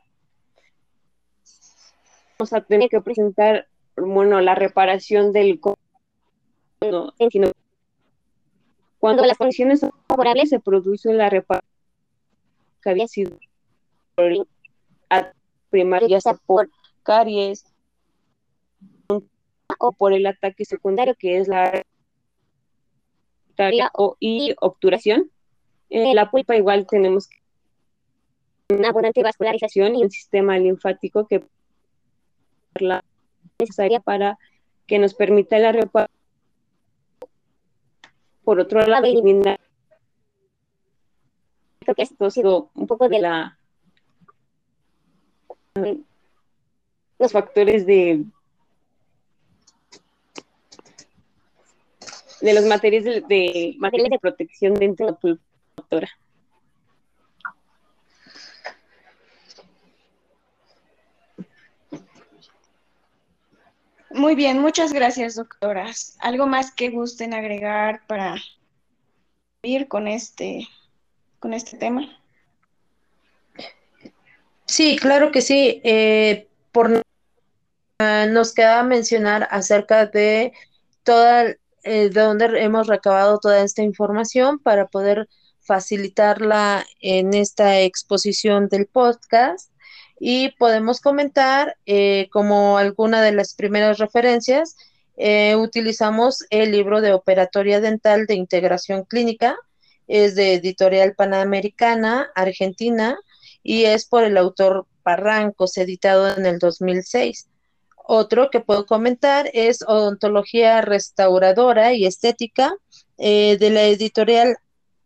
Vamos 2.37 2.53
a 2.53 2.61
tener 2.61 2.89
que 2.89 3.01
presentar, 3.01 3.67
bueno, 3.95 4.41
la 4.41 4.55
reparación 4.55 5.31
del 5.31 5.59
cuando 8.99 9.25
las 9.25 9.37
condiciones 9.37 9.79
son 9.79 9.91
favorables 10.07 10.49
se 10.49 10.59
produce 10.59 11.13
la 11.13 11.29
reparación 11.29 11.71
que 12.81 12.89
había 12.89 13.07
sido 13.07 13.37
primaria, 15.69 16.07
ya 16.07 16.21
sea 16.21 16.33
por 16.45 16.69
caries 17.03 17.65
o 19.79 19.91
por 19.91 20.13
el 20.13 20.25
ataque 20.25 20.65
secundario 20.65 21.15
que 21.15 21.37
es 21.37 21.47
la 21.47 21.83
y 24.19 24.55
obturación. 24.59 25.31
En 25.89 26.15
la 26.15 26.29
pulpa 26.29 26.55
igual 26.55 26.85
tenemos 26.87 27.29
una 28.69 28.89
abundante 28.89 29.21
vascularización 29.23 29.95
y 29.95 30.03
un 30.03 30.11
sistema 30.11 30.57
linfático 30.57 31.27
que 31.27 31.45
la 32.81 33.03
necesaria 33.59 33.99
para 33.99 34.37
que 34.87 34.99
nos 34.99 35.13
permita 35.13 35.57
la 35.59 35.71
reparación. 35.71 36.15
Por 38.43 38.59
otro 38.59 38.85
lado, 38.85 39.05
eliminar 39.05 39.59
creo 41.79 41.95
que 41.95 42.03
esto 42.03 42.25
ha 42.25 42.31
sido 42.31 42.69
un 42.73 42.87
poco 42.87 43.09
de 43.09 43.19
la 43.19 43.59
los 47.19 47.31
factores 47.31 47.85
de 47.85 48.25
de 52.41 52.53
los 52.53 52.65
materiales 52.65 53.27
de, 53.27 53.75
materiales 53.79 54.11
de 54.11 54.19
protección 54.19 54.73
dentro 54.75 55.05
de 55.05 55.11
la 55.11 55.17
pulpa 55.17 55.43
Muy 64.15 64.35
bien, 64.35 64.59
muchas 64.59 64.93
gracias, 64.93 65.35
doctoras. 65.35 66.15
¿Algo 66.21 66.47
más 66.47 66.71
que 66.71 66.89
gusten 66.89 67.33
agregar 67.33 68.01
para 68.07 68.35
ir 69.61 69.89
con 69.89 70.07
este, 70.07 70.65
con 71.39 71.53
este 71.53 71.77
tema? 71.77 72.17
Sí, 74.65 74.95
claro 74.95 75.31
que 75.31 75.41
sí. 75.41 75.81
Eh, 75.83 76.47
por 76.71 77.03
ah, 77.99 78.25
nos 78.29 78.53
queda 78.53 78.83
mencionar 78.83 79.49
acerca 79.51 80.05
de 80.05 80.53
toda 81.03 81.47
eh, 81.83 82.09
de 82.09 82.21
dónde 82.21 82.45
hemos 82.63 82.87
recabado 82.87 83.37
toda 83.39 83.63
esta 83.63 83.83
información 83.83 84.59
para 84.59 84.87
poder 84.87 85.27
facilitarla 85.59 86.85
en 87.01 87.33
esta 87.33 87.81
exposición 87.81 88.69
del 88.69 88.87
podcast 88.87 89.71
y 90.19 90.51
podemos 90.51 91.01
comentar 91.01 91.77
eh, 91.85 92.29
como 92.31 92.77
alguna 92.77 93.21
de 93.21 93.33
las 93.33 93.53
primeras 93.53 93.97
referencias 93.97 94.75
utilizamos 95.57 96.43
el 96.49 96.73
libro 96.73 96.99
de 96.99 97.13
operatoria 97.13 97.79
dental 97.79 98.25
de 98.25 98.35
integración 98.35 99.05
clínica 99.05 99.57
es 100.07 100.35
de 100.35 100.53
editorial 100.53 101.15
panamericana 101.15 102.29
argentina 102.35 103.17
y 103.63 103.85
es 103.85 104.05
por 104.05 104.23
el 104.23 104.37
autor 104.37 104.85
Barrancos, 105.03 105.77
editado 105.77 106.35
en 106.35 106.45
el 106.45 106.59
2006. 106.59 107.47
Otro 108.07 108.49
que 108.51 108.59
puedo 108.59 108.85
comentar 108.85 109.49
es 109.53 109.83
Odontología 109.87 110.81
Restauradora 110.81 111.93
y 111.93 112.05
Estética 112.05 112.75
eh, 113.17 113.57
de 113.59 113.69
la 113.71 113.83
editorial 113.83 114.57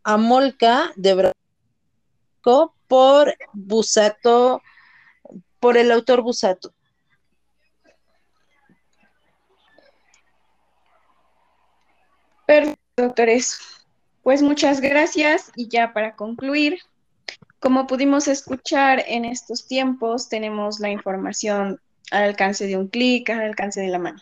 Amolca 0.03 0.91
de 0.95 1.13
Branco 1.13 2.75
por 2.87 3.35
Busato, 3.53 4.61
por 5.59 5.77
el 5.77 5.91
autor 5.91 6.21
Busato. 6.21 6.73
Perfecto, 12.45 12.81
doctores. 12.97 13.59
Pues 14.23 14.41
muchas 14.41 14.81
gracias 14.81 15.51
y 15.55 15.69
ya 15.69 15.93
para 15.93 16.15
concluir, 16.15 16.79
como 17.59 17.87
pudimos 17.87 18.27
escuchar 18.27 19.03
en 19.07 19.25
estos 19.25 19.67
tiempos, 19.67 20.29
tenemos 20.29 20.79
la 20.79 20.89
información 20.89 21.79
al 22.11 22.23
alcance 22.23 22.65
de 22.65 22.77
un 22.77 22.87
clic, 22.87 23.29
al 23.29 23.41
alcance 23.41 23.81
de 23.81 23.89
la 23.89 23.99
mano, 23.99 24.21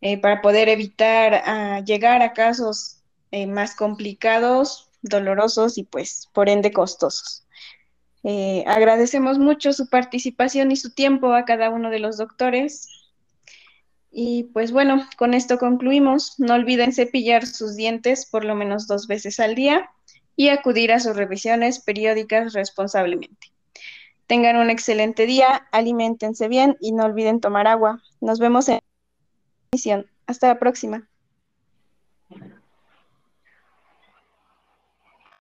eh, 0.00 0.20
para 0.20 0.42
poder 0.42 0.68
evitar 0.68 1.42
ah, 1.46 1.80
llegar 1.84 2.22
a 2.22 2.32
casos 2.32 3.02
eh, 3.30 3.46
más 3.46 3.74
complicados, 3.74 4.90
dolorosos 5.02 5.78
y 5.78 5.84
pues 5.84 6.28
por 6.32 6.48
ende 6.48 6.72
costosos. 6.72 7.45
Eh, 8.28 8.64
agradecemos 8.66 9.38
mucho 9.38 9.72
su 9.72 9.88
participación 9.88 10.72
y 10.72 10.76
su 10.76 10.92
tiempo 10.92 11.32
a 11.32 11.44
cada 11.44 11.70
uno 11.70 11.90
de 11.90 12.00
los 12.00 12.16
doctores. 12.16 12.88
Y 14.10 14.50
pues 14.52 14.72
bueno, 14.72 15.06
con 15.16 15.32
esto 15.32 15.58
concluimos. 15.58 16.34
No 16.40 16.54
olviden 16.54 16.92
cepillar 16.92 17.46
sus 17.46 17.76
dientes 17.76 18.26
por 18.26 18.44
lo 18.44 18.56
menos 18.56 18.88
dos 18.88 19.06
veces 19.06 19.38
al 19.38 19.54
día 19.54 19.88
y 20.34 20.48
acudir 20.48 20.90
a 20.90 20.98
sus 20.98 21.14
revisiones 21.14 21.78
periódicas 21.78 22.52
responsablemente. 22.52 23.52
Tengan 24.26 24.56
un 24.56 24.70
excelente 24.70 25.24
día, 25.26 25.68
alimentense 25.70 26.48
bien 26.48 26.76
y 26.80 26.90
no 26.90 27.04
olviden 27.04 27.40
tomar 27.40 27.68
agua. 27.68 28.02
Nos 28.20 28.40
vemos 28.40 28.68
en 28.68 28.74
la 28.74 28.80
emisión. 29.70 30.06
Hasta 30.26 30.48
la 30.48 30.58
próxima. 30.58 31.08